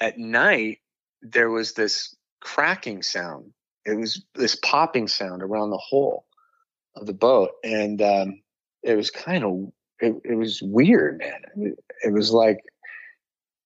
at 0.01 0.17
night, 0.17 0.79
there 1.21 1.49
was 1.49 1.73
this 1.73 2.15
cracking 2.41 3.03
sound. 3.03 3.51
It 3.85 3.97
was 3.97 4.23
this 4.35 4.55
popping 4.55 5.07
sound 5.07 5.43
around 5.43 5.69
the 5.69 5.77
hole 5.77 6.25
of 6.95 7.05
the 7.05 7.13
boat, 7.13 7.51
and 7.63 8.01
um, 8.01 8.41
it 8.83 8.95
was 8.95 9.11
kind 9.11 9.43
of 9.43 9.71
it, 9.99 10.15
it 10.23 10.35
was 10.35 10.61
weird, 10.61 11.19
man. 11.19 11.75
It 12.03 12.13
was 12.13 12.31
like 12.31 12.59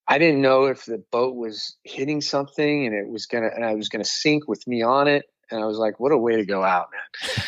I 0.07 0.17
didn't 0.17 0.41
know 0.41 0.65
if 0.65 0.85
the 0.85 1.03
boat 1.11 1.35
was 1.35 1.77
hitting 1.83 2.21
something 2.21 2.85
and 2.85 2.95
it 2.95 3.07
was 3.07 3.25
gonna 3.25 3.49
and 3.53 3.63
I 3.63 3.75
was 3.75 3.89
gonna 3.89 4.05
sink 4.05 4.47
with 4.47 4.65
me 4.67 4.81
on 4.81 5.07
it. 5.07 5.25
And 5.51 5.61
I 5.61 5.65
was 5.65 5.77
like, 5.77 5.99
what 5.99 6.11
a 6.11 6.17
way 6.17 6.35
to 6.37 6.45
go 6.45 6.63
out, 6.63 6.87
man. 6.91 7.45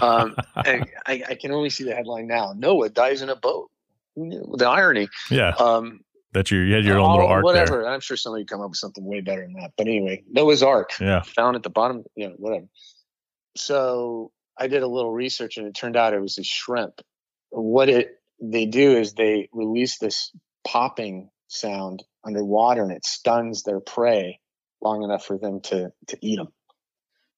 um, 0.00 0.36
and 0.64 0.86
I, 1.06 1.22
I, 1.30 1.34
can 1.34 1.50
only 1.50 1.70
see 1.70 1.82
the 1.82 1.94
headline 1.94 2.28
now. 2.28 2.54
Noah 2.56 2.88
dies 2.88 3.20
in 3.20 3.30
a 3.30 3.36
boat. 3.36 3.70
The 4.14 4.68
irony. 4.68 5.08
Yeah. 5.30 5.54
Um, 5.58 6.00
that 6.32 6.50
you, 6.50 6.58
you 6.60 6.74
had 6.74 6.84
your 6.84 6.98
own 6.98 7.16
little 7.16 7.26
ark 7.26 7.42
whatever. 7.42 7.82
There. 7.82 7.88
I'm 7.88 8.00
sure 8.00 8.16
somebody 8.16 8.44
come 8.44 8.60
up 8.60 8.70
with 8.70 8.78
something 8.78 9.04
way 9.04 9.20
better 9.20 9.42
than 9.42 9.54
that. 9.54 9.72
But 9.76 9.86
anyway, 9.86 10.22
Noah's 10.30 10.62
Ark. 10.62 10.90
Yeah. 11.00 11.22
Found 11.22 11.56
at 11.56 11.62
the 11.62 11.70
bottom, 11.70 12.04
you 12.14 12.28
know, 12.28 12.34
whatever. 12.36 12.66
So 13.56 14.30
I 14.56 14.68
did 14.68 14.82
a 14.82 14.86
little 14.86 15.12
research 15.12 15.56
and 15.56 15.66
it 15.66 15.74
turned 15.74 15.96
out 15.96 16.12
it 16.12 16.20
was 16.20 16.38
a 16.38 16.44
shrimp. 16.44 17.00
What 17.50 17.88
it 17.88 18.20
they 18.40 18.66
do 18.66 18.96
is 18.96 19.14
they 19.14 19.48
release 19.52 19.98
this 19.98 20.30
popping 20.64 21.30
sound 21.48 22.04
underwater 22.24 22.82
and 22.82 22.92
it 22.92 23.04
stuns 23.04 23.62
their 23.62 23.80
prey 23.80 24.40
long 24.80 25.02
enough 25.02 25.24
for 25.24 25.38
them 25.38 25.60
to 25.62 25.92
to 26.06 26.18
eat 26.20 26.36
them. 26.36 26.48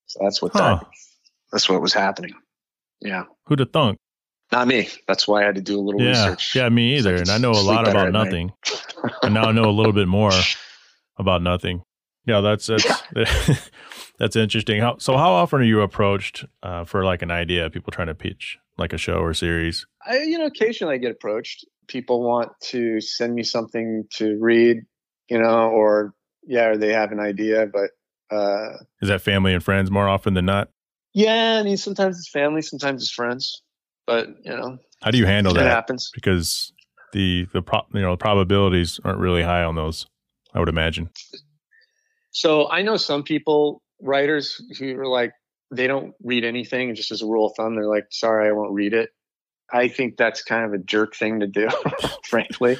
So 0.07 0.21
that's 0.23 0.43
what 0.43 0.53
huh. 0.53 0.79
that, 0.81 0.87
that's 1.53 1.69
what 1.69 1.81
was 1.81 1.95
happening. 1.95 2.35
Yeah. 3.01 3.25
Who'd 3.47 3.61
have 3.61 3.73
thunk? 3.73 3.99
Not 4.53 4.67
me. 4.67 4.89
That's 5.07 5.29
why 5.29 5.43
I 5.43 5.47
had 5.47 5.55
to 5.55 5.61
do 5.61 5.79
a 5.79 5.81
little 5.81 6.03
yeah. 6.03 6.09
research. 6.09 6.55
Yeah, 6.57 6.69
me 6.69 6.97
either. 6.97 7.15
and 7.15 7.31
I 7.31 7.39
know 7.39 7.53
a 7.53 7.63
lot 7.63 7.89
about 7.89 8.13
nothing. 8.13 8.53
and 9.23 9.35
now 9.35 9.45
I 9.45 9.53
know 9.53 9.65
a 9.65 9.71
little 9.71 9.93
bit 9.93 10.09
more 10.09 10.33
about 11.17 11.43
nothing. 11.43 11.83
Yeah, 12.27 12.41
that's 12.41 12.67
that's 12.67 13.03
that's 14.19 14.37
interesting. 14.37 14.81
How 14.81 14.99
so? 14.99 15.17
How 15.17 15.31
often 15.31 15.61
are 15.61 15.65
you 15.65 15.81
approached 15.81 16.45
uh, 16.63 16.85
for 16.85 17.05
like 17.05 17.23
an 17.23 17.31
idea? 17.31 17.71
People 17.71 17.93
trying 17.93 18.09
to 18.09 18.15
pitch 18.15 18.59
like 18.77 18.93
a 18.93 18.99
show 18.99 19.15
or 19.15 19.33
series. 19.35 19.87
I, 20.07 20.19
you 20.19 20.39
know, 20.39 20.47
occasionally 20.47 20.95
I 20.97 20.99
get 20.99 21.13
approached 21.13 21.65
people 21.91 22.23
want 22.23 22.53
to 22.61 23.01
send 23.01 23.35
me 23.35 23.43
something 23.43 24.05
to 24.13 24.39
read, 24.41 24.79
you 25.29 25.39
know, 25.39 25.69
or 25.69 26.15
yeah, 26.47 26.67
or 26.67 26.77
they 26.77 26.93
have 26.93 27.13
an 27.13 27.21
idea, 27.21 27.67
but 27.67 27.91
uh, 28.35 28.77
is 29.03 29.09
that 29.09 29.21
family 29.21 29.53
and 29.53 29.63
friends 29.63 29.91
more 29.91 30.09
often 30.09 30.35
than 30.35 30.47
not? 30.47 30.71
Yeah, 31.13 31.59
I 31.61 31.63
mean, 31.65 31.77
sometimes 31.77 32.19
it's 32.19 32.31
family, 32.31 32.63
sometimes 32.63 33.03
it's 33.03 33.11
friends, 33.11 33.63
but 34.07 34.29
you 34.45 34.53
know, 34.57 34.79
how 35.03 35.11
do 35.11 35.19
you 35.19 35.27
handle 35.27 35.53
that? 35.55 35.67
It 35.67 35.71
Happens 35.71 36.11
because 36.15 36.73
the 37.13 37.47
the 37.53 37.61
pro, 37.61 37.81
you 37.93 38.01
know 38.01 38.13
the 38.13 38.17
probabilities 38.17 39.01
aren't 39.05 39.19
really 39.19 39.43
high 39.43 39.65
on 39.65 39.75
those. 39.75 40.07
I 40.55 40.61
would 40.61 40.69
imagine. 40.69 41.11
So 42.31 42.71
I 42.71 42.83
know 42.83 42.97
some 42.97 43.23
people, 43.25 43.83
writers, 44.01 44.61
who 44.79 44.97
are 44.99 45.07
like 45.07 45.33
they 45.73 45.87
don't 45.87 46.15
read 46.23 46.45
anything, 46.45 46.95
just 46.95 47.11
as 47.11 47.23
a 47.23 47.27
rule 47.27 47.47
of 47.47 47.53
thumb, 47.57 47.75
they're 47.75 47.87
like, 47.87 48.07
"Sorry, 48.11 48.49
I 48.49 48.53
won't 48.53 48.73
read 48.73 48.95
it." 48.95 49.11
I 49.73 49.89
think 49.89 50.17
that's 50.17 50.43
kind 50.43 50.65
of 50.65 50.73
a 50.73 50.79
jerk 50.79 51.15
thing 51.15 51.41
to 51.41 51.47
do, 51.47 51.69
frankly. 52.25 52.79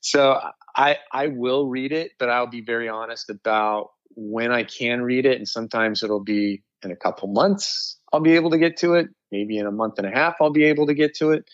So 0.00 0.40
I 0.74 0.98
I 1.12 1.28
will 1.28 1.68
read 1.68 1.92
it, 1.92 2.12
but 2.18 2.30
I'll 2.30 2.46
be 2.46 2.62
very 2.62 2.88
honest 2.88 3.30
about 3.30 3.90
when 4.14 4.52
I 4.52 4.64
can 4.64 5.02
read 5.02 5.26
it, 5.26 5.36
and 5.38 5.48
sometimes 5.48 6.02
it'll 6.02 6.24
be 6.24 6.62
in 6.82 6.90
a 6.90 6.96
couple 6.96 7.28
months 7.28 7.96
I'll 8.12 8.20
be 8.20 8.36
able 8.36 8.50
to 8.50 8.58
get 8.58 8.78
to 8.78 8.94
it. 8.94 9.08
Maybe 9.30 9.58
in 9.58 9.66
a 9.66 9.72
month 9.72 9.98
and 9.98 10.06
a 10.06 10.10
half 10.10 10.36
I'll 10.40 10.50
be 10.50 10.64
able 10.64 10.86
to 10.86 10.94
get 10.94 11.14
to 11.16 11.32
it, 11.32 11.44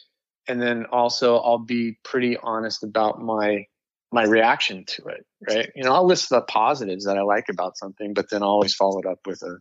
and 0.47 0.61
then 0.61 0.87
also 0.87 1.37
I'll 1.39 1.59
be 1.59 1.99
pretty 2.05 2.37
honest 2.37 2.85
about 2.85 3.21
my 3.21 3.67
my 4.13 4.25
reaction 4.25 4.85
to 4.87 5.07
it. 5.07 5.27
Right? 5.49 5.71
You 5.75 5.85
know, 5.85 5.93
I'll 5.93 6.07
list 6.07 6.29
the 6.29 6.43
positives 6.43 7.07
that 7.07 7.17
I 7.17 7.23
like 7.23 7.49
about 7.49 7.79
something, 7.79 8.15
but 8.15 8.31
then 8.31 8.43
I'll 8.43 8.51
always 8.51 8.75
follow 8.75 9.01
it 9.01 9.07
up 9.07 9.21
with 9.27 9.43
a 9.43 9.59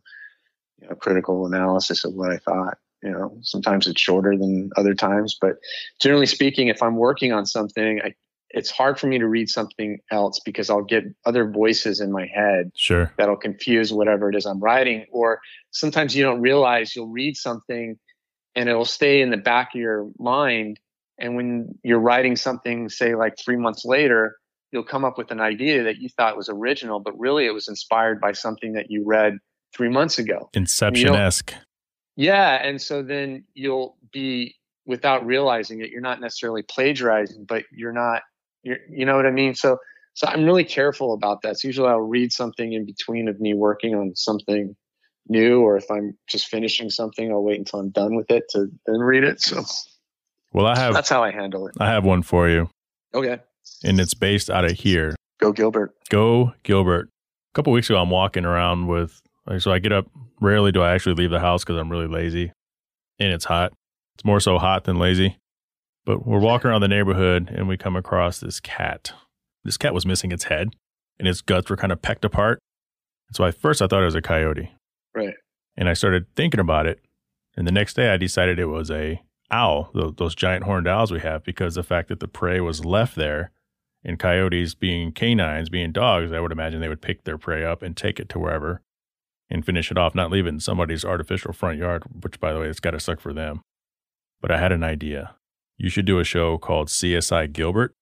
you 0.81 0.89
know, 0.89 0.95
critical 0.95 1.45
analysis 1.45 2.05
of 2.05 2.13
what 2.13 2.31
I 2.31 2.37
thought 2.37 2.77
you 3.01 3.11
know 3.11 3.37
sometimes 3.41 3.87
it's 3.87 3.99
shorter 3.99 4.37
than 4.37 4.69
other 4.77 4.93
times 4.93 5.37
but 5.39 5.57
generally 5.99 6.25
speaking 6.25 6.67
if 6.67 6.81
i'm 6.81 6.95
working 6.95 7.31
on 7.31 7.45
something 7.45 8.01
I, 8.03 8.13
it's 8.49 8.69
hard 8.69 8.99
for 8.99 9.07
me 9.07 9.17
to 9.17 9.27
read 9.27 9.49
something 9.49 9.99
else 10.11 10.39
because 10.39 10.69
i'll 10.69 10.83
get 10.83 11.03
other 11.25 11.49
voices 11.49 11.99
in 11.99 12.11
my 12.11 12.25
head 12.25 12.71
sure. 12.75 13.11
that'll 13.17 13.37
confuse 13.37 13.91
whatever 13.93 14.29
it 14.29 14.35
is 14.35 14.45
i'm 14.45 14.59
writing 14.59 15.05
or 15.11 15.39
sometimes 15.71 16.15
you 16.15 16.23
don't 16.23 16.41
realize 16.41 16.95
you'll 16.95 17.09
read 17.09 17.35
something 17.35 17.97
and 18.55 18.69
it'll 18.69 18.85
stay 18.85 19.21
in 19.21 19.29
the 19.29 19.37
back 19.37 19.73
of 19.73 19.79
your 19.79 20.09
mind 20.19 20.79
and 21.19 21.35
when 21.35 21.77
you're 21.83 21.99
writing 21.99 22.35
something 22.35 22.89
say 22.89 23.15
like 23.15 23.37
three 23.37 23.57
months 23.57 23.85
later 23.85 24.37
you'll 24.71 24.83
come 24.83 25.03
up 25.03 25.17
with 25.17 25.31
an 25.31 25.41
idea 25.41 25.83
that 25.83 25.97
you 25.97 26.09
thought 26.09 26.37
was 26.37 26.49
original 26.49 26.99
but 26.99 27.17
really 27.17 27.45
it 27.45 27.53
was 27.53 27.67
inspired 27.67 28.19
by 28.21 28.31
something 28.31 28.73
that 28.73 28.89
you 28.89 29.03
read 29.05 29.37
three 29.73 29.89
months 29.89 30.19
ago. 30.19 30.49
Inception-esque 30.53 31.53
yeah. 32.15 32.55
And 32.65 32.81
so 32.81 33.03
then 33.03 33.43
you'll 33.53 33.97
be, 34.11 34.55
without 34.85 35.25
realizing 35.25 35.81
it, 35.81 35.89
you're 35.89 36.01
not 36.01 36.19
necessarily 36.19 36.63
plagiarizing, 36.63 37.45
but 37.47 37.63
you're 37.71 37.93
not, 37.93 38.21
you're, 38.63 38.77
you 38.89 39.05
know 39.05 39.15
what 39.15 39.25
I 39.25 39.31
mean? 39.31 39.55
So, 39.55 39.77
so 40.13 40.27
I'm 40.27 40.43
really 40.43 40.63
careful 40.65 41.13
about 41.13 41.41
that. 41.43 41.59
So 41.59 41.67
usually 41.67 41.87
I'll 41.89 41.99
read 41.99 42.31
something 42.33 42.73
in 42.73 42.85
between 42.85 43.27
of 43.27 43.39
me 43.39 43.53
working 43.53 43.95
on 43.95 44.15
something 44.15 44.75
new 45.29 45.61
or 45.61 45.77
if 45.77 45.85
I'm 45.89 46.17
just 46.27 46.47
finishing 46.47 46.89
something, 46.89 47.31
I'll 47.31 47.43
wait 47.43 47.59
until 47.59 47.79
I'm 47.79 47.91
done 47.91 48.15
with 48.15 48.29
it 48.31 48.43
to 48.49 48.67
then 48.85 48.99
read 48.99 49.23
it. 49.23 49.39
So 49.41 49.63
Well, 50.51 50.65
I 50.65 50.77
have 50.77 50.93
that's 50.93 51.09
how 51.09 51.23
I 51.23 51.31
handle 51.31 51.67
it. 51.67 51.75
I 51.79 51.87
have 51.87 52.03
one 52.03 52.23
for 52.23 52.49
you, 52.49 52.69
Okay. 53.13 53.37
and 53.83 53.99
it's 53.99 54.13
based 54.15 54.49
out 54.49 54.65
of 54.65 54.71
here. 54.71 55.15
Go 55.39 55.51
Gilbert. 55.53 55.93
Go 56.09 56.53
Gilbert. 56.63 57.07
A 57.07 57.53
couple 57.55 57.71
weeks 57.71 57.89
ago, 57.89 58.01
I'm 58.01 58.09
walking 58.09 58.45
around 58.45 58.87
with. 58.87 59.21
Like, 59.47 59.61
So 59.61 59.71
I 59.71 59.79
get 59.79 59.91
up. 59.91 60.07
Rarely 60.39 60.71
do 60.71 60.81
I 60.81 60.93
actually 60.93 61.15
leave 61.15 61.29
the 61.31 61.39
house 61.39 61.63
because 61.63 61.77
I'm 61.77 61.89
really 61.91 62.07
lazy, 62.07 62.51
and 63.19 63.31
it's 63.31 63.45
hot. 63.45 63.73
It's 64.15 64.25
more 64.25 64.39
so 64.39 64.57
hot 64.57 64.83
than 64.85 64.97
lazy. 64.97 65.37
But 66.05 66.25
we're 66.25 66.39
walking 66.39 66.69
around 66.71 66.81
the 66.81 66.87
neighborhood, 66.87 67.49
and 67.55 67.67
we 67.67 67.77
come 67.77 67.95
across 67.95 68.39
this 68.39 68.59
cat. 68.59 69.13
This 69.63 69.77
cat 69.77 69.93
was 69.93 70.05
missing 70.05 70.31
its 70.31 70.45
head, 70.45 70.69
and 71.19 71.27
its 71.27 71.41
guts 71.41 71.69
were 71.69 71.77
kind 71.77 71.91
of 71.93 72.01
pecked 72.01 72.25
apart. 72.25 72.59
So 73.33 73.45
at 73.45 73.55
first, 73.55 73.81
I 73.81 73.87
thought 73.87 74.01
it 74.01 74.05
was 74.05 74.15
a 74.15 74.21
coyote, 74.21 74.71
Right. 75.15 75.35
and 75.77 75.87
I 75.87 75.93
started 75.93 76.25
thinking 76.35 76.59
about 76.59 76.87
it. 76.87 76.99
And 77.55 77.67
the 77.67 77.71
next 77.71 77.93
day, 77.93 78.09
I 78.09 78.17
decided 78.17 78.57
it 78.57 78.65
was 78.65 78.89
a 78.89 79.21
owl, 79.51 79.91
tho- 79.93 80.11
those 80.11 80.33
giant 80.33 80.63
horned 80.63 80.87
owls 80.87 81.11
we 81.11 81.19
have, 81.19 81.43
because 81.43 81.75
the 81.75 81.83
fact 81.83 82.07
that 82.09 82.19
the 82.19 82.27
prey 82.27 82.59
was 82.61 82.83
left 82.83 83.15
there 83.15 83.51
and 84.03 84.17
coyotes 84.17 84.73
being 84.73 85.11
canines, 85.11 85.69
being 85.69 85.91
dogs, 85.91 86.31
I 86.31 86.39
would 86.39 86.51
imagine 86.51 86.81
they 86.81 86.87
would 86.89 87.01
pick 87.01 87.23
their 87.25 87.37
prey 87.37 87.63
up 87.63 87.83
and 87.83 87.95
take 87.95 88.19
it 88.19 88.27
to 88.29 88.39
wherever 88.39 88.81
and 89.51 89.65
finish 89.65 89.91
it 89.91 89.97
off, 89.97 90.15
not 90.15 90.31
leave 90.31 90.45
it 90.45 90.49
in 90.49 90.59
somebody's 90.59 91.05
artificial 91.05 91.53
front 91.53 91.77
yard, 91.77 92.03
which, 92.21 92.39
by 92.39 92.53
the 92.53 92.59
way, 92.59 92.67
it's 92.67 92.79
got 92.79 92.91
to 92.91 92.99
suck 92.99 93.19
for 93.19 93.33
them. 93.33 93.61
But 94.41 94.51
I 94.51 94.57
had 94.57 94.71
an 94.71 94.83
idea. 94.83 95.35
You 95.77 95.89
should 95.89 96.05
do 96.05 96.19
a 96.19 96.23
show 96.23 96.57
called 96.57 96.87
CSI 96.87 97.51
Gilbert. 97.51 97.93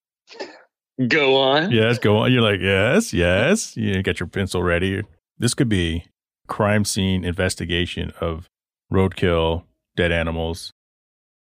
Go 1.08 1.36
on. 1.36 1.70
Yes, 1.70 1.98
go 1.98 2.18
on. 2.18 2.32
You're 2.32 2.42
like, 2.42 2.60
yes, 2.60 3.12
yes. 3.12 3.76
You 3.76 4.02
get 4.02 4.20
your 4.20 4.26
pencil 4.26 4.62
ready. 4.62 5.02
This 5.38 5.54
could 5.54 5.68
be 5.68 6.04
crime 6.46 6.84
scene 6.84 7.24
investigation 7.24 8.12
of 8.20 8.46
roadkill, 8.92 9.64
dead 9.96 10.12
animals. 10.12 10.72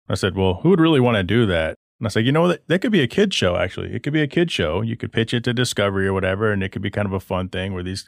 I 0.10 0.16
said, 0.16 0.36
well, 0.36 0.60
who 0.62 0.70
would 0.70 0.80
really 0.80 0.99
want 0.99 1.16
to 1.16 1.24
do 1.24 1.45
that? 1.47 1.76
And 1.99 2.08
I 2.08 2.10
said, 2.10 2.26
you 2.26 2.32
know, 2.32 2.47
that, 2.47 2.68
that 2.68 2.80
could 2.80 2.91
be 2.91 3.01
a 3.01 3.08
kid 3.08 3.34
show, 3.34 3.58
actually. 3.58 3.93
It 3.93 4.03
could 4.03 4.14
be 4.14 4.22
a 4.22 4.28
kid 4.28 4.51
show. 4.51 4.82
You 4.82 4.95
could 4.95 5.12
pitch 5.12 5.34
it 5.34 5.43
to 5.45 5.53
Discovery 5.53 6.05
or 6.08 6.14
whatever, 6.14 6.51
and 6.51 6.62
it 6.62 6.70
could 6.70 6.84
be 6.84 6.91
kind 6.91 7.08
of 7.08 7.14
a 7.14 7.20
fun 7.20 7.49
thing 7.49 7.74
where 7.74 7.84
these 7.84 8.08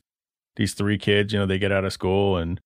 these 0.59 0.73
three 0.73 0.97
kids, 0.97 1.31
you 1.31 1.39
know, 1.39 1.45
they 1.45 1.57
get 1.57 1.71
out 1.71 1.85
of 1.85 1.93
school 1.93 2.35
and 2.35 2.59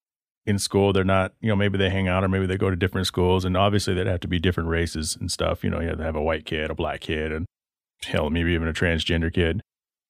in 0.48 0.58
school 0.58 0.92
they're 0.92 1.04
not, 1.04 1.34
you 1.42 1.48
know, 1.48 1.56
maybe 1.56 1.78
they 1.78 1.92
hang 1.92 2.08
out 2.08 2.24
or 2.24 2.28
maybe 2.28 2.48
they 2.48 2.58
go 2.58 2.72
to 2.72 2.76
different 2.76 3.06
schools, 3.06 3.46
and 3.46 3.56
obviously 3.56 3.94
they'd 3.94 4.08
have 4.08 4.20
to 4.20 4.28
be 4.28 4.40
different 4.40 4.68
races 4.68 5.16
and 5.18 5.32
stuff. 5.32 5.64
You 5.64 5.70
know, 5.70 5.80
you 5.80 5.90
have 5.90 6.00
to 6.00 6.04
have 6.04 6.16
a 6.16 6.22
white 6.22 6.44
kid, 6.44 6.72
a 6.72 6.76
black 6.76 7.02
kid, 7.02 7.32
and 7.32 7.46
hell, 8.04 8.32
maybe 8.32 8.52
even 8.52 8.68
a 8.68 8.74
transgender 8.74 9.32
kid, 9.32 9.62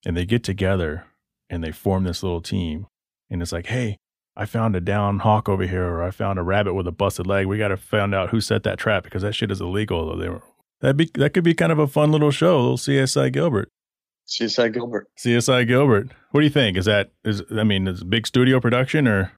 and 0.06 0.16
they 0.16 0.26
get 0.26 0.46
together 0.46 1.06
and 1.50 1.62
they 1.62 1.72
form 1.72 2.06
this 2.06 2.24
little 2.24 2.42
team, 2.42 2.88
and 3.30 3.42
it's 3.42 3.52
like, 3.52 3.68
hey, 3.68 3.98
I 4.36 4.46
found 4.46 4.78
a 4.78 4.82
down 4.82 5.20
hawk 5.20 5.50
over 5.50 5.68
here, 5.68 5.86
or 5.86 6.02
I 6.02 6.10
found 6.10 6.40
a 6.40 6.44
rabbit 6.44 6.74
with 6.74 6.88
a 6.88 6.92
busted 6.92 7.28
leg. 7.28 7.48
We 7.48 7.58
got 7.58 7.68
to 7.68 7.78
find 7.78 8.16
out 8.16 8.30
who 8.30 8.40
set 8.40 8.64
that 8.64 8.80
trap 8.80 9.04
because 9.04 9.22
that 9.24 9.36
shit 9.36 9.52
is 9.52 9.60
illegal. 9.60 10.18
They 10.18 10.30
were, 10.30 10.42
that'd 10.80 10.98
be 10.98 11.12
that 11.16 11.34
could 11.34 11.44
be 11.44 11.54
kind 11.54 11.74
of 11.74 11.80
a 11.80 11.88
fun 11.88 12.14
little 12.14 12.32
show, 12.32 12.60
little 12.62 12.78
CSI 12.78 13.32
Gilbert. 13.32 13.68
CSI 14.28 14.74
Gilbert. 14.74 15.08
CSI 15.20 15.68
Gilbert. 15.68 16.10
What 16.32 16.42
do 16.42 16.46
you 16.46 16.52
think? 16.52 16.78
Is 16.78 16.86
that 16.86 17.12
is 17.24 17.44
I 17.52 17.64
mean, 17.64 17.88
is 17.88 18.02
a 18.02 18.06
big 18.06 18.28
studio 18.28 18.60
production 18.60 19.08
or 19.08 19.32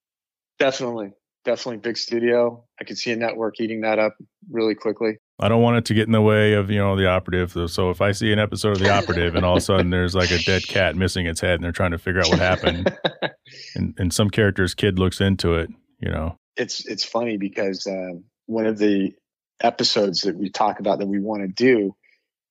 Definitely. 0.59 1.11
Definitely 1.43 1.77
big 1.77 1.97
studio. 1.97 2.63
I 2.79 2.85
could 2.85 2.97
see 2.97 3.11
a 3.11 3.15
network 3.15 3.59
eating 3.59 3.81
that 3.81 3.99
up 3.99 4.15
really 4.49 4.73
quickly. 4.73 5.17
I 5.39 5.47
don't 5.47 5.61
want 5.61 5.77
it 5.77 5.85
to 5.85 5.93
get 5.93 6.07
in 6.07 6.11
the 6.11 6.21
way 6.21 6.53
of 6.53 6.71
you 6.71 6.79
know 6.79 6.95
the 6.95 7.07
operative. 7.07 7.51
So 7.69 7.89
if 7.89 8.01
I 8.01 8.13
see 8.13 8.31
an 8.31 8.39
episode 8.39 8.71
of 8.71 8.79
the 8.79 8.89
operative 8.89 9.35
and 9.35 9.45
all 9.45 9.53
of 9.53 9.57
a 9.57 9.61
sudden 9.61 9.89
there's 9.89 10.15
like 10.15 10.31
a 10.31 10.39
dead 10.39 10.67
cat 10.67 10.95
missing 10.95 11.27
its 11.27 11.41
head 11.41 11.55
and 11.55 11.63
they're 11.63 11.71
trying 11.71 11.91
to 11.91 11.97
figure 11.97 12.21
out 12.21 12.29
what 12.29 12.39
happened, 12.39 12.97
and 13.75 13.93
and 13.97 14.13
some 14.13 14.29
character's 14.29 14.73
kid 14.73 14.97
looks 14.97 15.21
into 15.21 15.55
it, 15.55 15.69
you 15.99 16.09
know, 16.09 16.37
it's 16.55 16.85
it's 16.85 17.03
funny 17.03 17.37
because 17.37 17.85
um, 17.85 18.23
one 18.45 18.65
of 18.65 18.77
the 18.77 19.13
episodes 19.61 20.21
that 20.21 20.35
we 20.35 20.49
talk 20.49 20.79
about 20.79 20.99
that 20.99 21.07
we 21.07 21.19
want 21.19 21.41
to 21.41 21.47
do 21.47 21.95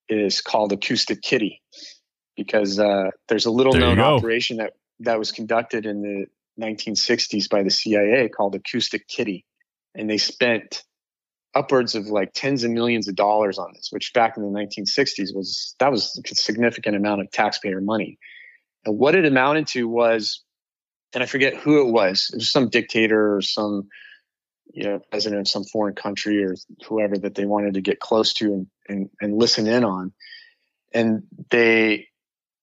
is 0.08 0.40
called 0.40 0.72
Acoustic 0.72 1.22
Kitty 1.22 1.62
because 2.36 2.78
uh, 2.78 3.10
there's 3.28 3.46
a 3.46 3.50
little 3.50 3.72
there 3.72 3.82
known 3.82 4.00
operation 4.00 4.58
that 4.58 4.74
that 5.00 5.18
was 5.18 5.32
conducted 5.32 5.86
in 5.86 6.02
the 6.02 6.26
1960s 6.62 7.48
by 7.48 7.62
the 7.62 7.70
CIA 7.70 8.28
called 8.28 8.54
Acoustic 8.54 9.08
Kitty, 9.08 9.44
and 9.94 10.08
they 10.08 10.18
spent 10.18 10.84
upwards 11.54 11.94
of 11.94 12.06
like 12.06 12.32
tens 12.34 12.64
of 12.64 12.70
millions 12.70 13.08
of 13.08 13.14
dollars 13.14 13.58
on 13.58 13.72
this, 13.74 13.88
which 13.90 14.12
back 14.12 14.36
in 14.36 14.42
the 14.42 14.48
1960s 14.48 15.34
was 15.34 15.74
that 15.78 15.90
was 15.90 16.20
a 16.30 16.34
significant 16.34 16.96
amount 16.96 17.20
of 17.20 17.30
taxpayer 17.30 17.80
money. 17.80 18.18
And 18.84 18.98
what 18.98 19.14
it 19.14 19.24
amounted 19.24 19.68
to 19.68 19.88
was, 19.88 20.42
and 21.14 21.22
I 21.22 21.26
forget 21.26 21.56
who 21.56 21.86
it 21.86 21.90
was, 21.90 22.30
it 22.32 22.36
was 22.36 22.50
some 22.50 22.68
dictator 22.68 23.36
or 23.36 23.42
some 23.42 23.88
you 24.72 24.84
know 24.84 25.00
president 25.10 25.42
of 25.42 25.48
some 25.48 25.64
foreign 25.64 25.94
country 25.94 26.44
or 26.44 26.56
whoever 26.86 27.16
that 27.18 27.34
they 27.34 27.44
wanted 27.44 27.74
to 27.74 27.80
get 27.80 28.00
close 28.00 28.32
to 28.34 28.46
and 28.46 28.66
and, 28.88 29.10
and 29.20 29.38
listen 29.38 29.66
in 29.66 29.84
on, 29.84 30.12
and 30.92 31.22
they 31.50 32.08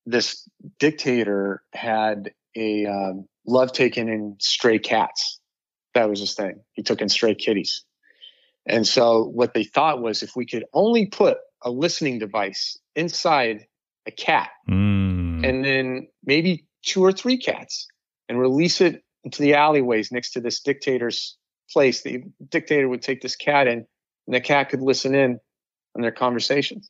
this 0.05 0.47
dictator 0.79 1.63
had 1.73 2.31
a 2.55 2.85
um, 2.85 3.27
love 3.45 3.71
taken 3.71 4.09
in 4.09 4.35
stray 4.39 4.79
cats. 4.79 5.39
That 5.93 6.09
was 6.09 6.19
his 6.19 6.33
thing. 6.33 6.61
He 6.73 6.83
took 6.83 7.01
in 7.01 7.09
stray 7.09 7.35
kitties. 7.35 7.83
And 8.65 8.87
so 8.87 9.23
what 9.25 9.53
they 9.53 9.63
thought 9.63 10.01
was 10.01 10.23
if 10.23 10.35
we 10.35 10.45
could 10.45 10.65
only 10.73 11.07
put 11.07 11.37
a 11.63 11.71
listening 11.71 12.19
device 12.19 12.77
inside 12.95 13.65
a 14.07 14.11
cat 14.11 14.49
mm. 14.69 15.47
and 15.47 15.63
then 15.63 16.07
maybe 16.23 16.65
two 16.83 17.03
or 17.03 17.11
three 17.11 17.37
cats 17.37 17.87
and 18.27 18.39
release 18.39 18.81
it 18.81 19.03
into 19.23 19.41
the 19.41 19.53
alleyways 19.53 20.11
next 20.11 20.31
to 20.31 20.41
this 20.41 20.61
dictator's 20.61 21.37
place, 21.71 22.01
the 22.01 22.23
dictator 22.49 22.89
would 22.89 23.01
take 23.01 23.21
this 23.21 23.35
cat 23.35 23.67
in 23.67 23.85
and 24.27 24.35
the 24.35 24.41
cat 24.41 24.69
could 24.69 24.81
listen 24.81 25.13
in 25.13 25.39
on 25.95 26.01
their 26.01 26.11
conversations. 26.11 26.89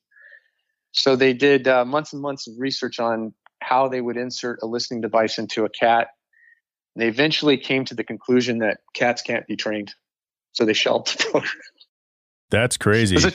So 0.92 1.16
they 1.16 1.34
did 1.34 1.68
uh, 1.68 1.86
months 1.86 2.14
and 2.14 2.22
months 2.22 2.48
of 2.48 2.56
research 2.58 3.00
on 3.00 3.34
how 3.62 3.88
they 3.88 4.02
would 4.02 4.18
insert 4.18 4.60
a 4.62 4.66
listening 4.66 5.02
device 5.02 5.38
into 5.38 5.64
a 5.66 5.70
cat. 5.70 6.08
They 6.96 7.08
eventually 7.08 7.58
came 7.58 7.86
to 7.86 7.96
the 7.96 8.04
conclusion 8.04 8.60
that 8.60 8.80
cats 8.94 9.22
can't 9.22 9.48
be 9.48 9.56
trained. 9.56 9.94
So 10.52 10.66
they 10.66 10.74
shelved 10.74 11.18
the 11.18 11.24
program. 11.32 11.54
that's 12.50 12.78
crazy. 12.78 13.16
It's 13.16 13.26
a, 13.26 13.32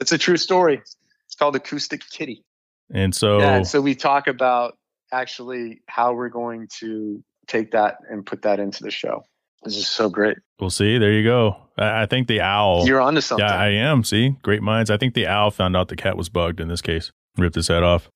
it's 0.00 0.12
a 0.12 0.18
true 0.18 0.36
story. 0.36 0.82
It's 1.26 1.34
called 1.38 1.54
Acoustic 1.54 2.02
Kitty. 2.10 2.44
And 2.92 3.14
so, 3.14 3.38
Yeah, 3.38 3.56
and 3.56 3.66
so 3.66 3.80
we 3.80 3.94
talk 3.94 4.26
about 4.26 4.76
actually 5.12 5.82
how 5.86 6.14
we're 6.14 6.28
going 6.28 6.68
to 6.80 7.22
take 7.46 7.72
that 7.72 7.98
and 8.10 8.26
put 8.26 8.42
that 8.42 8.58
into 8.58 8.82
the 8.82 8.90
show. 8.90 9.24
This 9.64 9.76
is 9.76 9.88
so 9.88 10.08
great. 10.08 10.36
we'll 10.60 10.70
see. 10.70 10.98
There 10.98 11.12
you 11.12 11.24
go. 11.24 11.56
I, 11.76 12.02
I 12.02 12.06
think 12.06 12.28
the 12.28 12.40
owl. 12.40 12.86
You're 12.86 13.00
onto 13.00 13.20
something. 13.20 13.46
Yeah, 13.46 13.54
I 13.54 13.68
am. 13.68 14.04
See, 14.04 14.36
great 14.42 14.62
minds. 14.62 14.90
I 14.90 14.96
think 14.96 15.14
the 15.14 15.26
owl 15.26 15.50
found 15.50 15.76
out 15.76 15.88
the 15.88 15.96
cat 15.96 16.16
was 16.16 16.28
bugged 16.28 16.60
in 16.60 16.68
this 16.68 16.82
case, 16.82 17.10
ripped 17.36 17.56
his 17.56 17.68
head 17.68 17.82
off. 17.82 18.08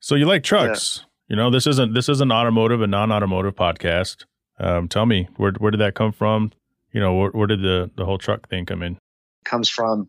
So 0.00 0.14
you 0.14 0.26
like 0.26 0.42
trucks? 0.42 1.04
You 1.28 1.36
know, 1.36 1.50
this 1.50 1.66
isn't 1.66 1.94
this 1.94 2.08
isn't 2.08 2.30
an 2.30 2.36
automotive, 2.36 2.82
a 2.82 2.86
non-automotive 2.86 3.54
podcast. 3.54 4.24
Um, 4.58 4.88
tell 4.88 5.06
me, 5.06 5.28
where 5.36 5.52
where 5.52 5.70
did 5.70 5.80
that 5.80 5.94
come 5.94 6.12
from? 6.12 6.52
You 6.92 7.00
know, 7.00 7.14
where, 7.14 7.30
where 7.30 7.46
did 7.46 7.62
the 7.62 7.90
the 7.96 8.04
whole 8.04 8.18
truck 8.18 8.48
thing 8.48 8.66
come 8.66 8.82
in? 8.82 8.98
comes 9.44 9.68
from 9.68 10.08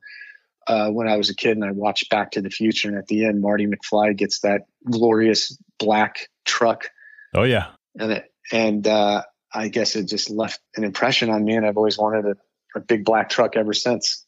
uh, 0.67 0.89
when 0.89 1.07
I 1.07 1.17
was 1.17 1.29
a 1.29 1.35
kid 1.35 1.57
and 1.57 1.65
I 1.65 1.71
watched 1.71 2.09
Back 2.11 2.31
to 2.31 2.41
the 2.41 2.49
Future. 2.51 2.87
And 2.87 2.97
at 2.97 3.07
the 3.07 3.25
end, 3.25 3.41
Marty 3.41 3.65
McFly 3.65 4.15
gets 4.15 4.41
that 4.41 4.61
glorious 4.89 5.57
black 5.79 6.27
truck. 6.45 6.89
Oh 7.33 7.43
yeah, 7.43 7.69
And 7.99 8.11
it, 8.11 8.31
and 8.51 8.85
uh, 8.87 9.23
I 9.53 9.67
guess 9.67 9.95
it 9.95 10.07
just 10.07 10.29
left 10.29 10.59
an 10.75 10.83
impression 10.83 11.29
on 11.29 11.43
me. 11.43 11.55
And 11.55 11.65
I've 11.65 11.77
always 11.77 11.97
wanted 11.97 12.25
a, 12.25 12.35
a 12.77 12.81
big 12.81 13.05
black 13.05 13.29
truck 13.29 13.55
ever 13.55 13.73
since. 13.73 14.25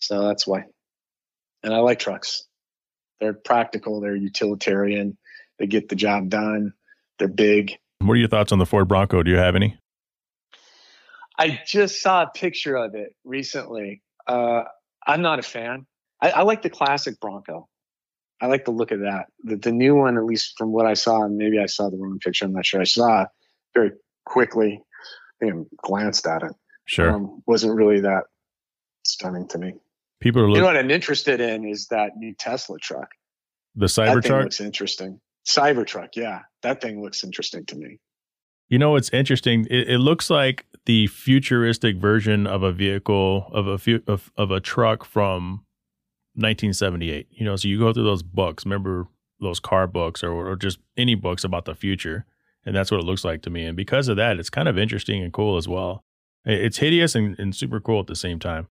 So 0.00 0.26
that's 0.26 0.46
why. 0.46 0.64
And 1.62 1.74
I 1.74 1.78
like 1.78 1.98
trucks. 1.98 2.44
They're 3.20 3.32
practical, 3.32 4.00
they're 4.00 4.14
utilitarian, 4.14 5.16
they 5.58 5.66
get 5.66 5.88
the 5.88 5.96
job 5.96 6.28
done, 6.28 6.74
they're 7.18 7.28
big. 7.28 7.72
what 8.00 8.12
are 8.12 8.16
your 8.16 8.28
thoughts 8.28 8.52
on 8.52 8.58
the 8.58 8.66
Ford 8.66 8.88
Bronco? 8.88 9.22
Do 9.22 9.30
you 9.30 9.38
have 9.38 9.56
any? 9.56 9.78
I 11.38 11.60
just 11.66 12.02
saw 12.02 12.24
a 12.24 12.30
picture 12.30 12.76
of 12.76 12.94
it 12.94 13.14
recently. 13.24 14.02
Uh, 14.26 14.64
I'm 15.06 15.22
not 15.22 15.38
a 15.38 15.42
fan. 15.42 15.86
I, 16.20 16.30
I 16.30 16.42
like 16.42 16.62
the 16.62 16.70
classic 16.70 17.20
Bronco. 17.20 17.68
I 18.40 18.46
like 18.46 18.64
the 18.64 18.70
look 18.70 18.90
of 18.90 19.00
that. 19.00 19.26
The, 19.44 19.56
the 19.56 19.72
new 19.72 19.94
one, 19.94 20.18
at 20.18 20.24
least 20.24 20.54
from 20.58 20.72
what 20.72 20.86
I 20.86 20.94
saw, 20.94 21.22
and 21.24 21.36
maybe 21.36 21.58
I 21.58 21.66
saw 21.66 21.88
the 21.88 21.96
wrong 21.96 22.18
picture. 22.18 22.44
I'm 22.44 22.52
not 22.52 22.66
sure. 22.66 22.80
I 22.80 22.84
saw 22.84 23.26
very 23.74 23.92
quickly 24.26 24.82
and 25.40 25.66
glanced 25.82 26.26
at 26.26 26.42
it. 26.42 26.52
Sure. 26.84 27.10
Um, 27.10 27.42
wasn't 27.46 27.74
really 27.74 28.00
that 28.00 28.24
stunning 29.04 29.48
to 29.48 29.58
me. 29.58 29.74
People 30.20 30.42
are 30.42 30.44
looking. 30.48 30.56
You 30.56 30.60
know 30.62 30.66
what 30.66 30.76
I'm 30.76 30.90
interested 30.90 31.40
in 31.40 31.64
is 31.66 31.86
that 31.88 32.16
new 32.16 32.34
Tesla 32.34 32.78
truck. 32.78 33.08
the 33.74 33.86
That 33.86 33.90
thing 33.92 34.06
Cybertruck. 34.06 34.42
looks 34.44 34.60
interesting. 34.60 35.20
Cybertruck, 35.46 36.10
yeah, 36.16 36.40
that 36.62 36.80
thing 36.80 37.02
looks 37.02 37.22
interesting 37.24 37.64
to 37.66 37.76
me. 37.76 37.98
You 38.68 38.78
know 38.78 38.90
what's 38.92 39.10
interesting? 39.10 39.66
It, 39.70 39.88
it 39.90 39.98
looks 39.98 40.28
like 40.28 40.66
the 40.86 41.06
futuristic 41.06 41.96
version 41.98 42.46
of 42.46 42.62
a 42.64 42.72
vehicle 42.72 43.48
of 43.52 43.66
a 43.68 43.78
fu- 43.78 44.02
of, 44.08 44.32
of 44.36 44.50
a 44.50 44.58
truck 44.60 45.04
from 45.04 45.64
1978. 46.34 47.28
You 47.30 47.44
know, 47.44 47.56
so 47.56 47.68
you 47.68 47.78
go 47.78 47.92
through 47.92 48.04
those 48.04 48.22
books. 48.22 48.64
Remember 48.64 49.06
those 49.40 49.60
car 49.60 49.86
books 49.86 50.24
or, 50.24 50.32
or 50.32 50.56
just 50.56 50.78
any 50.96 51.14
books 51.14 51.44
about 51.44 51.64
the 51.66 51.74
future, 51.74 52.24
And 52.66 52.74
that's 52.74 52.90
what 52.90 53.00
it 53.00 53.06
looks 53.06 53.24
like 53.24 53.42
to 53.42 53.50
me. 53.50 53.64
And 53.64 53.76
because 53.76 54.08
of 54.08 54.16
that, 54.16 54.38
it's 54.38 54.50
kind 54.50 54.68
of 54.68 54.76
interesting 54.76 55.22
and 55.22 55.32
cool 55.32 55.56
as 55.56 55.68
well. 55.68 56.02
It's 56.44 56.78
hideous 56.78 57.14
and, 57.14 57.38
and 57.38 57.54
super 57.54 57.80
cool 57.80 58.00
at 58.00 58.08
the 58.08 58.16
same 58.16 58.38
time. 58.38 58.68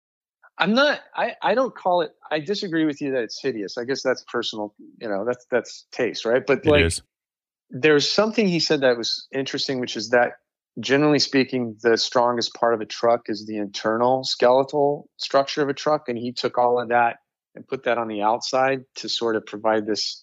I'm 0.58 0.74
not. 0.74 1.00
I, 1.16 1.34
I 1.42 1.54
don't 1.54 1.74
call 1.74 2.02
it. 2.02 2.12
I 2.30 2.40
disagree 2.40 2.84
with 2.84 3.00
you 3.00 3.12
that 3.12 3.22
it's 3.22 3.40
hideous. 3.40 3.78
I 3.78 3.84
guess 3.84 4.02
that's 4.02 4.24
personal. 4.24 4.74
You 5.00 5.08
know, 5.08 5.24
that's 5.24 5.46
that's 5.50 5.86
taste, 5.92 6.24
right? 6.24 6.44
But 6.44 6.66
like, 6.66 6.92
there's 7.70 8.10
something 8.10 8.46
he 8.46 8.60
said 8.60 8.82
that 8.82 8.98
was 8.98 9.26
interesting, 9.32 9.80
which 9.80 9.96
is 9.96 10.10
that 10.10 10.32
generally 10.78 11.18
speaking, 11.18 11.76
the 11.82 11.96
strongest 11.96 12.54
part 12.54 12.74
of 12.74 12.80
a 12.80 12.86
truck 12.86 13.22
is 13.28 13.46
the 13.46 13.56
internal 13.56 14.24
skeletal 14.24 15.08
structure 15.16 15.62
of 15.62 15.68
a 15.68 15.74
truck, 15.74 16.08
and 16.08 16.18
he 16.18 16.32
took 16.32 16.58
all 16.58 16.80
of 16.80 16.90
that 16.90 17.16
and 17.54 17.66
put 17.66 17.84
that 17.84 17.98
on 17.98 18.08
the 18.08 18.22
outside 18.22 18.84
to 18.96 19.08
sort 19.08 19.36
of 19.36 19.46
provide 19.46 19.86
this 19.86 20.22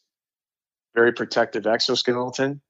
very 0.96 1.12
protective 1.12 1.66
exoskeleton. 1.66 2.62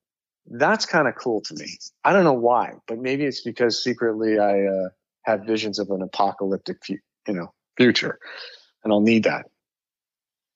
That's 0.47 0.85
kind 0.85 1.07
of 1.07 1.15
cool 1.15 1.41
to 1.41 1.53
me. 1.55 1.77
I 2.03 2.13
don't 2.13 2.23
know 2.23 2.33
why, 2.33 2.73
but 2.87 2.97
maybe 2.97 3.25
it's 3.25 3.41
because 3.41 3.83
secretly 3.83 4.39
I 4.39 4.65
uh, 4.65 4.89
have 5.23 5.45
visions 5.45 5.79
of 5.79 5.89
an 5.91 6.01
apocalyptic, 6.01 6.77
you 6.89 6.99
know, 7.27 7.53
future, 7.77 8.19
and 8.83 8.91
I'll 8.91 9.01
need 9.01 9.23
that. 9.23 9.45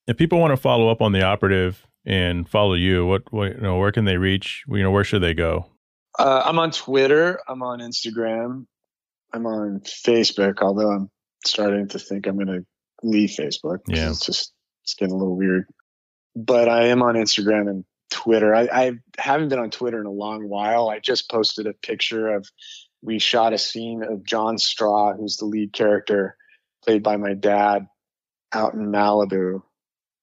If 0.06 0.16
people 0.16 0.40
want 0.40 0.50
to 0.52 0.56
follow 0.56 0.90
up 0.90 1.00
on 1.00 1.12
the 1.12 1.22
operative 1.22 1.86
and 2.04 2.48
follow 2.48 2.74
you, 2.74 3.06
what, 3.06 3.32
what 3.32 3.54
you 3.54 3.60
know, 3.60 3.78
where 3.78 3.92
can 3.92 4.04
they 4.04 4.16
reach? 4.16 4.64
You 4.68 4.82
know, 4.82 4.90
where 4.90 5.04
should 5.04 5.22
they 5.22 5.34
go? 5.34 5.66
Uh, 6.18 6.42
I'm 6.44 6.58
on 6.58 6.70
Twitter. 6.70 7.40
I'm 7.48 7.62
on 7.62 7.80
Instagram. 7.80 8.66
I'm 9.32 9.46
on 9.46 9.80
Facebook. 9.80 10.60
Although 10.60 10.90
I'm 10.90 11.10
starting 11.44 11.88
to 11.88 11.98
think 11.98 12.26
I'm 12.26 12.36
going 12.36 12.46
to 12.46 12.66
leave 13.02 13.30
Facebook. 13.30 13.78
Yeah, 13.88 14.10
it's 14.10 14.24
just 14.24 14.52
it's 14.82 14.94
getting 14.94 15.14
a 15.14 15.18
little 15.18 15.36
weird. 15.36 15.66
But 16.36 16.68
I 16.68 16.86
am 16.88 17.02
on 17.02 17.14
Instagram 17.14 17.68
and 17.68 17.84
Twitter. 18.14 18.54
I, 18.54 18.68
I 18.72 18.92
haven't 19.18 19.48
been 19.48 19.58
on 19.58 19.70
Twitter 19.70 20.00
in 20.00 20.06
a 20.06 20.10
long 20.10 20.48
while. 20.48 20.88
I 20.88 21.00
just 21.00 21.28
posted 21.28 21.66
a 21.66 21.72
picture 21.72 22.28
of 22.28 22.48
we 23.02 23.18
shot 23.18 23.52
a 23.52 23.58
scene 23.58 24.04
of 24.04 24.24
John 24.24 24.56
Straw, 24.56 25.14
who's 25.14 25.36
the 25.36 25.46
lead 25.46 25.72
character, 25.72 26.36
played 26.84 27.02
by 27.02 27.16
my 27.16 27.34
dad, 27.34 27.88
out 28.52 28.74
in 28.74 28.86
Malibu, 28.92 29.62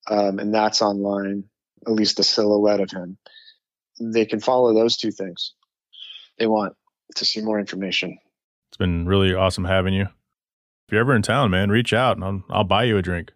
um, 0.09 0.39
and 0.39 0.53
that's 0.53 0.81
online. 0.81 1.43
At 1.85 1.93
least 1.93 2.19
a 2.19 2.23
silhouette 2.23 2.79
of 2.79 2.91
him. 2.91 3.17
They 3.99 4.25
can 4.25 4.39
follow 4.39 4.73
those 4.73 4.95
two 4.97 5.11
things. 5.11 5.53
They 6.37 6.47
want 6.47 6.75
to 7.15 7.25
see 7.25 7.41
more 7.41 7.59
information. 7.59 8.17
It's 8.69 8.77
been 8.77 9.05
really 9.05 9.33
awesome 9.33 9.65
having 9.65 9.93
you. 9.93 10.03
If 10.03 10.91
you're 10.91 11.01
ever 11.01 11.15
in 11.15 11.23
town, 11.23 11.51
man, 11.51 11.69
reach 11.69 11.91
out 11.91 12.17
and 12.17 12.23
I'll, 12.23 12.43
I'll 12.49 12.63
buy 12.63 12.83
you 12.83 12.97
a 12.97 13.01
drink. 13.01 13.33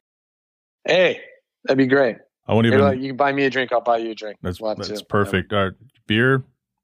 Hey, 0.86 1.20
that'd 1.64 1.78
be 1.78 1.88
great. 1.88 2.18
I 2.48 2.54
won't 2.54 2.68
even. 2.68 2.80
Like, 2.82 3.00
you 3.00 3.10
can 3.10 3.18
buy 3.18 3.32
me 3.32 3.46
a 3.46 3.50
drink. 3.50 3.72
I'll 3.72 3.82
buy 3.82 3.98
you 3.98 4.12
a 4.12 4.16
drink. 4.16 4.38
That's 4.42 4.62
we'll 4.62 4.76
that's 4.76 5.02
perfect. 5.02 5.52
Yeah. 5.52 5.58
All 5.58 5.64
right, 5.66 5.74
beer, 6.08 6.44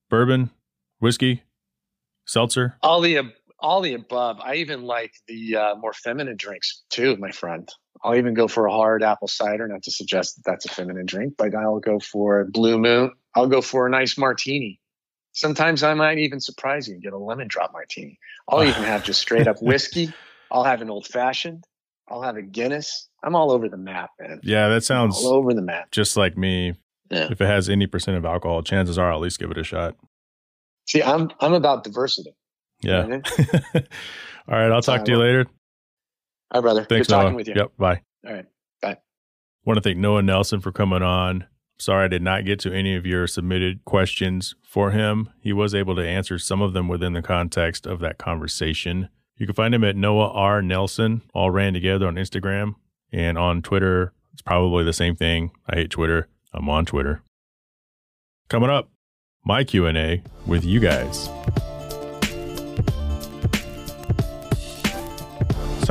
bourbon, 0.10 0.50
whiskey, 1.00 1.44
seltzer. 2.26 2.78
All 2.82 3.02
the 3.02 3.32
all 3.60 3.82
the 3.82 3.94
above. 3.94 4.40
I 4.40 4.56
even 4.56 4.84
like 4.84 5.14
the 5.28 5.56
uh, 5.56 5.76
more 5.76 5.94
feminine 5.94 6.36
drinks 6.38 6.84
too, 6.90 7.16
my 7.18 7.32
friend. 7.32 7.70
I'll 8.04 8.16
even 8.16 8.34
go 8.34 8.48
for 8.48 8.66
a 8.66 8.72
hard 8.72 9.04
apple 9.04 9.28
cider. 9.28 9.68
Not 9.68 9.84
to 9.84 9.92
suggest 9.92 10.36
that 10.38 10.50
that's 10.50 10.66
a 10.66 10.70
feminine 10.70 11.06
drink, 11.06 11.36
but 11.38 11.54
I'll 11.54 11.80
go 11.80 12.00
for 12.00 12.42
a 12.42 12.46
Blue 12.46 12.80
Moon. 12.80 13.12
I'll 13.36 13.48
go 13.48 13.62
for 13.62 13.86
a 13.86 13.90
nice 13.90 14.18
martini. 14.18 14.80
Sometimes 15.34 15.84
I 15.84 15.94
might 15.94 16.18
even 16.18 16.42
surprise 16.42 16.88
you 16.88 16.96
and 16.96 17.04
get 17.04 17.14
a 17.14 17.18
lemon 17.18 17.48
drop 17.48 17.72
martini. 17.72 18.20
I'll 18.50 18.64
even 18.64 18.84
have 18.84 19.04
just 19.04 19.22
straight 19.22 19.48
up 19.48 19.58
whiskey. 19.62 20.12
I'll 20.52 20.66
have 20.66 20.82
an 20.82 20.90
old 20.90 21.08
fashioned. 21.08 21.64
I'll 22.12 22.22
have 22.22 22.36
a 22.36 22.42
Guinness. 22.42 23.10
I'm 23.24 23.36
all 23.36 23.52
over 23.52 23.70
the 23.70 23.78
map, 23.78 24.12
man. 24.20 24.42
Yeah, 24.44 24.68
that 24.70 24.84
sounds 24.84 25.18
all 25.24 25.34
over 25.34 25.54
the 25.54 25.62
map. 25.62 25.92
Just 25.92 26.18
like 26.18 26.38
me. 26.38 26.74
Yeah. 27.10 27.28
If 27.32 27.42
it 27.42 27.46
has 27.46 27.70
any 27.70 27.88
percent 27.88 28.18
of 28.18 28.26
alcohol, 28.26 28.64
chances 28.64 28.98
are 28.98 29.12
I'll 29.12 29.18
at 29.18 29.22
least 29.22 29.40
give 29.40 29.52
it 29.52 29.58
a 29.58 29.64
shot. 29.64 29.96
See, 30.88 31.02
I'm 31.02 31.30
I'm 31.40 31.54
about 31.54 31.84
diversity. 31.84 32.36
Yeah. 32.82 33.02
all 33.06 33.82
right, 34.48 34.72
I'll 34.72 34.82
talk 34.82 35.06
to 35.06 35.12
you 35.12 35.18
later. 35.18 35.46
All 36.52 36.62
right, 36.62 36.62
brother. 36.62 36.84
Thanks, 36.84 37.08
Good 37.08 37.14
Noah. 37.14 37.22
talking 37.24 37.36
with 37.36 37.48
you. 37.48 37.54
Yep. 37.56 37.72
Bye. 37.78 38.02
All 38.28 38.34
right. 38.34 38.46
Bye. 38.82 38.98
Want 39.64 39.78
to 39.78 39.82
thank 39.82 39.98
Noah 39.98 40.22
Nelson 40.22 40.60
for 40.60 40.72
coming 40.72 41.04
on. 41.04 41.46
Sorry 41.78 42.06
I 42.06 42.08
did 42.10 42.22
not 42.22 42.46
get 42.46 42.60
to 42.62 42.74
any 42.74 42.96
of 42.96 43.06
your 43.06 43.26
submitted 43.26 43.86
questions 43.86 44.56
for 44.64 44.92
him. 44.92 45.30
He 45.42 45.54
was 45.54 45.74
able 45.74 45.96
to 45.96 46.08
answer 46.08 46.38
some 46.38 46.62
of 46.62 46.74
them 46.74 46.88
within 46.88 47.14
the 47.14 47.22
context 47.22 47.88
of 47.88 48.00
that 48.02 48.18
conversation. 48.18 49.10
You 49.42 49.48
can 49.48 49.56
find 49.56 49.74
him 49.74 49.84
at 49.84 49.96
Noah 49.96 50.30
R. 50.34 50.62
Nelson, 50.62 51.24
all 51.34 51.50
ran 51.50 51.74
together 51.74 52.06
on 52.06 52.14
Instagram 52.14 52.76
and 53.12 53.40
on 53.40 53.64
Twitter. 53.64 54.14
It's 54.34 54.44
probably 54.44 54.84
the 54.84 54.94
same 54.94 55.16
thing. 55.16 55.50
I 55.68 55.78
hate 55.78 55.90
Twitter. 55.90 56.28
I'm 56.54 56.70
on 56.70 56.86
Twitter. 56.86 57.24
Coming 58.50 58.70
up, 58.70 58.92
my 59.44 59.64
Q&A 59.64 60.22
with 60.46 60.64
you 60.64 60.80
guys. 60.80 61.28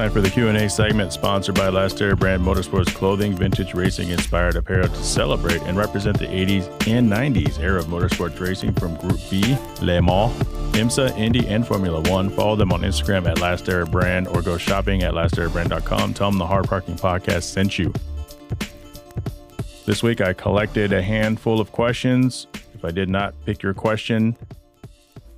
Time 0.00 0.10
for 0.10 0.22
the 0.22 0.30
Q&A 0.30 0.66
segment 0.70 1.12
sponsored 1.12 1.54
by 1.54 1.68
Last 1.68 2.00
Air 2.00 2.16
Brand 2.16 2.42
Motorsports 2.42 2.94
Clothing, 2.94 3.36
vintage 3.36 3.74
racing 3.74 4.08
inspired 4.08 4.56
apparel 4.56 4.88
to 4.88 5.02
celebrate 5.02 5.60
and 5.64 5.76
represent 5.76 6.18
the 6.18 6.24
80s 6.24 6.64
and 6.88 7.12
90s 7.12 7.60
era 7.60 7.80
of 7.80 7.84
motorsports 7.84 8.40
racing 8.40 8.72
from 8.72 8.96
Group 8.96 9.20
B, 9.28 9.58
Le 9.82 10.00
Mans, 10.00 10.32
IMSA, 10.72 11.14
Indy, 11.18 11.46
and 11.48 11.66
Formula 11.66 12.00
One. 12.08 12.30
Follow 12.30 12.56
them 12.56 12.72
on 12.72 12.80
Instagram 12.80 13.28
at 13.28 13.42
Last 13.42 13.68
Air 13.68 13.84
Brand 13.84 14.26
or 14.28 14.40
go 14.40 14.56
shopping 14.56 15.02
at 15.02 15.12
lastAirBrand.com. 15.12 16.14
Tell 16.14 16.30
them 16.30 16.38
the 16.38 16.46
Hard 16.46 16.66
Parking 16.66 16.96
Podcast 16.96 17.42
sent 17.42 17.78
you. 17.78 17.92
This 19.84 20.02
week 20.02 20.22
I 20.22 20.32
collected 20.32 20.94
a 20.94 21.02
handful 21.02 21.60
of 21.60 21.72
questions. 21.72 22.46
If 22.72 22.86
I 22.86 22.90
did 22.90 23.10
not 23.10 23.34
pick 23.44 23.62
your 23.62 23.74
question, 23.74 24.34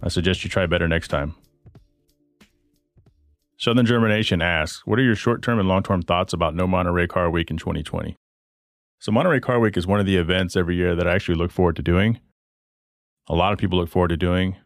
I 0.05 0.09
suggest 0.09 0.45
you 0.45 0.51
try 0.51 0.67
better 0.67 0.87
next 0.87 1.09
time. 1.09 1.35
Southern 3.63 3.87
Germination 3.87 4.43
asks, 4.43 4.85
What 4.85 4.99
are 4.99 5.05
your 5.05 5.15
short 5.15 5.41
term 5.41 5.61
and 5.61 5.69
long 5.69 5.85
term 5.85 6.03
thoughts 6.03 6.33
about 6.33 6.57
No 6.57 6.67
Monterey 6.67 7.07
Car 7.07 7.31
Week 7.31 7.49
in 7.49 7.57
2020? 7.57 8.17
So, 8.99 9.13
Monterey 9.13 9.39
Car 9.39 9.61
Week 9.61 9.77
is 9.77 9.87
one 9.87 10.01
of 10.01 10.07
the 10.07 10.17
events 10.17 10.57
every 10.57 10.75
year 10.75 10.97
that 10.97 11.07
I 11.07 11.15
actually 11.15 11.37
look 11.37 11.53
forward 11.53 11.77
to 11.77 11.83
doing. 11.83 12.19
A 13.29 13.37
lot 13.37 13.53
of 13.53 13.61
people 13.61 13.79
look 13.79 13.89
forward 13.89 14.09
to 14.09 14.17
doing. 14.17 14.57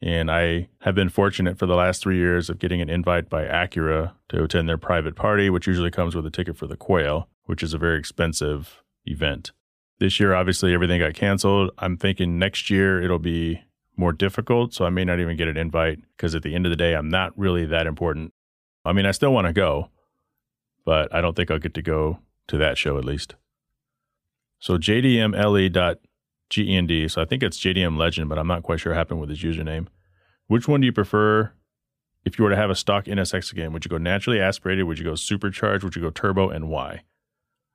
And 0.00 0.30
I 0.30 0.68
have 0.82 0.94
been 0.94 1.08
fortunate 1.08 1.58
for 1.58 1.66
the 1.66 1.74
last 1.74 2.00
three 2.00 2.16
years 2.16 2.48
of 2.48 2.60
getting 2.60 2.80
an 2.80 2.88
invite 2.88 3.28
by 3.28 3.44
Acura 3.44 4.12
to 4.28 4.44
attend 4.44 4.68
their 4.68 4.78
private 4.78 5.16
party, 5.16 5.50
which 5.50 5.66
usually 5.66 5.90
comes 5.90 6.14
with 6.14 6.26
a 6.26 6.30
ticket 6.30 6.56
for 6.56 6.68
the 6.68 6.76
quail, 6.76 7.28
which 7.46 7.60
is 7.60 7.74
a 7.74 7.78
very 7.78 7.98
expensive 7.98 8.84
event. 9.04 9.50
This 9.98 10.20
year, 10.20 10.32
obviously, 10.32 10.72
everything 10.72 11.00
got 11.00 11.14
canceled. 11.14 11.72
I'm 11.78 11.96
thinking 11.96 12.38
next 12.38 12.70
year 12.70 13.02
it'll 13.02 13.18
be 13.18 13.62
more 13.96 14.12
difficult. 14.12 14.74
So 14.74 14.84
I 14.84 14.90
may 14.90 15.04
not 15.04 15.20
even 15.20 15.36
get 15.36 15.48
an 15.48 15.56
invite 15.56 16.00
because 16.16 16.34
at 16.34 16.42
the 16.42 16.54
end 16.54 16.66
of 16.66 16.70
the 16.70 16.76
day, 16.76 16.94
I'm 16.94 17.08
not 17.08 17.36
really 17.38 17.64
that 17.66 17.86
important. 17.86 18.32
I 18.84 18.92
mean, 18.92 19.06
I 19.06 19.10
still 19.10 19.32
want 19.32 19.46
to 19.46 19.52
go, 19.52 19.90
but 20.84 21.14
I 21.14 21.20
don't 21.20 21.34
think 21.34 21.50
I'll 21.50 21.58
get 21.58 21.74
to 21.74 21.82
go 21.82 22.18
to 22.48 22.58
that 22.58 22.78
show 22.78 22.98
at 22.98 23.04
least. 23.04 23.34
So 24.58 24.78
jdmle.gend. 24.78 25.98
So 27.10 27.20
I 27.20 27.24
think 27.24 27.42
it's 27.42 27.58
JDM 27.58 27.98
Legend, 27.98 28.28
but 28.28 28.38
I'm 28.38 28.46
not 28.46 28.62
quite 28.62 28.78
sure 28.78 28.92
what 28.92 28.98
happened 28.98 29.20
with 29.20 29.30
his 29.30 29.42
username. 29.42 29.88
Which 30.46 30.68
one 30.68 30.80
do 30.80 30.86
you 30.86 30.92
prefer 30.92 31.52
if 32.24 32.38
you 32.38 32.44
were 32.44 32.50
to 32.50 32.56
have 32.56 32.70
a 32.70 32.76
stock 32.76 33.06
NSX 33.06 33.50
again? 33.50 33.72
Would 33.72 33.84
you 33.84 33.88
go 33.88 33.98
naturally 33.98 34.40
aspirated? 34.40 34.84
Would 34.84 34.98
you 34.98 35.04
go 35.04 35.16
supercharged? 35.16 35.82
Would 35.82 35.96
you 35.96 36.02
go 36.02 36.10
turbo? 36.10 36.48
And 36.48 36.68
why? 36.68 37.02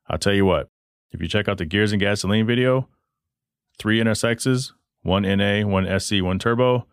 I'll 0.08 0.18
tell 0.18 0.34
you 0.34 0.46
what, 0.46 0.70
if 1.12 1.22
you 1.22 1.28
check 1.28 1.50
out 1.50 1.58
the 1.58 1.66
Gears 1.66 1.92
and 1.92 2.00
Gasoline 2.00 2.48
video, 2.48 2.88
three 3.78 4.00
NSXs, 4.02 4.72
one 5.04 5.24
NA, 5.24 5.66
one 5.66 6.00
SC, 6.00 6.22
one 6.22 6.40
turbo, 6.40 6.86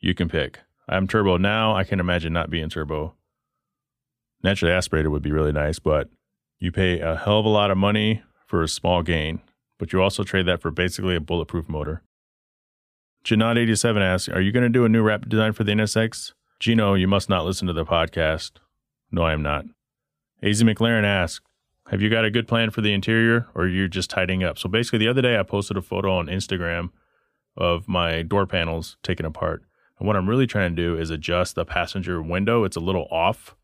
you 0.00 0.14
can 0.14 0.28
pick. 0.28 0.60
I'm 0.88 1.06
turbo 1.06 1.36
now. 1.36 1.74
I 1.74 1.84
can 1.84 2.00
imagine 2.00 2.32
not 2.32 2.50
being 2.50 2.68
turbo. 2.68 3.14
Naturally 4.42 4.72
aspirated 4.74 5.10
would 5.10 5.22
be 5.22 5.32
really 5.32 5.52
nice, 5.52 5.78
but 5.78 6.08
you 6.58 6.72
pay 6.72 7.00
a 7.00 7.16
hell 7.16 7.40
of 7.40 7.44
a 7.44 7.50
lot 7.50 7.70
of 7.70 7.76
money 7.76 8.22
for 8.46 8.62
a 8.62 8.68
small 8.68 9.02
gain, 9.02 9.40
but 9.78 9.92
you 9.92 10.02
also 10.02 10.24
trade 10.24 10.46
that 10.46 10.60
for 10.60 10.70
basically 10.70 11.14
a 11.14 11.20
bulletproof 11.20 11.68
motor. 11.68 12.02
Janot87 13.24 14.00
asks, 14.00 14.28
Are 14.28 14.40
you 14.40 14.50
going 14.52 14.62
to 14.62 14.68
do 14.68 14.84
a 14.84 14.88
new 14.88 15.02
wrap 15.02 15.28
design 15.28 15.52
for 15.52 15.64
the 15.64 15.72
NSX? 15.72 16.32
Gino, 16.58 16.94
you 16.94 17.06
must 17.06 17.28
not 17.28 17.44
listen 17.44 17.66
to 17.66 17.72
the 17.72 17.84
podcast. 17.84 18.52
No, 19.10 19.22
I 19.22 19.32
am 19.32 19.42
not. 19.42 19.66
AZ 20.42 20.62
McLaren 20.62 21.04
asks, 21.04 21.44
Have 21.90 22.00
you 22.00 22.08
got 22.08 22.24
a 22.24 22.30
good 22.30 22.48
plan 22.48 22.70
for 22.70 22.80
the 22.80 22.94
interior 22.94 23.46
or 23.54 23.64
are 23.64 23.68
you 23.68 23.88
just 23.88 24.08
tidying 24.08 24.42
up? 24.42 24.58
So 24.58 24.68
basically, 24.68 25.00
the 25.00 25.08
other 25.08 25.22
day 25.22 25.38
I 25.38 25.42
posted 25.42 25.76
a 25.76 25.82
photo 25.82 26.16
on 26.16 26.26
Instagram 26.26 26.90
of 27.56 27.88
my 27.88 28.22
door 28.22 28.46
panels 28.46 28.96
taken 29.02 29.26
apart. 29.26 29.62
And 29.98 30.06
what 30.06 30.16
I'm 30.16 30.28
really 30.28 30.46
trying 30.46 30.74
to 30.74 30.82
do 30.82 30.96
is 30.96 31.10
adjust 31.10 31.54
the 31.54 31.64
passenger 31.64 32.22
window. 32.22 32.64
It's 32.64 32.76
a 32.76 32.80
little 32.80 33.06
off. 33.10 33.54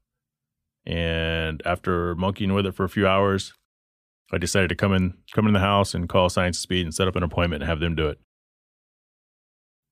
And 0.85 1.63
after 1.65 2.15
monkeying 2.15 2.53
with 2.53 2.67
it 2.67 2.75
for 2.75 2.85
a 2.85 2.89
few 2.89 3.07
hours, 3.07 3.55
I 4.33 4.39
decided 4.39 4.69
to 4.69 4.75
come 4.75 4.93
in 4.93 5.15
come 5.33 5.47
in 5.47 5.53
the 5.53 5.61
house 5.61 5.95
and 5.95 6.09
call 6.09 6.29
Science 6.29 6.59
Speed 6.59 6.85
and 6.85 6.95
set 6.95 7.09
up 7.09 7.17
an 7.17 7.23
appointment 7.23 7.63
and 7.63 7.71
have 7.71 7.81
them 7.81 7.95
do 7.95 8.09
it. 8.09 8.19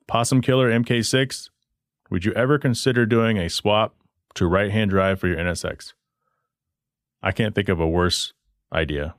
Possum 0.07 0.43
Killer 0.43 0.71
MK6, 0.71 1.49
would 2.11 2.25
you 2.25 2.33
ever 2.33 2.59
consider 2.59 3.07
doing 3.07 3.39
a 3.39 3.49
swap 3.49 3.95
to 4.35 4.47
right 4.47 4.71
hand 4.71 4.91
drive 4.91 5.19
for 5.19 5.29
your 5.29 5.39
NSX? 5.39 5.95
I 7.23 7.33
can't 7.33 7.55
think 7.55 7.71
of 7.71 7.81
a 7.81 7.89
worse 7.89 8.35
idea. 8.73 9.15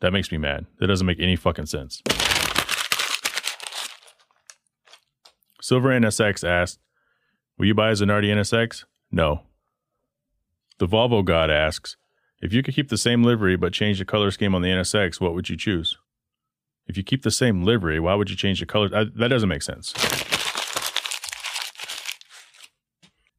That 0.00 0.12
makes 0.12 0.32
me 0.32 0.38
mad. 0.38 0.64
That 0.78 0.86
doesn't 0.86 1.06
make 1.06 1.20
any 1.20 1.36
fucking 1.36 1.66
sense. 1.66 2.02
Silver 5.70 5.90
NSX 5.90 6.42
asked, 6.42 6.80
Will 7.56 7.66
you 7.66 7.76
buy 7.76 7.90
a 7.90 7.92
Zanardi 7.92 8.26
NSX? 8.26 8.86
No. 9.12 9.42
The 10.80 10.88
Volvo 10.88 11.24
God 11.24 11.48
asks, 11.48 11.96
If 12.42 12.52
you 12.52 12.60
could 12.60 12.74
keep 12.74 12.88
the 12.88 12.98
same 12.98 13.22
livery 13.22 13.54
but 13.54 13.72
change 13.72 14.00
the 14.00 14.04
color 14.04 14.32
scheme 14.32 14.52
on 14.52 14.62
the 14.62 14.68
NSX, 14.68 15.20
what 15.20 15.32
would 15.32 15.48
you 15.48 15.56
choose? 15.56 15.96
If 16.88 16.96
you 16.96 17.04
keep 17.04 17.22
the 17.22 17.30
same 17.30 17.62
livery, 17.62 18.00
why 18.00 18.16
would 18.16 18.30
you 18.30 18.34
change 18.34 18.58
the 18.58 18.66
color? 18.66 18.90
I, 18.92 19.04
that 19.14 19.28
doesn't 19.28 19.48
make 19.48 19.62
sense. 19.62 19.94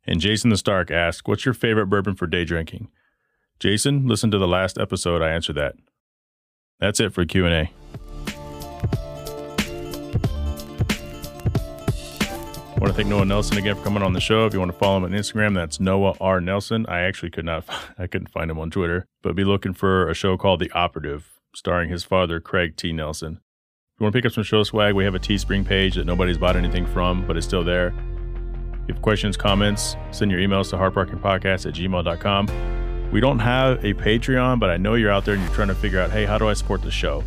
And 0.08 0.22
Jason 0.22 0.52
the 0.52 0.58
Stark 0.58 0.90
asks, 0.90 1.24
What's 1.28 1.44
your 1.44 1.54
favorite 1.54 1.88
bourbon 1.88 2.16
for 2.16 2.28
day 2.28 2.46
drinking? 2.46 2.88
Jason, 3.60 4.08
listen 4.08 4.32
to 4.32 4.38
the 4.38 4.48
last 4.48 4.78
episode. 4.78 5.22
I 5.22 5.32
answered 5.32 5.58
that. 5.58 5.76
That's 6.80 7.02
it 7.02 7.14
for 7.14 7.26
Q&A. 7.26 7.74
I 12.82 12.84
want 12.86 12.96
to 12.96 12.98
thank 12.98 13.10
Noah 13.10 13.26
Nelson 13.26 13.60
again 13.60 13.76
for 13.76 13.84
coming 13.84 14.02
on 14.02 14.14
the 14.14 14.20
show. 14.20 14.48
If 14.48 14.54
you 14.54 14.60
want 14.60 14.72
to 14.72 14.78
follow 14.80 14.98
him 14.98 15.04
on 15.04 15.12
Instagram, 15.12 15.54
that's 15.54 15.80
Noah 15.80 16.16
R 16.20 16.42
Nelson. 16.42 16.88
I 16.90 17.02
actually 17.02 17.30
could 17.30 17.46
not, 17.46 17.64
I 18.00 18.08
couldn't 18.08 18.32
find 18.32 18.50
him 18.50 18.58
on 18.58 18.72
Twitter, 18.72 19.06
but 19.22 19.36
be 19.36 19.44
looking 19.44 19.76
for 19.76 20.10
a 20.10 20.16
show 20.16 20.36
called 20.36 20.62
The 20.62 20.72
Operative, 20.72 21.30
starring 21.54 21.92
his 21.92 22.04
father, 22.04 22.40
Craig 22.40 22.76
T. 22.76 22.92
Nelson. 22.92 23.34
If 23.34 24.00
you 24.00 24.06
want 24.06 24.14
to 24.14 24.18
pick 24.18 24.26
up 24.26 24.32
some 24.32 24.44
show 24.44 24.64
swag, 24.64 24.96
we 24.96 25.04
have 25.04 25.14
a 25.14 25.20
Teespring 25.20 25.64
page 25.64 25.94
that 25.94 26.08
nobody's 26.08 26.40
bought 26.40 26.56
anything 26.56 26.88
from, 26.88 27.28
but 27.28 27.38
it's 27.38 27.46
still 27.46 27.64
there. 27.64 27.90
If 27.90 28.88
you 28.88 28.94
have 28.96 29.04
questions, 29.04 29.38
comments, 29.38 29.96
send 30.10 30.32
your 30.32 30.40
emails 30.40 30.72
to 30.72 30.76
hardparkingpodcast 30.76 31.68
at 31.68 31.76
gmail.com. 31.76 33.12
We 33.12 33.20
don't 33.20 33.38
have 33.38 33.86
a 33.86 33.94
Patreon, 33.94 34.60
but 34.60 34.72
I 34.72 34.78
know 34.78 34.96
you're 34.96 35.12
out 35.12 35.24
there 35.24 35.36
and 35.36 35.44
you're 35.44 35.54
trying 35.54 35.68
to 35.68 35.76
figure 35.76 36.00
out, 36.00 36.10
hey, 36.10 36.26
how 36.26 36.40
do 36.40 36.50
I 36.50 36.54
support 36.54 36.82
the 36.82 36.90
show? 36.90 37.24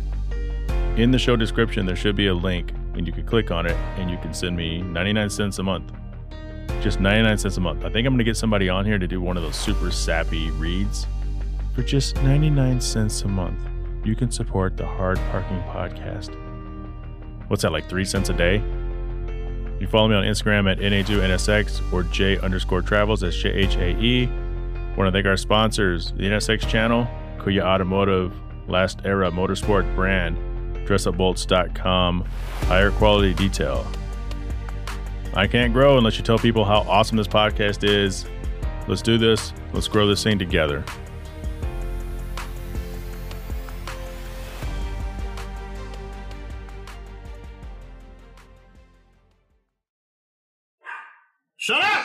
In 0.97 1.11
the 1.11 1.19
show 1.19 1.37
description, 1.37 1.85
there 1.85 1.95
should 1.95 2.17
be 2.17 2.27
a 2.27 2.33
link 2.33 2.73
and 2.95 3.05
you 3.05 3.13
can 3.13 3.25
click 3.25 3.51
on 3.51 3.65
it 3.65 3.75
and 3.97 4.09
you 4.09 4.17
can 4.17 4.33
send 4.33 4.55
me 4.55 4.81
99 4.81 5.29
cents 5.29 5.59
a 5.59 5.63
month. 5.63 5.91
Just 6.81 6.99
99 6.99 7.37
cents 7.37 7.57
a 7.57 7.61
month. 7.61 7.85
I 7.85 7.89
think 7.89 8.05
I'm 8.07 8.13
going 8.13 8.19
to 8.19 8.23
get 8.23 8.37
somebody 8.37 8.69
on 8.69 8.85
here 8.85 8.97
to 8.97 9.07
do 9.07 9.21
one 9.21 9.37
of 9.37 9.43
those 9.43 9.55
super 9.55 9.91
sappy 9.91 10.51
reads. 10.51 11.07
For 11.73 11.83
just 11.83 12.15
99 12.17 12.79
cents 12.79 13.21
a 13.23 13.27
month, 13.27 13.59
you 14.05 14.15
can 14.15 14.31
support 14.31 14.77
the 14.77 14.85
Hard 14.85 15.17
Parking 15.31 15.61
Podcast. 15.63 16.35
What's 17.47 17.63
that, 17.63 17.71
like 17.71 17.89
three 17.89 18.05
cents 18.05 18.29
a 18.29 18.33
day? 18.33 18.63
You 19.79 19.87
follow 19.87 20.07
me 20.07 20.15
on 20.15 20.23
Instagram 20.23 20.71
at 20.71 20.79
NA2NSX 20.79 21.91
or 21.91 22.03
Jhae 22.03 22.41
underscore 22.41 22.81
travels. 22.81 23.21
That's 23.21 23.35
J 23.35 23.49
H 23.49 23.75
A 23.75 23.89
E. 23.99 24.27
Want 24.95 25.07
to 25.07 25.11
thank 25.11 25.25
our 25.25 25.35
sponsors, 25.35 26.11
the 26.13 26.23
NSX 26.23 26.67
channel, 26.69 27.07
Kuya 27.39 27.61
Automotive, 27.61 28.33
Last 28.67 29.01
Era 29.03 29.29
Motorsport 29.29 29.93
brand, 29.95 30.37
dressupbolts.com, 30.85 32.25
higher 32.61 32.91
quality 32.91 33.33
detail. 33.33 33.85
I 35.33 35.47
can't 35.47 35.73
grow 35.73 35.97
unless 35.97 36.17
you 36.17 36.23
tell 36.23 36.39
people 36.39 36.63
how 36.63 36.81
awesome 36.81 37.17
this 37.17 37.27
podcast 37.27 37.83
is. 37.83 38.25
Let's 38.87 39.01
do 39.01 39.17
this. 39.17 39.53
Let's 39.73 39.87
grow 39.87 40.07
this 40.07 40.23
thing 40.23 40.39
together. 40.39 40.85
Shut 51.57 51.81
up! 51.81 52.04